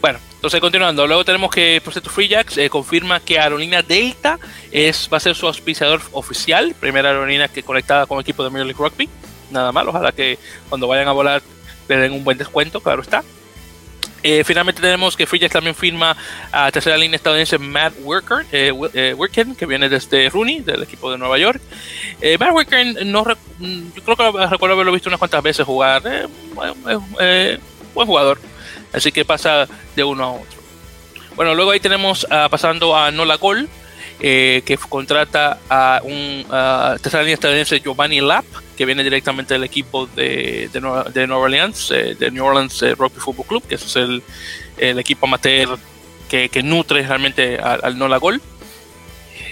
[0.01, 4.39] Bueno, entonces continuando, luego tenemos que Proceso Free Jacks eh, confirma que Aerolínea Delta
[4.71, 8.49] es, va a ser su auspiciador oficial, primera aerolínea que conectada con el equipo de
[8.49, 9.09] Major League Rugby.
[9.51, 10.39] Nada mal, ojalá que
[10.69, 11.41] cuando vayan a volar
[11.89, 13.23] le den un buen descuento, claro está.
[14.23, 16.15] Eh, finalmente tenemos que Free también firma
[16.51, 19.15] a tercera línea estadounidense Matt Worker, eh, eh
[19.57, 21.61] que viene desde Rooney, del equipo de Nueva York.
[22.21, 26.01] Eh, Matt Worker, no mm, yo creo que recuerdo haberlo visto unas cuantas veces jugar.
[27.93, 28.39] buen jugador.
[28.91, 30.59] Así que pasa de uno a otro.
[31.35, 33.69] Bueno, luego ahí tenemos uh, pasando a Nola Gol,
[34.19, 36.45] eh, que contrata a un
[37.01, 38.45] tercera línea estadounidense Giovanni Lapp,
[38.77, 40.81] que viene directamente del equipo de, de,
[41.13, 44.21] de Orleans, eh, de New Orleans eh, Rugby Football Club, que es el,
[44.77, 45.77] el equipo amateur
[46.29, 48.41] que, que, nutre realmente al, al Nola Gol.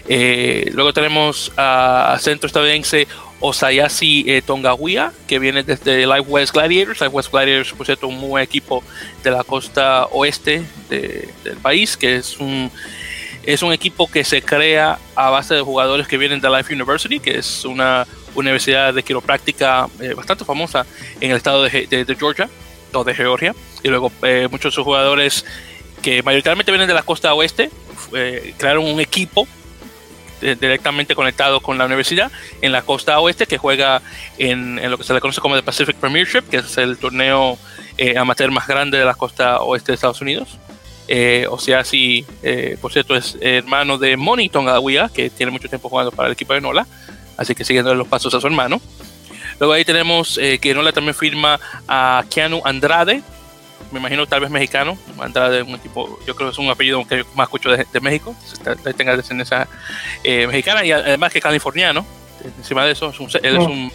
[0.07, 3.07] luego tenemos a centro estadounidense
[3.39, 7.01] Osayasi eh, Tongahuia, que viene desde Live West Gladiators.
[7.01, 8.83] Live West Gladiators, por cierto, un buen equipo
[9.23, 12.71] de la costa oeste del país, que es un
[13.47, 17.21] es un equipo que se crea a base de jugadores que vienen de Life University,
[17.21, 18.05] que es una
[18.35, 20.85] universidad de quiropráctica eh, bastante famosa
[21.21, 22.49] en el estado de, Georgia
[22.91, 23.55] o de Georgia.
[23.83, 25.45] Y luego eh, muchos de sus jugadores
[26.01, 27.71] que mayoritariamente vienen de la costa oeste
[28.13, 29.47] eh, crearon un equipo
[30.41, 34.01] directamente conectado con la universidad en la costa oeste que juega
[34.37, 37.57] en, lo que se le conoce como el Pacific Premiership, que es el torneo
[38.17, 40.59] amateur más grande de la costa oeste de Estados Unidos.
[41.07, 45.69] Eh, o sea, si, eh, por cierto, es hermano de Moni Tongahuia, que tiene mucho
[45.69, 46.85] tiempo jugando para el equipo de Nola,
[47.37, 48.81] así que siguiendo los pasos a su hermano.
[49.59, 53.21] Luego ahí tenemos eh, que Nola también firma a Keanu Andrade,
[53.91, 54.97] me imagino tal vez mexicano.
[55.19, 58.35] Andrade, un equipo, yo creo que es un apellido que más escucho de, México,
[58.97, 59.67] tenga descendencia
[60.23, 62.05] mexicana y además que californiano.
[62.57, 63.65] Encima de eso, es un, él es oh.
[63.65, 63.91] un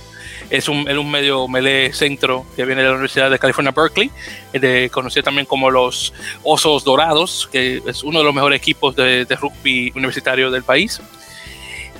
[0.52, 4.10] es un, un medio melee centro que viene de la Universidad de California, Berkeley,
[4.52, 6.12] de, conocido también como los
[6.42, 11.00] Osos Dorados, que es uno de los mejores equipos de, rugby universitario del país.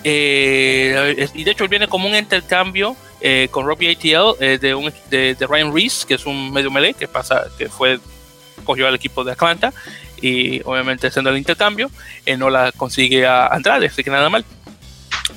[0.05, 4.93] Eh, y de hecho viene como un intercambio eh, con Rugby ATL eh, de, un,
[5.09, 8.01] de, Ryan Reese, que es un medio melee que pasa, que fue
[8.65, 9.73] cogió al equipo de Atlanta
[10.21, 11.91] y obviamente haciendo el intercambio,
[12.37, 14.45] no la consigue a Andrade, así que nada mal.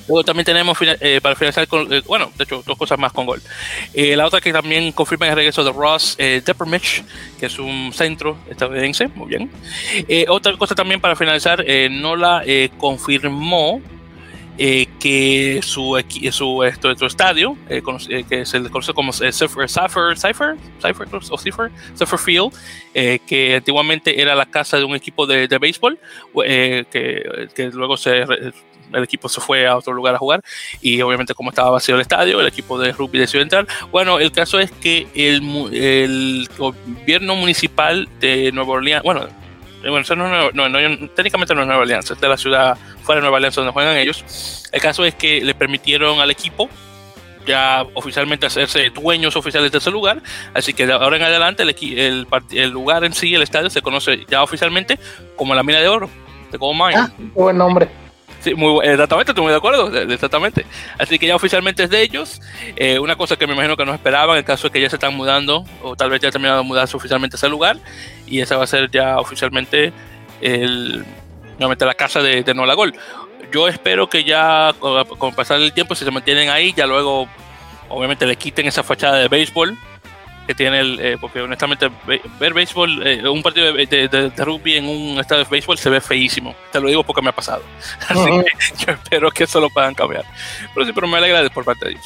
[0.08, 3.26] Luego también tenemos, eh, para finalizar, con, eh, bueno, de hecho, dos cosas más con
[3.26, 3.42] gol.
[3.92, 7.02] Eh, la otra que también confirma el regreso de Ross eh, Deppermich,
[7.38, 9.50] que es un centro estadounidense, muy bien.
[10.28, 12.44] otra cosa también para finalizar, Nola
[12.78, 13.80] confirmó
[14.56, 17.56] que su, su, esto, estadio,
[18.28, 22.52] que se le conoce como Cypher, Cypher, Cypher, o Field,
[22.94, 25.98] que antiguamente era la casa de un equipo de, de béisbol,
[26.44, 28.24] que, que, luego se
[28.92, 30.42] el equipo se fue a otro lugar a jugar
[30.80, 33.66] y obviamente como estaba vacío el estadio, el equipo de rugby decidió entrar.
[33.90, 35.42] Bueno, el caso es que el,
[35.72, 39.26] el gobierno municipal de Nueva Orleans, bueno,
[39.82, 43.36] bueno, no, no, técnicamente no es Nueva Alianza, es de la ciudad fuera de Nueva
[43.36, 44.68] Alianza donde juegan ellos.
[44.72, 46.68] El caso es que le permitieron al equipo
[47.46, 50.20] ya oficialmente hacerse dueños oficiales de ese lugar,
[50.52, 54.26] así que de ahora en adelante el, el, lugar en sí, el estadio, se conoce
[54.28, 54.98] ya oficialmente
[55.36, 56.10] como la mina de oro,
[56.50, 56.96] de Gold Mine.
[56.96, 57.88] Ah, buen nombre.
[58.54, 60.66] Muy, exactamente, estoy muy de acuerdo, exactamente.
[60.98, 62.40] Así que ya oficialmente es de ellos.
[62.76, 64.96] Eh, una cosa que me imagino que no esperaban, el caso de que ya se
[64.96, 67.78] están mudando, o tal vez ya han terminado de mudarse oficialmente a ese lugar,
[68.26, 69.92] y esa va a ser ya oficialmente
[70.40, 71.04] el,
[71.58, 72.94] nuevamente la casa de, de Nola Gol.
[73.52, 77.28] Yo espero que ya con, pasar el tiempo, si se mantienen ahí, ya luego,
[77.88, 79.78] obviamente, le quiten esa fachada de béisbol
[80.46, 81.90] que tiene el, eh, porque honestamente
[82.38, 86.54] ver béisbol, eh, un partido de, rugby en un estadio de béisbol se ve feísimo.
[86.72, 87.62] Te lo digo porque me ha pasado.
[88.08, 90.24] Así que yo espero que eso lo puedan cambiar.
[90.72, 92.04] Pero sí, pero me alegra por parte de ellos.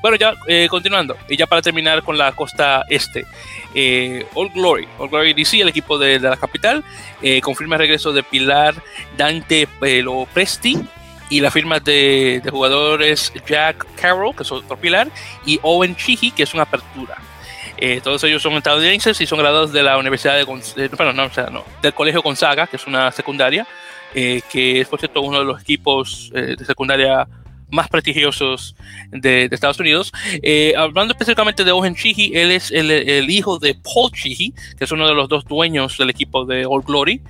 [0.00, 3.24] Bueno, ya eh, continuando, y ya para terminar con la costa este,
[4.34, 6.84] All Glory, All Glory DC, el equipo de, la capital,
[7.42, 8.74] confirma el regreso de Pilar
[9.16, 10.78] Dante Pelo Presti
[11.30, 15.08] y la firma de, jugadores Jack Carroll, que es otro pilar,
[15.44, 17.16] y Owen Chihi, que es una apertura.
[17.78, 21.30] Eh, todos ellos son estadounidenses y son graduados de la Universidad de, bueno, no, o
[21.30, 23.66] sea, no, del Colegio Gonzaga, que es una secundaria,
[24.14, 27.26] eh, que es por cierto uno de los equipos eh, de secundaria
[27.70, 28.76] más prestigiosos
[29.10, 30.12] de, Estados Unidos.
[30.76, 35.08] hablando específicamente de Owen Chihi, él es el, hijo de Paul Chihi, que es uno
[35.08, 37.20] de los dos dueños del equipo de All Glory,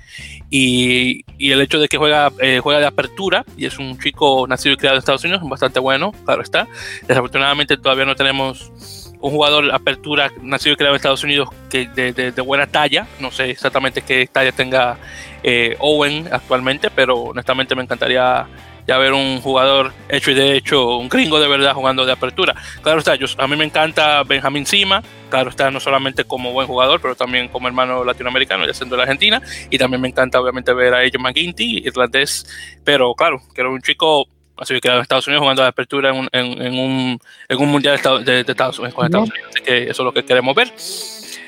[0.51, 2.31] y, y el hecho de que juega,
[2.61, 6.11] juega de apertura, y es un chico nacido y criado en Estados Unidos, bastante bueno,
[6.25, 6.67] claro está.
[7.07, 8.71] Desafortunadamente todavía no tenemos
[9.19, 13.07] un jugador apertura nacido y creado en Estados Unidos que de, buena talla.
[13.19, 14.97] No sé exactamente qué talla tenga
[15.43, 18.47] eh, Owen actualmente, pero honestamente me encantaría
[18.87, 22.55] ya ver un jugador hecho y de hecho, un gringo de verdad jugando de apertura.
[22.81, 26.67] Claro está, yo, a mí me encanta Benjamín Sima, claro está, no solamente como buen
[26.67, 30.39] jugador, pero también como hermano latinoamericano, ya siendo de la Argentina, y también me encanta
[30.39, 32.45] obviamente ver a ellos McGuinty, irlandés,
[32.83, 36.15] pero claro, que era un chico así que en Estados Unidos jugando de apertura en
[36.15, 37.19] un, en, un,
[37.49, 39.49] en un mundial de, Estados Unidos con Estados Unidos.
[39.49, 40.71] Así que eso es lo que queremos ver.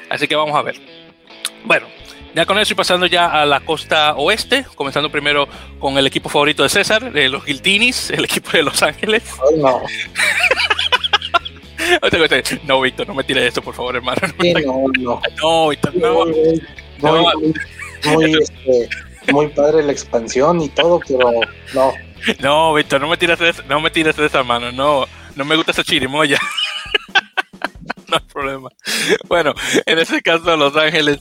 [0.09, 0.79] Así que vamos a ver.
[1.65, 1.88] Bueno,
[2.35, 5.47] ya con eso y pasando ya a la costa oeste, comenzando primero
[5.79, 9.23] con el equipo favorito de César, de los Giltinis, el equipo de Los Ángeles.
[9.57, 9.81] no.
[12.65, 14.21] no, Víctor, no me tires esto, por favor, hermano.
[14.65, 15.21] no, no.
[15.41, 16.25] No, Víctor, no.
[16.99, 17.53] Muy,
[18.05, 18.89] muy, este,
[19.31, 21.31] muy padre la expansión y todo, pero
[21.73, 21.93] no.
[22.39, 25.56] No, Víctor, no me tiras de, no me tiras de esa mano, no, no me
[25.56, 26.39] gusta esa chirimoya.
[28.07, 28.69] no hay problema.
[29.27, 29.53] Bueno,
[29.85, 31.19] en ese caso, Los Ángeles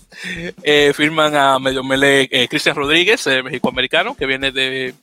[0.63, 4.95] eh, firman a medio mele eh, Cristian Rodríguez, eh, mexicoamericano, que viene de,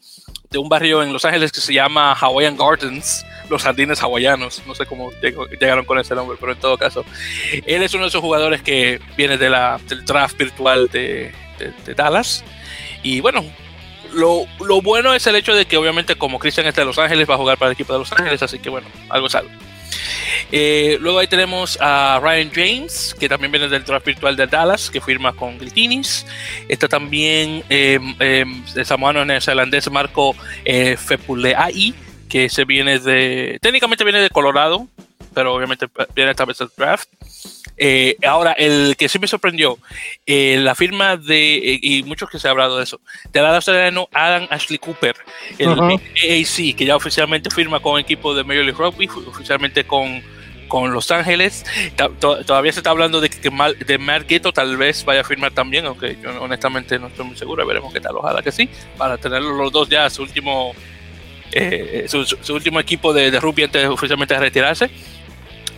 [0.50, 4.64] de, un barrio en Los Ángeles que se llama Hawaiian Gardens, los jardines hawaianos.
[4.66, 7.04] No sé cómo llegaron con ese nombre, pero en todo caso,
[7.66, 11.34] él es uno de esos jugadores que viene de la, del draft virtual de,
[11.86, 12.44] de Dallas.
[13.04, 13.44] Y bueno,
[14.14, 17.30] lo, lo, bueno es el hecho de que obviamente como Christian está de Los Ángeles
[17.30, 19.50] va a jugar para el equipo de Los Ángeles, así que bueno, algo es algo.
[20.52, 24.90] Eh, luego ahí tenemos a Ryan James, que también viene del draft virtual de Dallas,
[24.90, 26.26] que firma con Giltinis.
[26.68, 28.46] Está también eh, eh,
[28.76, 30.36] el samoano neozelandés Marco
[30.66, 31.94] eh, Fepuleai,
[32.30, 34.88] que se viene de, técnicamente viene de Colorado,
[35.34, 37.10] pero obviamente viene esta vez del draft.
[37.78, 39.78] Eh, ahora, el que sí me sorprendió,
[40.26, 43.00] eh, la firma de, eh, y muchos que se ha hablado de eso,
[43.32, 45.16] de la australiano Adam Ashley Cooper,
[45.58, 50.22] el AAC, que ya oficialmente firma con el equipo de Major League Rugby, oficialmente con,
[50.68, 51.66] con Los Ángeles.
[52.20, 53.50] todavía se está hablando de que
[53.86, 57.66] de Mark tal vez vaya a firmar también, aunque yo honestamente no estoy muy seguro,
[57.66, 60.76] veremos qué tal, ojalá que sí, para tener los dos ya su último,
[62.08, 64.92] su, último equipo de, de rugby antes oficialmente de retirarse.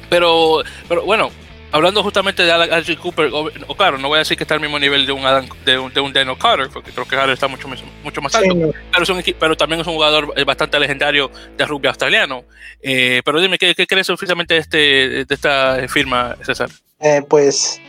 [0.08, 1.32] Pero, pero bueno,
[1.76, 4.80] hablando justamente de Alex Cooper, o, claro, no voy a decir que está al mismo
[4.80, 5.22] nivel de un,
[5.66, 7.68] de un, de un Daniel Carter, porque creo que Carter está mucho,
[8.02, 12.46] mucho más alto, pero, pero, también es un jugador eh, bastante legendario de rugby australiano.
[12.82, 14.78] Eh, pero dime, ¿qué, ¿qué, crees oficialmente de, este,
[15.26, 16.70] de esta firma, César?
[17.02, 17.82] Eh, pues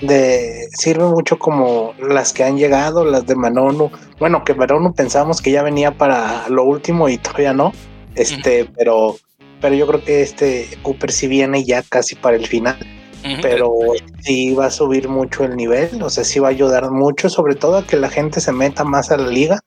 [0.00, 3.92] de sirve mucho como las que han llegado, las de Manonu.
[4.18, 7.72] Bueno, que Manonu pensamos que ya venía para lo último y todavía no.
[8.16, 9.16] Este, pero
[9.60, 12.78] pero yo creo que este Cooper sí viene ya casi para el final
[13.42, 13.72] pero
[14.20, 17.54] sí va a subir mucho el nivel, o sea, sí va a ayudar mucho, sobre
[17.54, 19.60] todo a que la gente se meta más a la liga.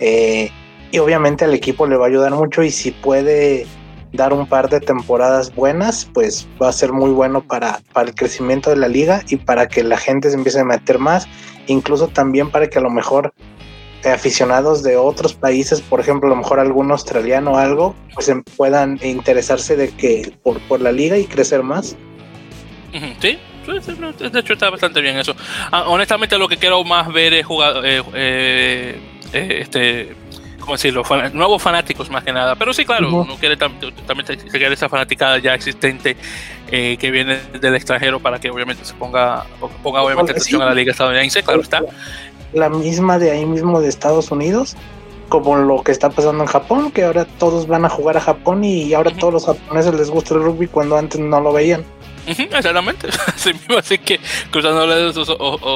[0.00, 0.50] Eh,
[0.92, 3.66] y obviamente al equipo le va a ayudar mucho y si puede
[4.12, 8.14] dar un par de temporadas buenas, pues va a ser muy bueno para, para el
[8.14, 11.28] crecimiento de la liga y para que la gente se empiece a meter más,
[11.68, 13.32] incluso también para que a lo mejor
[14.08, 18.98] aficionados de otros países, por ejemplo, a lo mejor algún australiano o algo, pues puedan
[19.02, 21.96] interesarse de que por, por la liga y crecer más.
[23.20, 25.34] Sí, de hecho está bastante bien eso.
[25.70, 29.00] Ah, honestamente lo que quiero más ver es jugar, eh, eh,
[29.32, 30.16] eh, este,
[30.58, 31.02] ¿cómo decirlo?
[31.32, 32.56] nuevos fanáticos más que nada.
[32.56, 36.16] Pero sí, claro, uno quiere también quiere esa fanaticada ya existente
[36.68, 39.44] que viene del extranjero para que obviamente se ponga,
[39.82, 41.82] ponga obviamente atención a la liga estadounidense, claro está.
[42.52, 44.76] La misma de ahí mismo de Estados Unidos
[45.30, 48.64] como lo que está pasando en Japón, que ahora todos van a jugar a Japón
[48.64, 51.84] y ahora a todos los japoneses les gusta el rugby cuando antes no lo veían.
[52.38, 53.08] Exactamente.
[53.78, 54.20] Así, que
[54.50, 55.12] cruzándole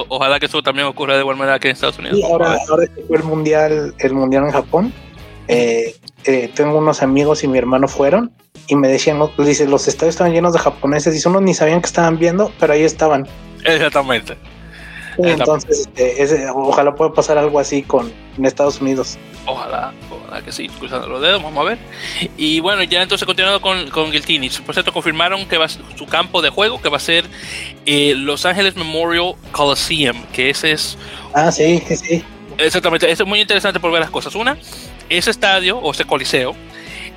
[0.09, 2.19] ojalá que eso también ocurra de igual manera que en Estados Unidos.
[2.19, 4.93] Y ahora, ahora que fue el mundial, el mundial en Japón,
[5.49, 5.95] eh,
[6.25, 8.33] eh, tengo unos amigos y mi hermano fueron
[8.67, 11.87] y me decían, dice, los estadios estaban llenos de japoneses y unos ni sabían que
[11.87, 13.27] estaban viendo, pero ahí estaban.
[13.65, 14.37] Exactamente.
[15.19, 18.13] Entonces, este, ojalá pueda pasar algo así con
[18.43, 19.19] Estados Unidos.
[19.47, 21.79] Ojalá, ojalá que sí, cruzando los dedos, vamos a ver.
[22.37, 26.43] Y bueno, ya entonces continuando con, con Giltini, por cierto, confirmaron que va su campo
[26.43, 27.25] de juego, que va a ser
[27.87, 30.99] eh, Los Ángeles Memorial Coliseum, que ese es...
[31.35, 32.25] Ah, sí, sí.
[32.59, 34.35] Exactamente, eso es muy interesante por ver las cosas.
[34.35, 34.57] Una,
[35.09, 36.55] ese estadio, o ese coliseo,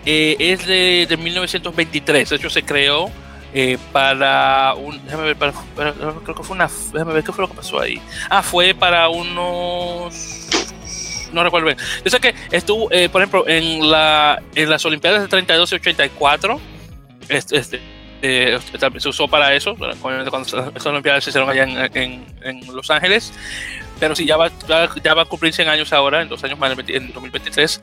[0.05, 3.09] eh, es de, de, 1923, de hecho se creó
[3.53, 5.03] eh, para un...
[5.05, 6.69] Déjame ver, para, creo que fue una...
[6.93, 8.01] Déjame ver qué fue lo que pasó ahí.
[8.29, 10.47] Ah, fue para unos
[11.33, 11.77] no recuerdo bien.
[12.03, 15.75] Yo sé que estuvo, eh, por ejemplo, en, la, en las Olimpiadas de 32 y
[15.75, 16.59] 84,
[17.29, 17.81] este, este
[18.21, 18.57] eh,
[18.97, 20.23] se usó para eso, cuando
[20.73, 21.63] las Olimpiadas se hicieron allá
[21.93, 23.33] en, en, Los Ángeles.
[23.99, 24.51] Pero sí, ya va,
[25.03, 27.81] ya va a cumplir 100 años ahora, en dos años más, en 2023.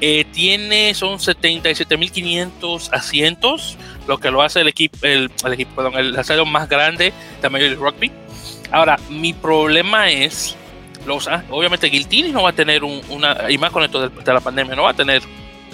[0.00, 5.94] Eh, tiene, son 77.500 asientos, lo que lo hace el equipo, el, el equipo, perdón,
[5.96, 7.12] el estadio más grande
[7.42, 8.12] de Major League Rugby.
[8.70, 10.56] Ahora, mi problema es
[11.06, 14.74] los, obviamente Guiltini no va a tener una, y más con esto de, la pandemia,
[14.76, 15.22] no va a tener,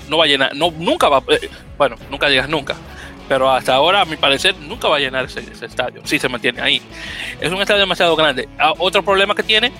[0.09, 2.77] no va a llenar, no, nunca va, eh, bueno, nunca digas nunca,
[3.29, 6.61] pero hasta ahora, a mi parecer, nunca va a llenar ese, estadio, si se mantiene
[6.61, 6.83] ahí.
[7.41, 8.49] Es un estadio demasiado grande.
[8.59, 9.73] Ah, otro problema que tiene,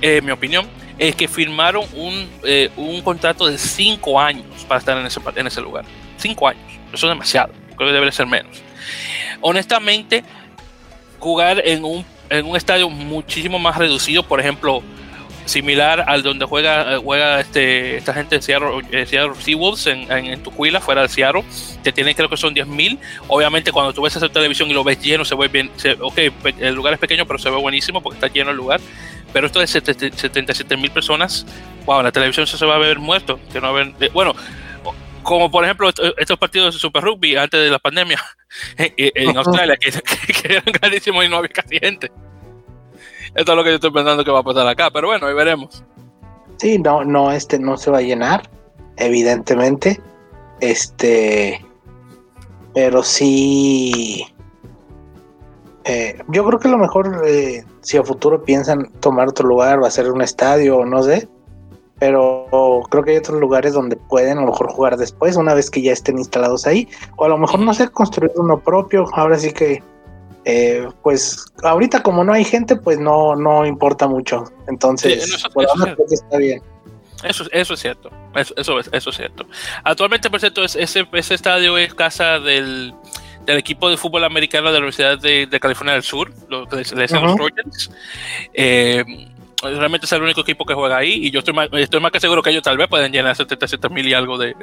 [0.00, 0.66] en mi opinión,
[0.98, 5.46] es que firmaron un, eh, un contrato de cinco años para estar en ese, en
[5.46, 5.84] ese lugar.
[6.16, 8.62] Cinco años, eso es demasiado, creo que debería ser menos.
[9.40, 10.24] Honestamente,
[11.18, 14.82] jugar en un en un estadio muchísimo más reducido, por ejemplo,
[15.46, 20.42] similar al donde juega, eh, juega este, esta gente de Seattle, eh, Seawolves en, en,
[20.42, 21.44] Tucuila, fuera de Seattle,
[21.82, 22.98] que tienen creo que son 10.000.
[23.28, 25.70] Obviamente cuando tú ves esa televisión y lo ves lleno, se ve bien,
[26.00, 26.18] ok,
[26.60, 28.80] el lugar es pequeño, pero se ve buenísimo porque está lleno el lugar.
[29.32, 31.46] Pero esto de 77.000 personas,
[31.84, 33.38] wow, la televisión se va a ver muerto.
[33.52, 34.34] Que no ven, eh, bueno,
[35.22, 38.22] como por ejemplo estos partidos de Super Rugby antes de la pandemia
[38.78, 39.92] en, Australia, que,
[40.44, 42.10] eran grandísimos y no había casi gente.
[43.36, 45.34] Esto es lo que yo estoy pensando que va a pasar acá, pero bueno, ahí
[45.34, 45.84] veremos.
[46.56, 48.48] Sí, no, no, este no se va a llenar,
[48.96, 50.00] evidentemente.
[50.60, 51.62] Este,
[52.72, 54.26] pero sí.
[55.84, 59.86] Eh, yo creo que lo mejor, eh, si a futuro piensan tomar otro lugar o
[59.86, 61.28] hacer un estadio o no sé,
[61.98, 62.46] pero
[62.90, 65.82] creo que hay otros lugares donde pueden a lo mejor jugar después, una vez que
[65.82, 69.52] ya estén instalados ahí, o a lo mejor no sé, construir uno propio, ahora sí
[69.52, 69.82] que,
[70.48, 75.48] eh, pues ahorita como no hay gente, pues no, no importa mucho, entonces, eso,
[76.08, 76.62] está bien.
[77.24, 79.44] Eso, eso es cierto, eso, eso, es, eso es cierto.
[79.82, 82.94] Actualmente, por cierto, ese, ese estadio es casa del,
[83.44, 86.82] del equipo de fútbol americano de la Universidad de, California del Sur, lo que le
[86.82, 87.90] dicen los Trojans.
[88.54, 89.04] Eh,
[89.62, 92.20] realmente es el único equipo que juega ahí y yo estoy más, estoy más que
[92.20, 94.54] seguro que ellos tal vez pueden llenar 77 mil y algo de,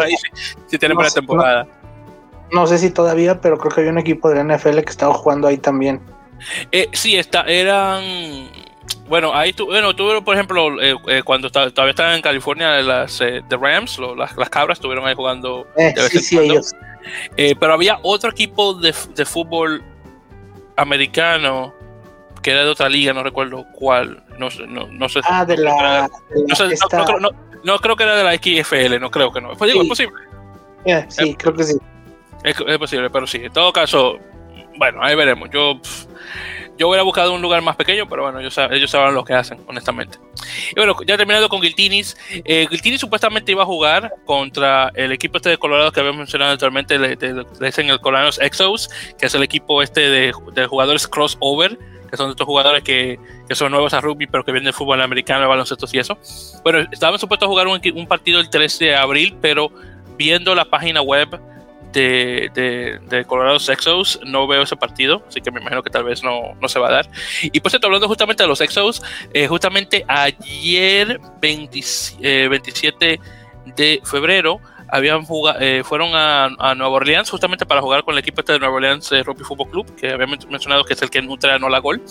[0.00, 0.14] ahí
[0.68, 1.64] si, tienen buena temporada.
[1.64, 1.81] No
[2.66, 5.48] sé si todavía, pero creo que había un equipo de la NFL que estaba jugando
[5.48, 6.00] ahí también.
[6.70, 8.02] Eh, sí, está, eran
[9.08, 13.20] bueno, ahí tu, bueno, tuvieron, por ejemplo, eh, eh, cuando todavía estaban en California, las
[13.20, 15.66] eh, Rams, las, las, cabras, estuvieron ahí jugando.
[16.10, 16.72] sí, sí, ellos.
[17.36, 19.82] pero había otro equipo de, de, fútbol
[20.76, 21.74] americano
[22.42, 24.22] que era de otra liga, no recuerdo cuál.
[24.38, 25.20] No, no, no sé.
[25.24, 26.08] Ah, de la.
[27.64, 29.52] no, creo que era de la XFL, no creo que no.
[29.56, 30.16] Pues digo, es posible.
[31.08, 31.76] sí, creo que sí.
[32.44, 33.38] Es, posible, pero sí.
[33.44, 34.18] En todo caso,
[34.76, 35.48] bueno, ahí veremos.
[35.50, 35.80] Yo.
[36.78, 39.60] yo hubiera buscado un lugar más pequeño, pero bueno, ellos, ellos saben lo que hacen,
[39.66, 40.18] honestamente.
[40.70, 42.16] Y bueno, ya terminando con Giltinis.
[42.44, 46.52] Eh, Giltinis supuestamente iba a jugar contra el equipo este de Colorado que habíamos mencionado
[46.52, 47.16] anteriormente, le,
[47.60, 51.78] dicen el Colorados Exos, que es el equipo este de, de jugadores crossover
[52.12, 55.00] que son estos jugadores que, que, son nuevos a rugby, pero que vienen del fútbol
[55.00, 56.18] americano, baloncesto y eso.
[56.62, 59.72] Bueno, estábamos supuestos a jugar un, un, partido el 13 de abril, pero
[60.18, 61.40] viendo la página web
[61.92, 66.54] de, Colorado Exos, no veo ese partido, así que me imagino que tal vez no,
[66.60, 67.10] no se va a dar.
[67.42, 69.02] Y pues estoy hablando justamente de los Exos,
[69.32, 73.18] eh, justamente ayer 27 eh,
[73.76, 78.40] de febrero habían jugado, eh, fueron a, Nueva Orleans justamente para jugar con el equipo
[78.40, 81.52] este de Nueva Orleans Rugby Football Club, que había mencionado que es el que nutre
[81.52, 82.02] a Nola Gol.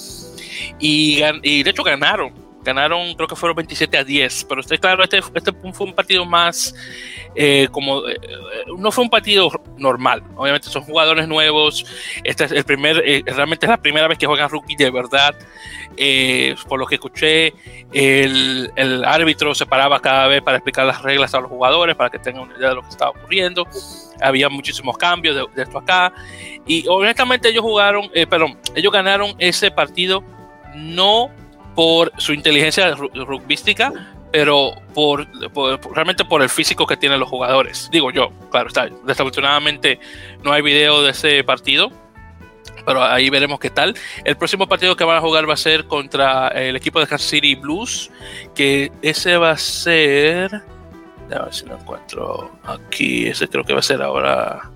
[0.80, 5.04] Y, y de hecho ganaron Ganaron, creo que fueron 27 a 10, pero usted, claro,
[5.04, 6.76] este, este fue un partido más
[7.34, 8.08] eh, como.
[8.08, 8.20] Eh,
[8.78, 10.24] no fue un partido normal.
[10.36, 11.86] Obviamente son jugadores nuevos.
[12.24, 15.36] Este es el primer, eh, realmente es la primera vez que juegan rugby de verdad.
[16.68, 17.54] por lo que escuché,
[17.94, 22.10] el, el, árbitro se paraba cada vez para explicar las reglas a los jugadores, para
[22.10, 23.66] que tengan una idea de lo que estaba ocurriendo.
[24.22, 26.14] Había muchísimos cambios de, de esto acá.
[26.68, 30.24] Y honestamente, ellos jugaron, perdón, ellos ganaron ese partido
[30.76, 31.30] no
[31.76, 33.92] por su inteligencia rugbística,
[34.32, 35.28] pero por,
[35.94, 37.90] realmente por el físico que tienen los jugadores.
[37.92, 40.00] Digo yo, claro, está, desafortunadamente
[40.44, 41.92] no hay video de ese partido,
[42.86, 43.96] pero ahí veremos qué tal.
[44.24, 47.30] El próximo partido que van a jugar va a ser contra el equipo de Kansas
[47.30, 48.10] City Blues,
[48.56, 50.62] que ese va a ser...
[51.34, 53.28] A ver si lo encuentro aquí.
[53.28, 54.70] Ese creo que va a ser ahora...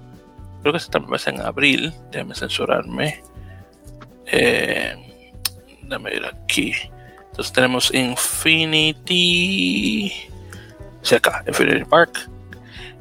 [0.62, 1.94] Creo que ese también va a ser en abril.
[2.12, 3.22] Déjame censurarme.
[4.28, 4.96] Eh,
[5.96, 6.74] Déjame aquí.
[7.30, 9.32] Entonces tenemos Infinity.
[11.02, 12.30] Cerca, Infinity Park.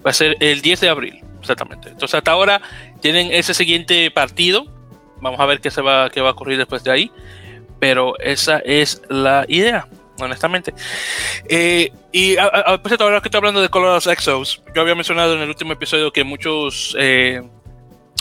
[0.04, 1.88] Va a ser el 10 de abril, exactamente.
[1.88, 2.60] Entonces hasta ahora
[3.00, 4.66] tienen ese siguiente partido.
[5.20, 7.10] Vamos a ver qué, se va, qué va a ocurrir después de ahí.
[7.80, 9.88] Pero esa es la idea,
[10.20, 10.74] honestamente.
[11.48, 15.40] Eh, y a, a, ahora que estoy hablando de Colorado Exos, yo había mencionado en
[15.40, 17.42] el último episodio que muchos eh,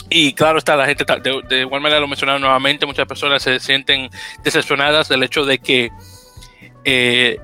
[0.10, 1.06] y claro está, la gente
[1.48, 4.10] de, igual manera lo mencionaron nuevamente, muchas personas se sienten
[4.44, 5.92] decepcionadas del hecho de que
[6.84, 7.40] eh,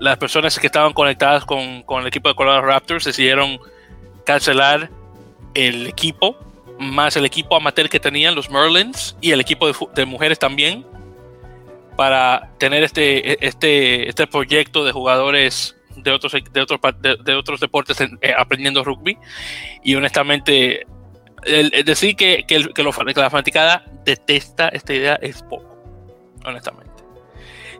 [0.00, 3.58] las personas que estaban conectadas con, con, el equipo de Colorado Raptors decidieron
[4.24, 4.90] cancelar
[5.54, 6.36] el equipo,
[6.78, 10.86] más el equipo amateur que tenían los Merlins y el equipo de, mujeres también,
[11.96, 18.00] para tener este, este, este proyecto de jugadores de otros, de otros, de, otros deportes
[18.00, 19.18] eh, aprendiendo rugby.
[19.82, 20.86] Y honestamente
[21.44, 25.76] el, decir que, que, que, la fanaticada detesta esta idea es poco,
[26.44, 26.88] honestamente.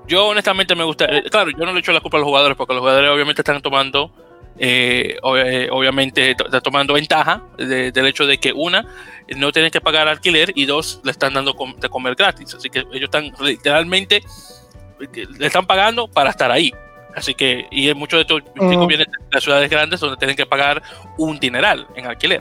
[0.06, 2.56] Yo honestamente me gusta, eh, claro, yo no le echo la culpa a los jugadores
[2.56, 4.10] porque los jugadores obviamente están tomando,
[4.58, 8.86] eh, eh, obviamente están tomando ventaja del hecho de que una,
[9.36, 12.54] no tienen que pagar alquiler y dos, le están dando de comer gratis.
[12.54, 14.22] Así que ellos están literalmente,
[15.38, 16.72] le están pagando para estar ahí.
[17.14, 20.46] Así que, y muchos de estos chicos vienen de las ciudades grandes donde tienen que
[20.46, 20.82] pagar
[21.18, 22.40] un dineral en alquiler.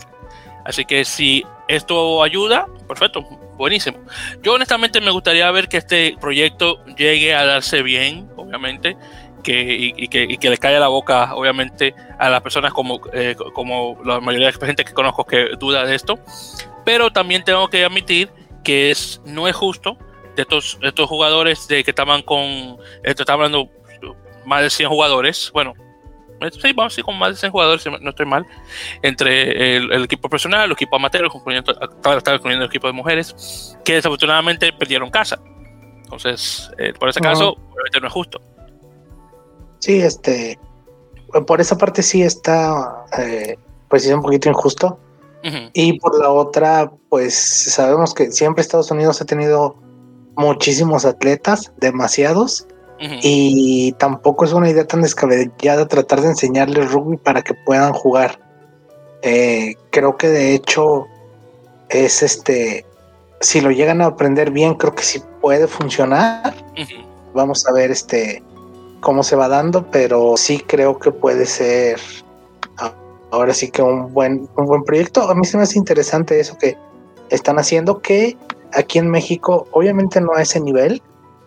[0.68, 3.22] Así que si esto ayuda, perfecto,
[3.56, 4.00] buenísimo.
[4.44, 8.98] Yo honestamente me gustaría ver que este proyecto llegue a darse bien, obviamente,
[9.44, 13.38] que, y, que, y que le caiga la boca, obviamente, a las personas como, eh,
[13.54, 16.20] como la mayoría de gente que conozco que duda de esto.
[16.84, 18.30] Pero también tengo que admitir
[18.66, 19.98] que es, no es justo
[20.36, 23.70] de estos, estos jugadores de que estaban con, esto está hablando
[24.46, 25.76] más de 100 jugadores, bueno,
[26.52, 28.46] sí, vamos a con más de 100 jugadores, si no estoy mal,
[29.02, 34.72] entre el, equipo profesional, el equipo amateur, incluyendo, incluyendo el equipo de mujeres, que desafortunadamente
[34.74, 35.40] perdieron casa.
[36.04, 38.42] Entonces, eh, por ese caso, obviamente no es justo.
[39.80, 40.58] Sí, este,
[41.46, 43.58] por esa parte sí está, eh,
[43.90, 45.00] pues es un poquito injusto.
[45.72, 49.78] Y por la otra, pues sabemos que siempre Estados Unidos ha tenido
[50.36, 52.68] muchísimos atletas, demasiados,
[53.00, 58.40] y tampoco es una idea tan descabellada tratar de enseñarles rugby para que puedan jugar.
[59.22, 61.06] Eh, creo que de hecho
[61.90, 62.86] es este,
[63.40, 66.54] si lo llegan a aprender bien, creo que sí puede funcionar.
[67.34, 68.44] Vamos a ver este
[69.02, 72.00] cómo se va dando, pero sí creo que puede ser
[73.32, 75.30] ahora sí que un buen, un buen proyecto.
[75.30, 76.78] A mí se me hace interesante eso que
[77.30, 78.38] están haciendo, que
[78.74, 81.02] aquí en México obviamente no a ese nivel,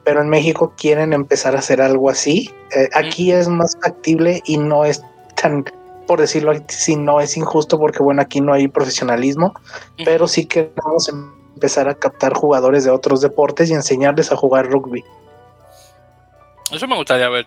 [0.05, 2.51] pero en México quieren empezar a hacer algo así.
[2.75, 5.03] Eh, aquí es más factible y no es
[5.41, 5.65] tan,
[6.07, 9.55] por decirlo así, no es injusto porque bueno, aquí no hay profesionalismo,
[10.05, 15.05] pero sí queremos empezar a captar jugadores de otros deportes y enseñarles a jugar rugby.
[16.73, 17.47] Eso me gustaría ver.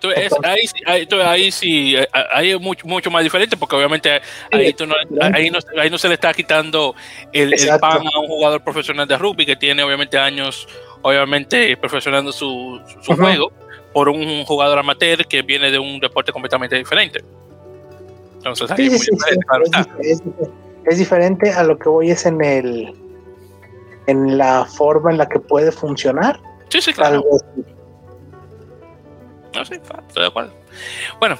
[1.25, 4.21] ahí, sí, eh, ahí es mucho, mucho más diferente porque obviamente
[4.51, 6.93] ahí, no, ahí, no, se le está quitando
[7.31, 10.67] el, el, pan a un jugador profesional de rugby que tiene obviamente años
[11.03, 13.51] obviamente perfeccionando su, su juego
[13.93, 17.23] por un jugador amateur que viene de un deporte completamente diferente.
[18.37, 20.21] Entonces, es, diferente,
[20.85, 22.93] es, diferente a lo que voy es en el
[24.07, 26.41] en la forma en la que puede funcionar.
[26.67, 27.23] Sí, sí, claro.
[29.55, 30.51] No, sí, estoy de acuerdo.
[31.19, 31.37] Bueno,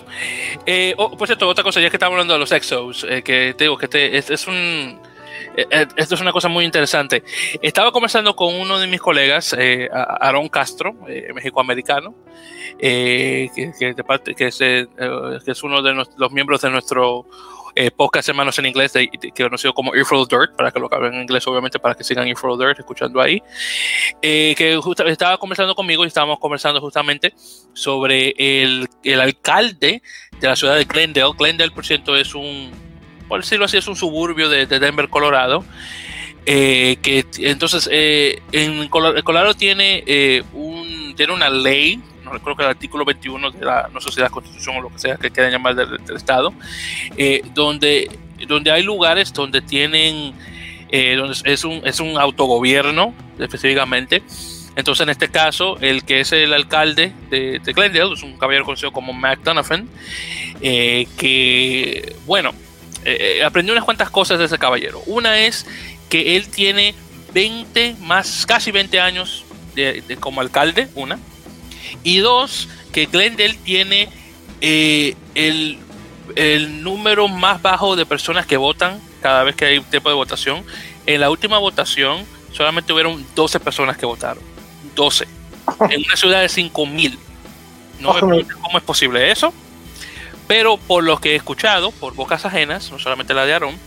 [0.65, 3.53] eh, oh, por cierto, otra cosa, ya que estamos hablando de los exos, eh, que
[3.57, 5.12] te digo que te, es un eh, eh,
[5.55, 7.23] esto es una cosa muy interesante.
[7.61, 12.15] Estaba conversando con uno de mis colegas, eh, Aaron Castro, eh, mexicoamericano,
[12.79, 17.25] que, que, es, que, es, uno de los miembros de nuestro
[17.75, 21.15] eh, podcast hermanos en inglés, de, que conocido como Earful Dirt, para que lo acaben
[21.15, 23.41] en inglés, obviamente, para que sigan Earful Dirt escuchando ahí.
[24.21, 27.33] Eh, que justo, estaba conversando conmigo y estábamos conversando justamente
[27.73, 30.03] sobre el, el alcalde
[30.39, 31.33] de la ciudad de Glendale.
[31.35, 32.71] Glendale, por cierto, es un,
[33.33, 35.65] por decirlo así, es un suburbio de, de Denver, Colorado.
[36.45, 40.43] Eh, que entonces eh, en Colorado tiene, eh,
[41.15, 44.29] tiene una ley, no recuerdo que el artículo 21 de la, no sé si la
[44.29, 46.53] constitución o lo que sea que quieran llamar del, estado,
[47.55, 48.11] donde,
[48.47, 50.35] donde hay lugares donde tienen,
[50.91, 54.21] donde es un, es un autogobierno específicamente.
[54.75, 58.63] Entonces, en este caso, el que es el alcalde de, de Glendale es un caballero
[58.63, 59.89] conocido como Mac Donovan,
[60.61, 62.53] que, bueno,
[63.45, 65.01] aprendió unas cuantas cosas de ese caballero.
[65.05, 65.65] Una es
[66.09, 66.95] que él tiene
[67.33, 71.19] 20, más casi 20 años de, como alcalde, una.
[72.03, 74.09] Y dos, que Glendale tiene
[74.61, 75.79] eh, el,
[76.35, 80.63] el, número más bajo de personas que votan cada vez que hay tiempo de votación.
[81.05, 84.43] En la última votación solamente hubieron 12 personas que votaron.
[84.95, 85.27] 12.
[85.89, 87.17] En una ciudad de 5.000.
[87.99, 89.53] No me pregunto cómo es posible eso.
[90.47, 93.77] Pero por lo que he escuchado, por bocas ajenas, no solamente la de Aaron,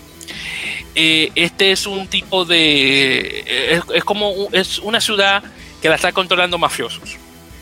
[0.95, 3.45] eh, este es un tipo de.
[3.47, 4.49] Eh, es, como.
[4.53, 5.43] Es una ciudad
[5.83, 7.17] que la está controlando mafiosos,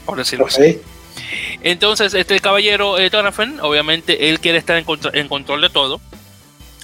[0.06, 0.80] por decirlo así.
[1.62, 3.10] Entonces, este caballero eh,
[3.62, 6.00] obviamente, él quiere estar en, control de todo.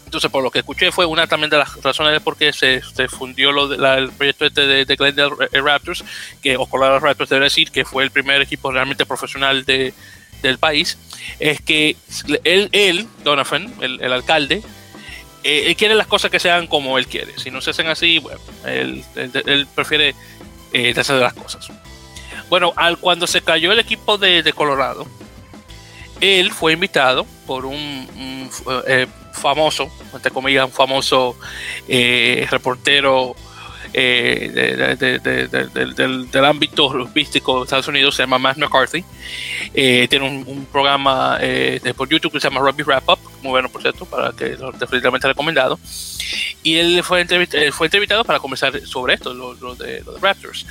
[0.04, 2.80] Entonces, por lo que escuché, fue una también de las razones de por qué se,
[3.08, 6.04] fundió lo el proyecto este de, de Glendale Raptors,
[6.42, 9.94] que, o Colorado Raptors, debe decir, que fue el primer equipo realmente profesional de,
[10.42, 10.98] del país,
[11.38, 11.96] es que
[12.44, 14.62] él, él Donovan, el, alcalde,
[15.44, 17.38] eh, él quiere las cosas que sean como él quiere.
[17.38, 19.04] Si no se hacen así, bueno, él,
[19.74, 20.14] prefiere
[20.72, 21.68] eh, hacer las cosas.
[22.48, 25.06] Bueno, al, cuando se cayó el equipo de, Colorado,
[26.20, 28.50] él fue invitado por un,
[28.86, 31.36] eh, famoso, entre comillas, un famoso
[33.92, 39.04] eh, reportero eh, del, ámbito rugbyístico de Estados Unidos, se llama Matt McCarthy.
[39.74, 43.68] Eh, tiene un, programa eh, por YouTube que se llama Rugby Wrap Up, muy bueno
[43.68, 45.78] por cierto, para que definitivamente recomendado.
[46.62, 47.26] Y él fue,
[47.72, 50.66] fue entrevistado para conversar sobre esto, lo, de, los Raptors.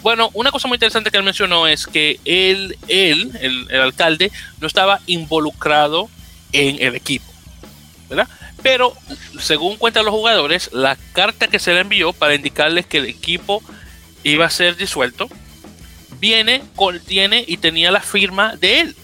[0.00, 4.30] Bueno, una cosa muy interesante que él mencionó es que él, él el, el alcalde,
[4.60, 6.08] no estaba involucrado
[6.52, 7.30] en el equipo,
[8.08, 8.28] ¿verdad?
[8.62, 8.94] Pero,
[9.40, 13.62] según cuentan los jugadores, la carta que se le envió para indicarles que el equipo
[14.22, 15.28] iba a ser disuelto,
[16.20, 18.96] viene, contiene y tenía la firma de él.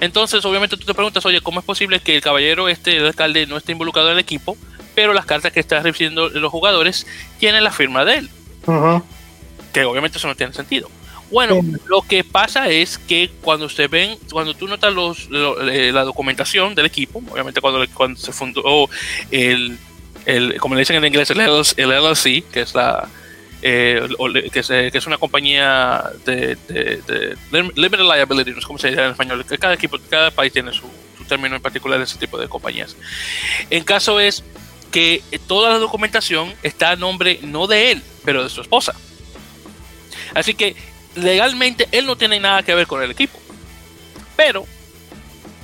[0.00, 3.46] Entonces, obviamente tú te preguntas, oye, ¿cómo es posible que el caballero este, el alcalde,
[3.46, 4.56] no esté involucrado en el equipo,
[4.94, 7.06] pero las cartas que están recibiendo los jugadores
[7.38, 8.30] tienen la firma de él?
[9.72, 10.90] Que obviamente eso no tiene sentido.
[11.30, 16.04] Bueno, lo que pasa es que cuando se ven, cuando tú notas los, eh, la
[16.04, 18.88] documentación del equipo, obviamente cuando, cuando se fundó
[19.30, 19.78] el,
[20.26, 23.08] el, como le dicen en inglés, el LLC, que es la
[23.62, 24.08] eh,
[24.52, 29.44] que, es, una compañía de, de, limited liability, no sé cómo se dice en español,
[29.44, 30.86] que cada equipo, cada país tiene su,
[31.18, 32.96] su término en particular de ese tipo de compañías.
[33.68, 34.42] En caso es
[34.90, 38.94] que toda la documentación está a nombre no de él, pero de su esposa.
[40.34, 40.74] Así que
[41.14, 43.38] legalmente él no tiene nada que ver con el equipo.
[44.36, 44.66] Pero,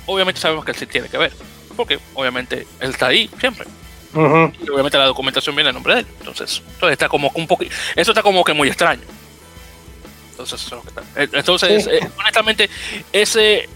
[0.05, 1.33] obviamente sabemos que él sí tiene que ver.
[1.75, 3.67] Porque obviamente él está ahí siempre.
[4.13, 6.07] Y obviamente la documentación viene a nombre de él.
[6.19, 7.75] Entonces, entonces está como un poquito.
[7.95, 9.03] Eso está como que muy extraño.
[10.31, 10.83] Entonces, eso
[11.15, 12.69] es Entonces, eh, honestamente,
[13.11, 13.67] ese.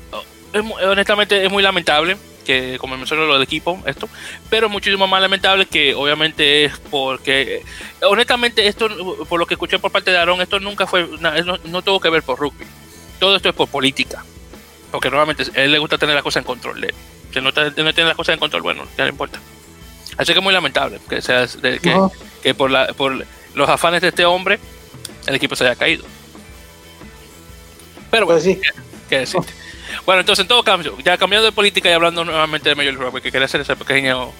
[0.53, 4.09] Honestamente, es muy lamentable que como mencionó lo del equipo, esto,
[4.49, 7.63] pero muchísimo más lamentable que obviamente es porque,
[8.01, 8.89] honestamente, esto,
[9.29, 12.23] por lo que escuché por parte de Aaron, esto nunca fue, no, tuvo que ver
[12.23, 12.65] por rugby,
[13.19, 14.25] todo esto es por política,
[14.91, 16.93] porque normalmente a él le gusta tener las cosas en control, de,
[17.31, 19.39] si no, tiene las cosas en control, bueno, ya no importa.
[20.17, 21.99] Así que es muy lamentable que, sea, que,
[22.43, 24.59] que por, la, por los afanes de este hombre,
[25.25, 26.03] el equipo se haya caído.
[28.09, 28.59] Pero bueno, pues sí.
[29.09, 29.60] ¿qué, decirte?
[30.05, 33.05] Bueno, entonces en todo cambio, ya cambiando de política y hablando nuevamente de Major League
[33.05, 34.31] Rugby, que quería hacer ese pequeño,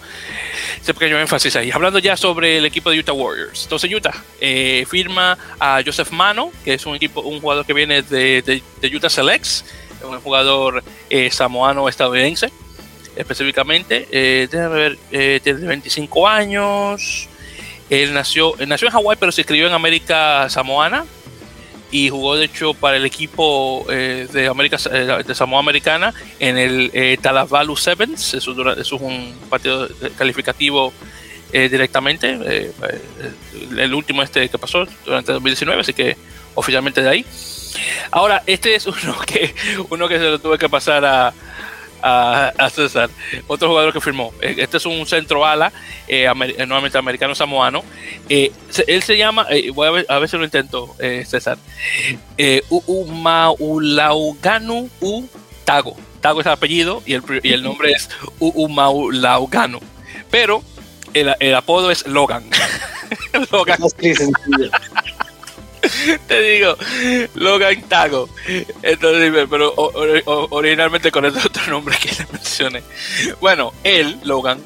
[0.82, 1.72] ese pequeño énfasis ahí.
[1.72, 3.64] Hablando ya sobre el equipo de Utah Warriors.
[3.64, 8.02] Entonces Utah eh, firma a Joseph Mano, que es un equipo, un jugador que viene
[8.02, 8.62] de,
[8.94, 9.66] Utah Selects,
[10.04, 12.52] un jugador eh, samoano estadounidense,
[13.16, 14.08] específicamente.
[14.12, 17.28] Eh, déjame ver, eh, tiene 25 años.
[17.90, 21.06] Él nació, nació en Hawái, pero se escribió en América Samoana
[21.92, 26.58] y jugó de hecho para el equipo eh, de América eh, de Samoa Americana en
[26.58, 29.88] el eh, Talavalu Sevens, eso, es un partido
[30.18, 30.94] calificativo
[31.52, 32.72] directamente,
[33.78, 36.16] el último este que pasó durante 2019, así que
[36.56, 37.26] oficialmente de ahí.
[38.10, 39.54] Ahora, este es uno que,
[39.90, 41.34] uno que se lo tuve que pasar a,
[42.02, 43.10] a, César.
[43.48, 44.34] Otro jugador que firmó.
[44.42, 45.72] Eh, este es un centro ala,
[46.08, 47.84] eh, eh, nuevamente americano samoano.
[48.30, 50.96] él se llama, voy a ver, a ver, si lo intento,
[51.26, 51.58] César.
[52.70, 55.28] Uumaulauganu U
[55.66, 55.96] Tago.
[56.22, 58.10] Tago es el apellido y el, y el nombre es
[58.40, 59.80] Uumaulauganu.
[60.30, 60.64] Pero
[61.14, 62.50] el, el apodo es Logan.
[63.52, 63.80] Logan.
[66.28, 66.76] Te digo,
[67.36, 68.30] Logan Tago.
[68.82, 72.84] Entonces, pero originalmente con este otro nombre que le mencioné.
[73.40, 74.60] Bueno, él, Logan,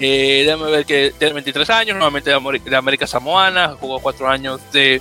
[0.00, 5.00] eh, déjame ver que tiene 23 años, nuevamente de, América Samoana, jugó 4 años de,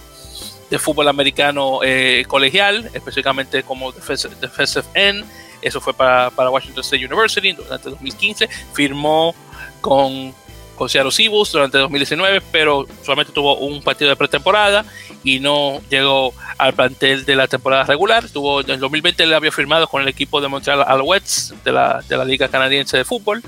[0.79, 5.25] fútbol americano eh, colegial, específicamente como defensive end.
[5.61, 8.47] Eso fue para, para Washington State University durante 2015.
[8.73, 9.33] Firmó
[9.81, 10.33] con
[10.77, 14.85] con Seattle Seahawks durante 2019, pero solamente tuvo un partido de pretemporada
[15.23, 18.29] y no llegó al plantel de la temporada regular.
[18.29, 22.15] Tuvo, en 2020 le había firmado con el equipo de Montreal Alouettes de la, de
[22.17, 23.41] la Liga Canadiense de Fútbol,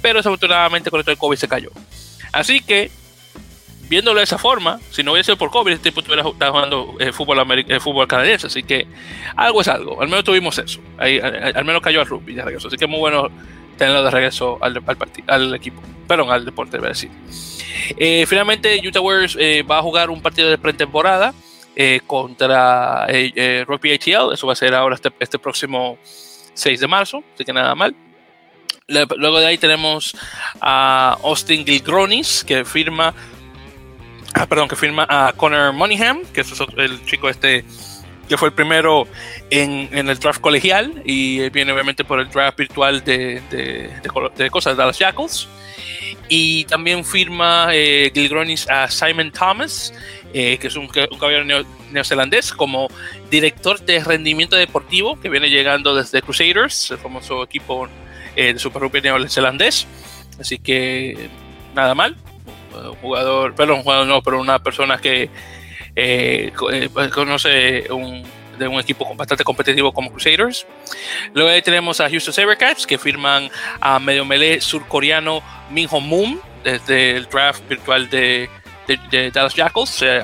[0.00, 1.70] pero desafortunadamente con esto del COVID se cayó.
[2.32, 2.90] Así que,
[3.88, 7.12] viéndolo de esa forma, si no hubiese sido por COVID, este tipo estuviera jugando eh,
[7.12, 7.38] fútbol,
[7.68, 8.48] eh, fútbol canadiense.
[8.48, 8.86] Así que
[9.36, 10.02] algo es algo.
[10.02, 10.80] Al menos tuvimos eso.
[10.98, 12.68] Ahí, al, menos cayó al rugby de regreso.
[12.68, 13.30] Así que muy bueno
[13.74, 17.10] tenerlo de regreso al, equipo perdón, al deporte, voy a decir.
[17.96, 21.34] Eh, finalmente, Utah Warriors eh, va a jugar un partido de pretemporada
[21.76, 23.06] eh, contra
[23.66, 24.32] Rugby ATL.
[24.32, 25.98] Eso va a ser ahora este, este, próximo
[26.54, 27.94] 6 de marzo, así que nada mal.
[28.88, 30.16] luego de ahí tenemos
[30.60, 33.14] a Austin Gilgronis, que firma,
[34.34, 37.64] ah, perdón, que firma a Connor Moneyham, que es el chico este
[38.28, 39.06] que fue el primero
[39.50, 43.90] en, en, el draft colegial y viene obviamente por el draft virtual de, de,
[44.36, 45.48] de, cosas de Dallas Jackals.
[46.28, 49.92] Y también firma eh, Gilgronis a Simon Thomas,
[50.32, 52.88] eh, que es un, un caballero neozelandés, como
[53.30, 57.88] director de rendimiento deportivo, que viene llegando desde Crusaders, el famoso equipo
[58.36, 59.86] eh, de Super Rugby neozelandés.
[60.40, 61.28] Así que
[61.74, 62.16] nada mal.
[62.74, 65.30] Un jugador, perdón, un jugador no, pero una persona que
[65.96, 68.24] eh, eh, pues, conoce un,
[68.58, 70.66] de un equipo bastante competitivo como Crusaders.
[71.32, 73.50] Luego ahí tenemos a Houston Sabercats que firman
[73.80, 78.48] a medio melee surcoreano Minho Moon desde el draft virtual de,
[79.32, 80.02] Dallas Jackals.
[80.02, 80.20] Eh,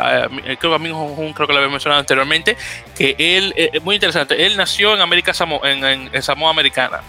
[0.60, 2.56] creo que a creo que lo había mencionado anteriormente,
[2.96, 5.32] que él, es muy interesante, él nació en América
[5.64, 7.00] en, en Samoa Americana,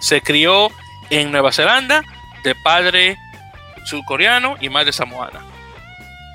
[0.00, 0.68] se crió
[1.10, 2.02] en Nueva Zelanda
[2.42, 3.16] de padre
[3.84, 5.55] surcoreano y madre samoana.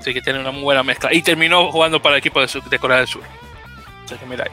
[0.02, 1.14] Así que tiene una muy buena mezcla.
[1.14, 3.22] Y terminó jugando para el equipo de, Corea del Sur.
[4.08, 4.50] Que mira ahí.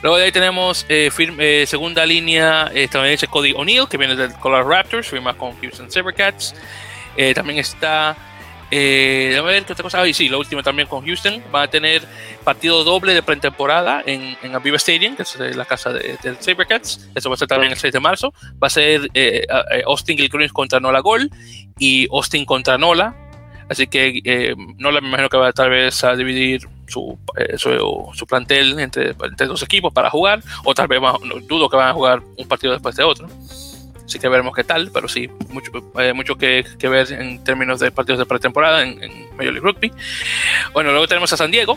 [0.00, 4.68] Luego de ahí tenemos eh, eh, segunda línea estadounidense Cody O'Neill, que viene del Colorado
[4.68, 6.54] Raptors, firma con Houston Sabercats.
[7.16, 8.16] Eh, también está.
[8.70, 10.02] Eh, a ver qué otra cosa.
[10.02, 11.42] Ah, sí, lo último también con Houston.
[11.52, 12.06] Va a tener
[12.44, 17.08] partido doble de pretemporada en, en Aviva Stadium, que es la casa del de Sabercats.
[17.12, 18.32] Eso va a ser también el 6 de marzo.
[18.62, 19.10] Va a ser
[19.84, 21.28] Austin Gilchrist contra Nola Gol
[21.76, 23.16] y Austin contra Nola
[23.74, 28.24] Así que eh, no le imagino que va tal vez a dividir su, eh, su,
[28.24, 31.00] plantel entre, entre, dos equipos para jugar, o tal vez
[31.48, 33.28] dudo que van a jugar un partido después de otro.
[34.04, 37.80] Así que veremos qué tal, pero sí, mucho, eh, mucho que, que, ver en términos
[37.80, 39.00] de partidos de pretemporada en,
[39.36, 39.92] Major League Rugby.
[40.72, 41.76] Bueno, luego tenemos a San Diego,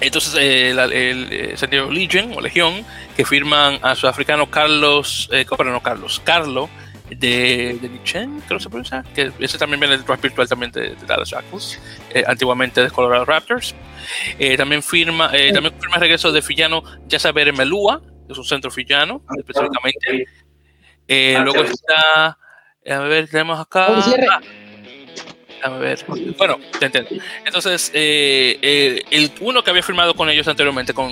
[0.00, 2.84] entonces, el, San Diego Legion o Legión,
[3.16, 6.70] que firman a sudafricano Carlos, eh, no Carlos, Carlo
[7.16, 10.70] de, de Nichen, creo que se pronuncia, que ese también viene del draft virtual también
[10.70, 11.80] de, Dallas Jackals,
[12.14, 13.74] eh, antiguamente de Colorado Raptors.
[14.38, 18.44] Eh, también firma, eh, también firma el regreso de Fillano Yasaber Melúa, que es un
[18.44, 20.28] centro fillano, ah, específicamente.
[21.36, 22.38] Ah, luego está,
[22.86, 23.88] a ver, tenemos acá.
[25.62, 26.04] a ver.
[26.38, 27.10] Bueno, te entiendo.
[27.44, 31.10] Entonces, el uno que había firmado con ellos anteriormente, con,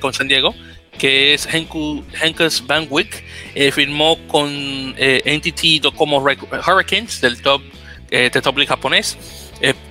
[0.00, 0.54] con San Diego,
[0.98, 3.22] que es Henkes Van Wyck,
[3.54, 4.50] eh, firmó con
[4.96, 7.62] eh, Entity como Hurricanes del top,
[8.10, 9.18] eh, del top league japonés.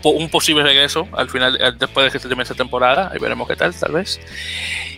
[0.03, 3.09] un posible regreso al final, después de que se esta temporada.
[3.11, 4.19] Ahí veremos qué tal, tal vez.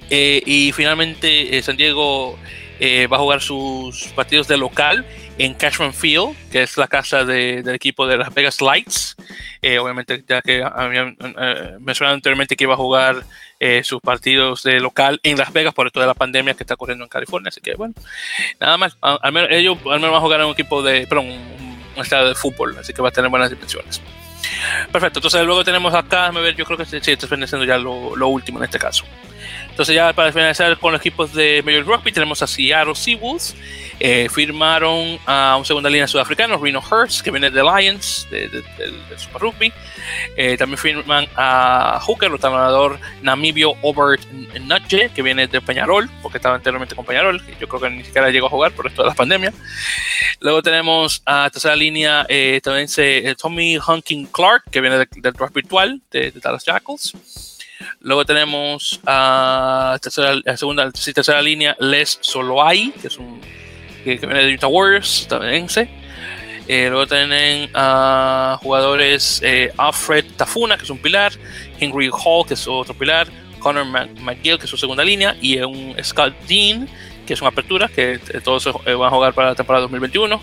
[0.09, 2.37] y finalmente, San Diego
[3.11, 5.05] va a jugar sus partidos de local
[5.37, 9.15] en Cashman Field, que es la casa del equipo de Las Vegas Lights.
[9.61, 13.23] Eh, obviamente, ya que habían eh, mencionado anteriormente que iba a jugar
[13.59, 16.75] eh, sus partidos de local en Las Vegas por esto de la pandemia que está
[16.75, 17.49] ocurriendo en California.
[17.49, 17.93] Así que, bueno,
[18.59, 18.97] nada más.
[19.01, 22.01] Al menos, ellos al menos van a jugar en un equipo de, perdón, un, un
[22.01, 24.01] estado de fútbol, así que va a tener buenas dimensiones.
[24.91, 28.27] Perfecto, entonces luego tenemos acá, a ver, yo creo que sí, estoy ya lo, lo
[28.27, 29.03] último en este caso.
[29.75, 33.53] Entonces ya para finalizar con los equipos de Major Rugby tenemos a Seattle Seawolves.
[33.99, 38.63] Eh, firmaron a un segunda línea sudafricano, Reno Hurst, que viene de Lions, de, del
[39.17, 39.73] Super Rugby.
[40.37, 44.23] Eh, también firman a Hooker, el ganador namibio Obert
[44.61, 47.45] Nutje, que viene de Peñarol, porque estaba anteriormente con Peñarol.
[47.59, 49.51] Yo creo que ni siquiera llegó a jugar por esto de la pandemia.
[50.39, 55.53] Luego tenemos a tercera línea eh, también se, Tommy Hunking Clark, que viene del draft
[55.53, 57.54] virtual de, de Dallas Jackals.
[57.99, 63.41] Luego tenemos a tercera, segunda, tercera línea Les Soloai, que es un
[64.05, 65.89] que, viene de Utah Warriors, estadounidense.
[66.67, 71.33] Eh, luego tienen a jugadores eh, Alfred Tafuna, que es un pilar,
[71.79, 73.27] Henry Hall, que es otro pilar,
[73.59, 76.87] Connor McGill, que es su segunda línea, y un Scott Dean,
[77.25, 80.41] que es una apertura, que todos eh, van a jugar para la temporada 2021.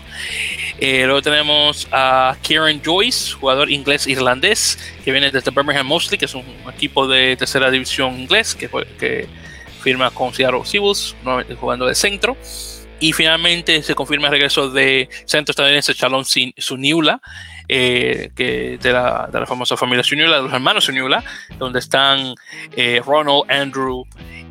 [0.79, 6.35] Eh, luego tenemos a Kieran Joyce, jugador inglés-irlandés, que viene desde Birmingham Mostly, que es
[6.35, 8.69] un equipo de tercera división inglés, que,
[8.99, 9.27] que
[9.81, 11.15] firma con Seattle Seawolves,
[11.59, 12.37] jugando de centro.
[12.99, 16.23] Y finalmente se confirma el regreso de centro estadounidense Shalom
[16.57, 17.21] Suniula,
[17.67, 21.23] eh, que de la, de la, famosa familia Suniula, de los hermanos Suniula,
[21.57, 22.35] donde están
[22.75, 24.05] eh, Ronald, Andrew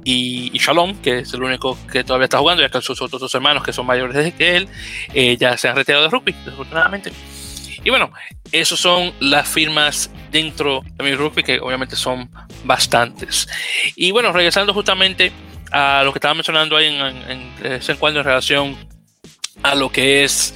[0.04, 3.34] y, Shalom, que es el único que todavía está jugando, ya que sus otros dos
[3.34, 4.68] hermanos, que son mayores que él,
[5.14, 7.12] eh, ya se han retirado de rugby, desafortunadamente.
[7.84, 8.12] Y bueno,
[8.52, 12.30] esos son las firmas dentro de mi rugby, que obviamente son
[12.64, 13.48] bastantes.
[13.96, 15.32] Y bueno, regresando justamente
[15.72, 18.91] a lo que estaba mencionando ahí en, ese encuentro en relación
[19.62, 20.54] a lo que es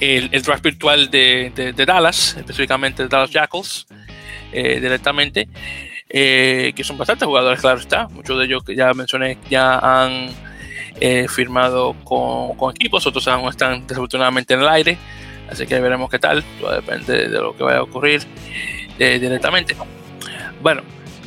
[0.00, 3.86] el, draft virtual de, Dallas, específicamente de Dallas Jackals,
[4.52, 5.48] eh, directamente.
[6.14, 8.06] Eh, que son bastantes jugadores, claro está.
[8.08, 10.28] Muchos de ellos que ya mencioné ya han
[11.00, 14.98] eh, firmado con, equipos, otros aún están desafortunadamente en el aire,
[15.50, 18.22] así que veremos qué tal, todo depende de lo que vaya a ocurrir
[18.98, 19.74] directamente.
[20.60, 20.82] Bueno,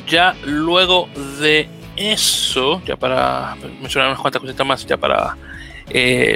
[0.06, 1.08] ya luego
[1.40, 5.36] de eso, ya para mencionar unas cuantas cositas más, ya para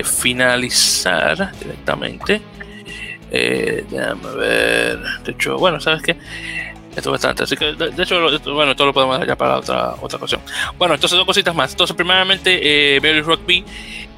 [0.05, 2.41] finalizar directamente.
[3.31, 6.17] déjame ver, de hecho, bueno, ¿sabes qué?
[6.91, 7.45] Esto es bastante.
[7.45, 8.21] Así que, de, hecho,
[8.53, 10.41] bueno, todo lo podemos dejar ya para otra, otra ocasión.
[10.77, 11.71] Bueno, entonces dos cositas más.
[11.71, 13.65] Entonces, primeramente, eh, Mary Rugby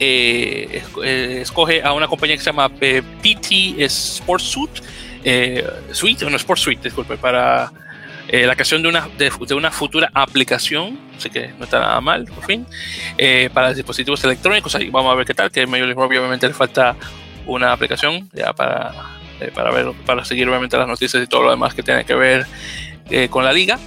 [0.04, 4.82] eh, eh, escoge a una compañía que se llama eh, PT Sports Suite,
[5.92, 7.70] Suite, no, Sports Suite, disculpe, para
[8.28, 12.44] la creación de una, de, una futura aplicación, así que no está nada mal, por
[12.44, 12.66] fin,
[13.52, 14.74] para dispositivos electrónicos.
[14.74, 16.96] Ahí vamos a ver qué tal, que Major Rugby obviamente le falta
[17.46, 21.50] una aplicación ya para eh, para ver, para seguir obviamente las noticias y todo lo
[21.50, 22.46] demás que tiene que ver
[23.10, 23.78] eh, con la liga.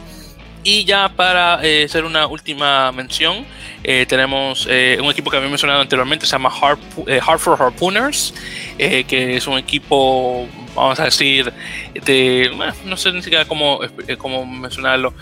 [0.63, 3.45] Y ya para eh, hacer una última mención,
[3.83, 8.33] tenemos un equipo que había mencionado anteriormente, se llama Hartford Harpooners,
[8.79, 11.51] que es un equipo, vamos a decir,
[11.93, 12.51] de,
[12.85, 13.79] no sé ni siquiera cómo,
[14.17, 15.13] cómo mencionarlo,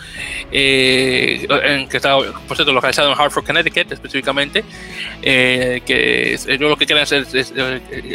[0.52, 4.64] en, que está, por cierto, localizado en Hartford, Connecticut específicamente,
[5.22, 7.54] que ellos lo que quieren hacer es,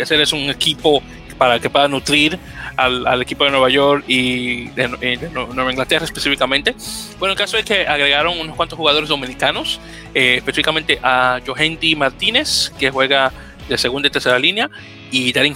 [0.03, 1.03] hacer es un equipo
[1.39, 2.39] para que pueda nutrir
[2.77, 6.75] al, equipo de Nueva York y de, Nueva Inglaterra específicamente.
[7.19, 9.81] Bueno, el caso es que agregaron unos cuantos jugadores dominicanos,
[10.15, 13.33] eh, específicamente a Johendi Martínez, que juega
[13.69, 14.71] de segunda y tercera línea,
[15.11, 15.55] y Darín,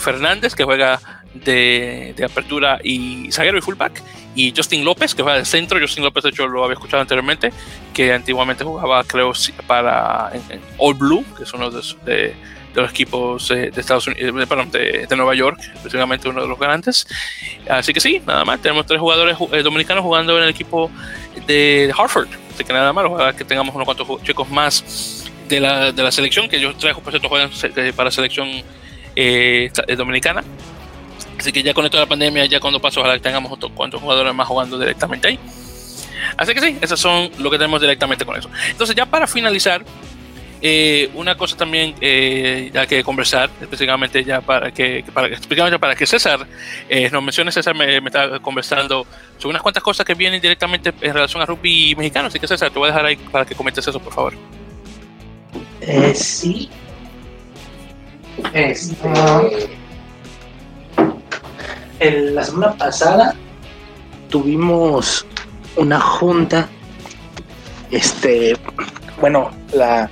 [0.00, 1.00] Fernández, que juega
[1.34, 4.02] de, apertura y zaguero y fullback,
[4.34, 5.78] y Justin López, que juega de centro.
[5.80, 7.52] Justin López, de hecho, lo había escuchado anteriormente,
[7.92, 9.32] que antiguamente jugaba, creo,
[9.66, 12.34] para en, All Blue, que es uno de
[12.74, 14.34] de los equipos eh, de Estados Unidos,
[14.72, 17.06] de, de, Nueva York, específicamente uno de los grandes.
[17.68, 20.90] Así que sí, nada más, tenemos tres jugadores eh, dominicanos jugando en el equipo
[21.46, 22.28] de Hartford.
[22.52, 26.10] Así que nada más, ojalá que tengamos unos cuantos chicos más de la, de la
[26.10, 28.48] selección, que yo traigo, por cierto, juegan eh, para selección
[29.96, 30.42] dominicana.
[31.38, 33.72] Así que ya con esto de la pandemia, ya cuando pase, ojalá que tengamos otros
[33.72, 35.38] cuantos jugadores más jugando directamente ahí.
[36.36, 38.48] Así que sí, esos son lo que tenemos directamente con eso.
[38.70, 39.84] Entonces, ya para finalizar,
[40.66, 45.94] eh, una cosa también eh, ya que conversar, específicamente ya para que, para, específicamente para
[45.94, 46.46] que César
[46.88, 51.12] eh, nos mencione, César me, está conversando sobre unas cuantas cosas que vienen directamente en
[51.12, 53.86] relación a rugby mexicano, así que César, te voy a dejar ahí para que comentes
[53.86, 54.34] eso, por favor.
[56.14, 56.70] sí.
[58.54, 58.94] Este,
[62.00, 63.34] la semana pasada
[64.28, 65.26] tuvimos
[65.76, 66.68] una junta,
[67.90, 68.56] este,
[69.20, 70.10] bueno, la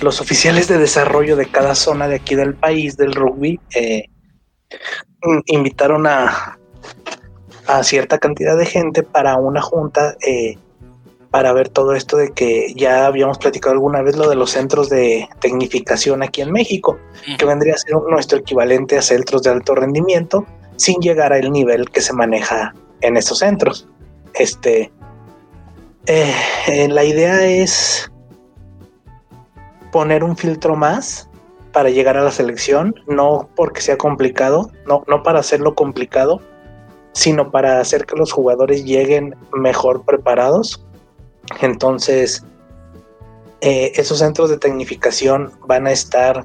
[0.00, 4.06] los oficiales de desarrollo de cada zona de aquí del país, del rugby, eh,
[5.46, 6.58] invitaron a,
[7.66, 10.56] a cierta cantidad de gente para una junta eh,
[11.30, 14.88] para ver todo esto de que ya habíamos platicado alguna vez lo de los centros
[14.88, 16.98] de tecnificación aquí en México,
[17.38, 20.46] que vendría a ser nuestro equivalente a centros de alto rendimiento
[20.76, 23.88] sin llegar al nivel que se maneja en estos centros.
[24.34, 24.92] Este,
[26.06, 26.34] eh,
[26.66, 28.10] eh, la idea es
[29.90, 31.28] poner un filtro más
[31.72, 36.40] para llegar a la selección, no porque sea complicado, no, no para hacerlo complicado,
[37.12, 40.84] sino para hacer que los jugadores lleguen mejor preparados.
[41.60, 42.44] Entonces,
[43.60, 46.44] eh, esos centros de tecnificación van a estar,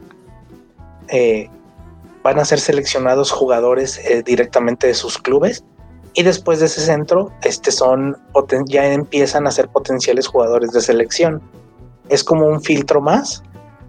[2.28, 5.64] van a ser seleccionados jugadores eh, directamente de sus clubes
[6.14, 8.18] y después de ese centro, este son
[8.66, 11.42] ya empiezan a ser potenciales jugadores de selección.
[12.10, 13.44] Es como un filtro más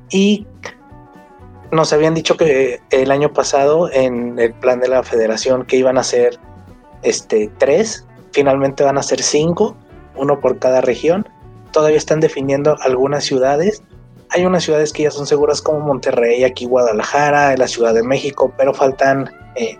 [0.09, 0.47] y
[1.73, 5.99] nos habían dicho que el año pasado en el plan de la federación que iban
[5.99, 6.39] a ser
[7.03, 9.77] este, tres, finalmente van a ser cinco,
[10.15, 11.29] uno por cada región.
[11.73, 13.83] Todavía están definiendo algunas ciudades.
[14.31, 18.53] Hay unas ciudades que ya son seguras como Monterrey, aquí Guadalajara, la Ciudad de México,
[18.57, 19.79] pero faltan, eh,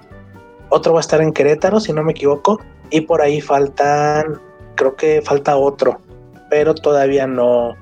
[0.71, 2.61] otro va a estar en Querétaro, si no me equivoco,
[2.91, 4.41] y por ahí faltan,
[4.75, 6.01] creo que falta otro,
[6.49, 7.77] pero todavía no,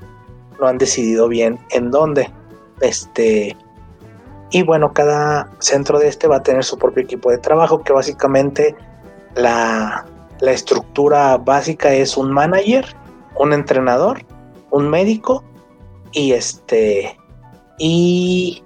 [0.61, 2.31] no han decidido bien en dónde.
[2.81, 3.57] Este,
[4.51, 7.93] y bueno, cada centro de este va a tener su propio equipo de trabajo, que
[7.93, 8.77] básicamente
[9.35, 10.07] la,
[10.41, 12.87] estructura básica es un manager,
[13.39, 14.25] un entrenador,
[14.71, 15.43] un médico
[16.17, 17.15] y este
[17.79, 18.65] y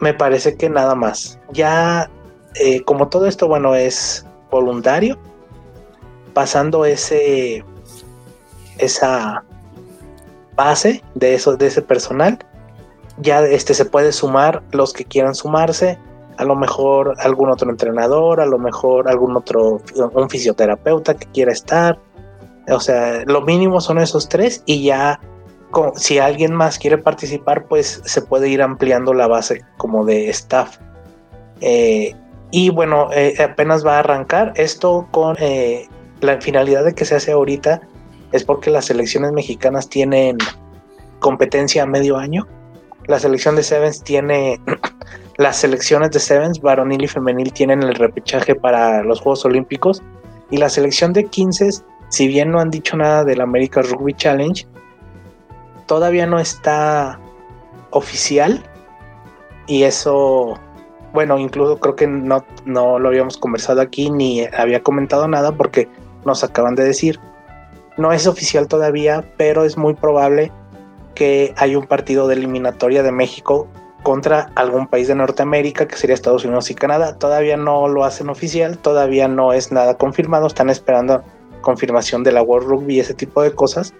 [0.00, 1.38] me parece que nada más.
[1.52, 2.10] Ya
[2.54, 5.18] eh, como todo esto bueno es voluntario,
[6.32, 7.62] pasando ese
[8.78, 9.44] esa
[10.56, 12.38] base de eso de ese personal,
[13.18, 15.98] ya este se puede sumar los que quieran sumarse
[16.38, 19.82] a lo mejor algún otro entrenador, a lo mejor algún otro,
[20.14, 21.98] un fisioterapeuta que quiera estar.
[22.70, 25.20] O sea, lo mínimo son esos tres y ya
[25.96, 30.78] si alguien más quiere participar, pues se puede ir ampliando la base como de staff.
[31.60, 32.14] Eh,
[32.50, 35.88] y bueno, eh, apenas va a arrancar esto con eh,
[36.20, 37.80] la finalidad de que se hace ahorita
[38.32, 40.38] es porque las selecciones mexicanas tienen
[41.18, 42.46] competencia a medio año.
[43.06, 44.60] La selección de Sevens tiene
[45.38, 50.02] las selecciones de Sevens, varonil y femenil, tienen el repechaje para los Juegos Olímpicos.
[50.50, 51.70] Y la selección de 15,
[52.10, 54.66] si bien no han dicho nada del America Rugby Challenge,
[55.92, 57.20] todavía no está
[57.90, 58.64] oficial.
[59.66, 60.58] Y eso,
[61.12, 65.90] bueno, incluso creo que no, no lo habíamos conversado aquí ni había comentado nada porque
[66.24, 67.20] nos acaban de decir.
[67.98, 70.50] No es oficial todavía, pero es muy probable
[71.14, 73.68] que haya un partido de eliminatoria de México
[74.02, 77.18] contra algún país de Norteamérica, que sería Estados Unidos y Canadá.
[77.18, 81.22] Todavía no lo hacen oficial, todavía no es nada confirmado, están esperando
[81.60, 83.92] confirmación de la World Rugby y ese tipo de cosas.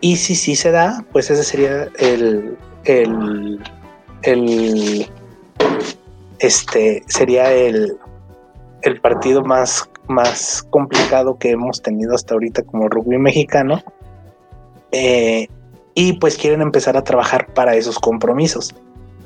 [0.00, 3.60] Y si sí se da, pues ese sería el, el,
[4.22, 5.10] el
[6.38, 7.98] este sería el,
[8.82, 13.82] el partido más, más complicado que hemos tenido hasta ahorita como rugby mexicano.
[14.92, 15.48] Eh,
[15.94, 18.74] y pues quieren empezar a trabajar para esos compromisos.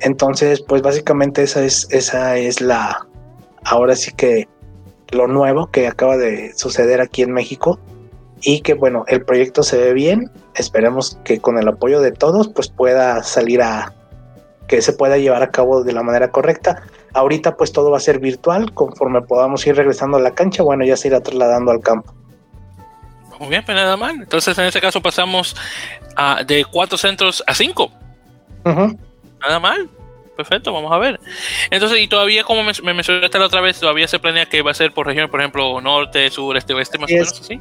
[0.00, 3.06] Entonces, pues básicamente esa es, esa es la,
[3.64, 4.48] ahora sí que
[5.12, 7.78] lo nuevo que acaba de suceder aquí en México
[8.44, 12.48] y que bueno, el proyecto se ve bien, esperemos que con el apoyo de todos
[12.48, 13.94] pues pueda salir a,
[14.68, 16.82] que se pueda llevar a cabo de la manera correcta.
[17.14, 20.84] Ahorita pues todo va a ser virtual, conforme podamos ir regresando a la cancha, bueno,
[20.84, 22.12] ya se irá trasladando al campo.
[23.40, 24.16] Muy bien, pues nada mal.
[24.16, 25.56] Entonces en este caso pasamos
[26.14, 27.90] a, de cuatro centros a cinco.
[28.64, 29.88] Nada mal.
[30.36, 31.20] Perfecto, vamos a ver.
[31.70, 34.74] Entonces, y todavía, como me, mencionaste la otra vez, todavía se planea que va a
[34.74, 37.60] ser por región, por ejemplo, norte, sur, este, oeste, más o menos así.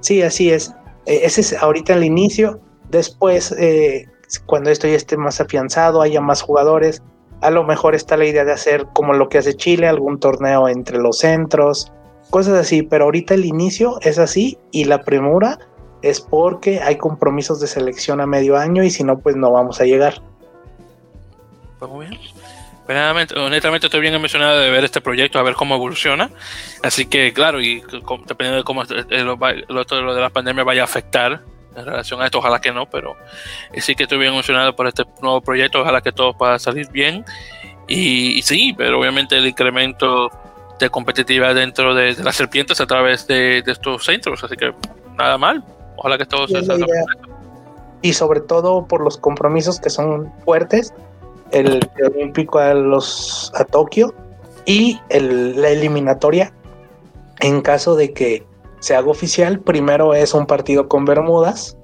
[0.00, 0.74] Sí, así es.
[1.06, 2.60] Eh, ese es ahorita el inicio.
[2.90, 4.06] Después, eh,
[4.46, 7.02] cuando esto ya esté más afianzado, haya más jugadores,
[7.40, 10.68] a lo mejor está la idea de hacer como lo que hace Chile, algún torneo
[10.68, 11.92] entre los centros,
[12.30, 12.82] cosas así.
[12.82, 15.58] Pero ahorita el inicio es así y la premura
[16.02, 19.80] es porque hay compromisos de selección a medio año y si no, pues no vamos
[19.80, 20.22] a llegar.
[21.80, 22.20] Muy bien.
[22.88, 26.30] Honestamente estoy bien emocionado de ver este proyecto, a ver cómo evoluciona.
[26.82, 27.82] Así que, claro, y
[28.26, 31.42] dependiendo de cómo lo, de la pandemia vaya a afectar
[31.76, 33.16] en relación a esto, ojalá que no, pero
[33.76, 37.24] sí que estoy bien emocionado por este nuevo proyecto, ojalá que todo pueda salir bien.
[37.86, 40.30] Y, sí, pero obviamente el incremento
[40.78, 44.72] de competitividad dentro de, las serpientes a través de, estos centros, así que
[45.14, 45.64] nada mal,
[45.96, 46.86] ojalá que todo se salga
[48.00, 50.94] Y sobre todo por los compromisos que son fuertes
[51.52, 54.14] el olímpico a los a Tokio
[54.66, 56.52] y la eliminatoria.
[57.40, 58.44] En caso de que
[58.80, 61.76] se haga oficial primero es un partido con Bermudas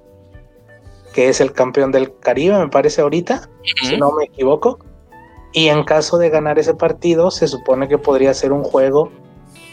[1.15, 3.49] que es el campeón del Caribe me parece ahorita
[3.83, 4.79] si no me equivoco.
[5.53, 9.13] Y en caso de ganar ese partido se supone que podría ser un juego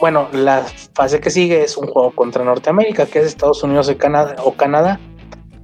[0.01, 0.65] bueno, la
[0.95, 4.53] fase que sigue es un juego contra Norteamérica, que es Estados Unidos o Canadá, o
[4.53, 4.99] Canadá.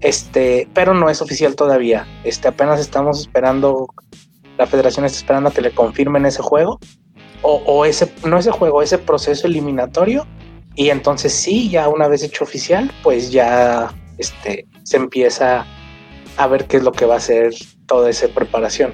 [0.01, 2.07] Este, pero no es oficial todavía.
[2.23, 3.87] Este, apenas estamos esperando,
[4.57, 6.79] la federación está esperando a que le confirmen ese juego.
[7.43, 10.25] O, o ese, no ese juego, ese proceso eliminatorio.
[10.75, 15.65] Y entonces sí, ya una vez hecho oficial, pues ya este, se empieza
[16.37, 17.53] a ver qué es lo que va a ser
[17.87, 18.93] toda esa preparación.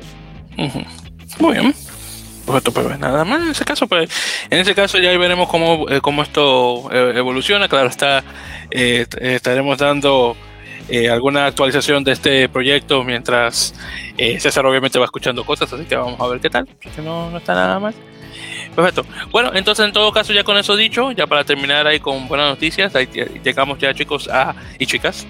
[1.40, 1.74] Muy bien.
[2.46, 4.10] Pues, pues nada más en ese caso, pues
[4.50, 7.70] en ese caso ya veremos cómo, eh, cómo esto eh, evoluciona.
[7.70, 8.24] Claro, está
[8.72, 10.36] eh, estaremos dando
[11.12, 13.74] alguna actualización de este proyecto mientras
[14.18, 16.68] César obviamente va escuchando cosas, así que vamos a ver qué tal.
[16.80, 17.94] Que no, no está nada mal.
[18.76, 19.06] Perfecto.
[19.32, 22.50] Bueno, entonces en todo caso, ya con eso dicho, ya para terminar ahí con buenas
[22.50, 22.92] noticias,
[23.44, 25.28] llegamos ya chicos a, y chicas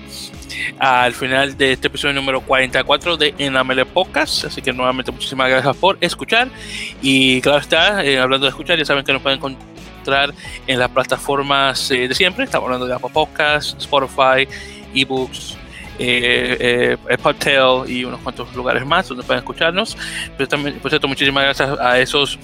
[0.80, 4.46] al final de este episodio número 44 de Enamele Podcast.
[4.46, 6.50] Así que nuevamente muchísimas gracias por escuchar.
[7.02, 10.34] Y claro está, eh, hablando de escuchar, ya saben que nos pueden encontrar
[10.68, 12.46] en las plataformas eh, de siempre.
[12.46, 14.48] Estamos hablando de Apple Podcasts, Spotify,
[14.94, 15.58] eBooks.
[16.00, 19.96] Eh, eh, y unos cuantos lugares más donde pueden escucharnos.
[20.38, 22.40] Pero también, por cierto, muchísimas gracias a esos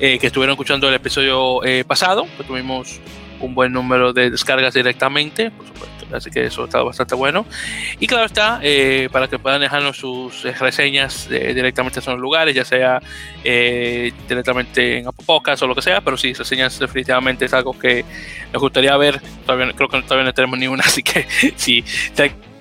[0.00, 3.00] eh, que estuvieron escuchando el episodio eh, pasado, que tuvimos
[3.40, 5.93] un buen número de descargas directamente, por supuesto.
[6.16, 7.46] Así que eso está bastante bueno.
[7.98, 12.64] Y claro está, eh, para que puedan dejarnos sus directamente directamente en los lugares, ya
[12.64, 13.00] sea
[13.42, 15.24] directamente en Apple
[15.62, 18.04] o lo que sea, pero sí, reseñas definitivamente es algo que
[18.52, 19.20] nos gustaría ver.
[19.46, 21.26] Todavía, creo que todavía no tenemos ni una, así que
[21.56, 21.84] si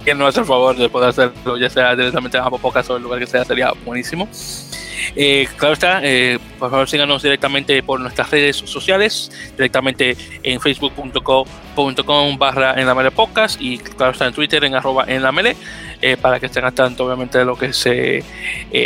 [0.03, 3.03] que nos hace el favor de poder hacerlo, ya sea directamente en Apple o el
[3.03, 4.27] lugar que sea, sería buenísimo.
[5.15, 12.37] Eh, claro está, eh, por favor síganos directamente por nuestras redes sociales, directamente en facebook.com
[12.37, 15.55] barra en la mele podcast y claro está en Twitter en arroba en la mele
[16.01, 18.23] eh, para que estén al tanto obviamente de lo que se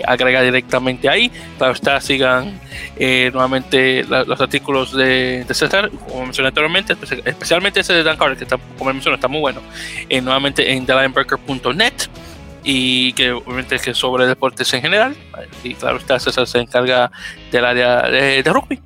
[0.06, 1.31] agrega directamente ahí.
[1.57, 2.60] Claro está, sigan
[2.98, 6.95] nuevamente los artículos de, César, como mencioné anteriormente,
[7.26, 9.61] especialmente ese de Dan Carter, que está, como mencioné, está muy bueno,
[10.10, 11.94] nuevamente en thelineburger.net
[12.69, 15.15] y que obviamente es que sobre deportes en general.
[15.64, 17.10] Y claro, está César se encarga
[17.49, 18.81] del área de, rugby.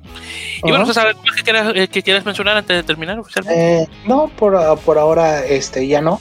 [0.62, 3.82] Y bueno, César, ¿algo que quieras, eh, que quieras mencionar antes de terminar oficialmente?
[3.82, 6.20] Eh, no, por, por ahora este, ya no.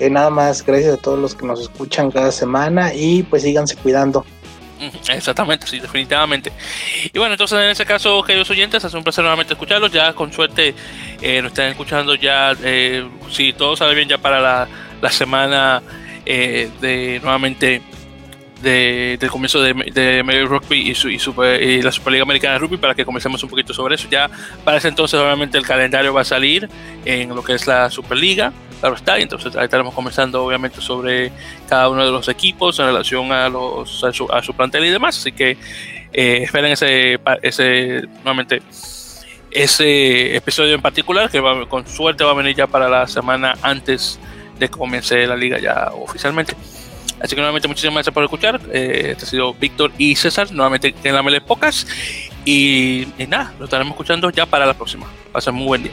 [0.00, 3.74] Eh, nada más, gracias a todos los que nos escuchan cada semana y pues síganse
[3.76, 4.26] cuidando.
[5.08, 6.52] Exactamente, sí, definitivamente.
[7.10, 9.90] Y bueno, entonces en ese caso, queridos oyentes, hace un placer nuevamente escucharlos.
[9.90, 10.74] Ya con suerte
[11.22, 14.68] eh, nos están escuchando ya, eh, si todo sale bien, ya para la,
[15.00, 15.82] la semana
[16.26, 17.82] eh, de nuevamente
[18.62, 21.20] de, del comienzo de, de Major Rugby y, su, y,
[21.60, 24.08] y, la Superliga Americana de Rugby para que comencemos un poquito sobre eso.
[24.10, 24.30] Ya
[24.64, 26.68] para ese entonces, obviamente, el calendario va a salir
[27.04, 31.32] en lo que es la Superliga, claro está, y entonces ahí estaremos comenzando, obviamente, sobre
[31.68, 34.90] cada uno de los equipos en relación a, los, a, su, a su plantel y
[34.90, 35.18] demás.
[35.18, 35.56] Así que
[36.12, 38.62] eh, esperen ese, ese, nuevamente,
[39.50, 43.54] ese episodio en particular, que va, con suerte va a venir ya para la semana
[43.62, 44.18] antes
[44.58, 46.54] de que comience la liga ya oficialmente.
[47.20, 48.60] Así que nuevamente muchísimas gracias por escuchar.
[48.72, 51.86] Eh, este ha sido Víctor y César, nuevamente en la Mele Pocas.
[52.44, 55.06] Y, y nada, lo estaremos escuchando ya para la próxima.
[55.32, 55.92] Pasen muy buen día.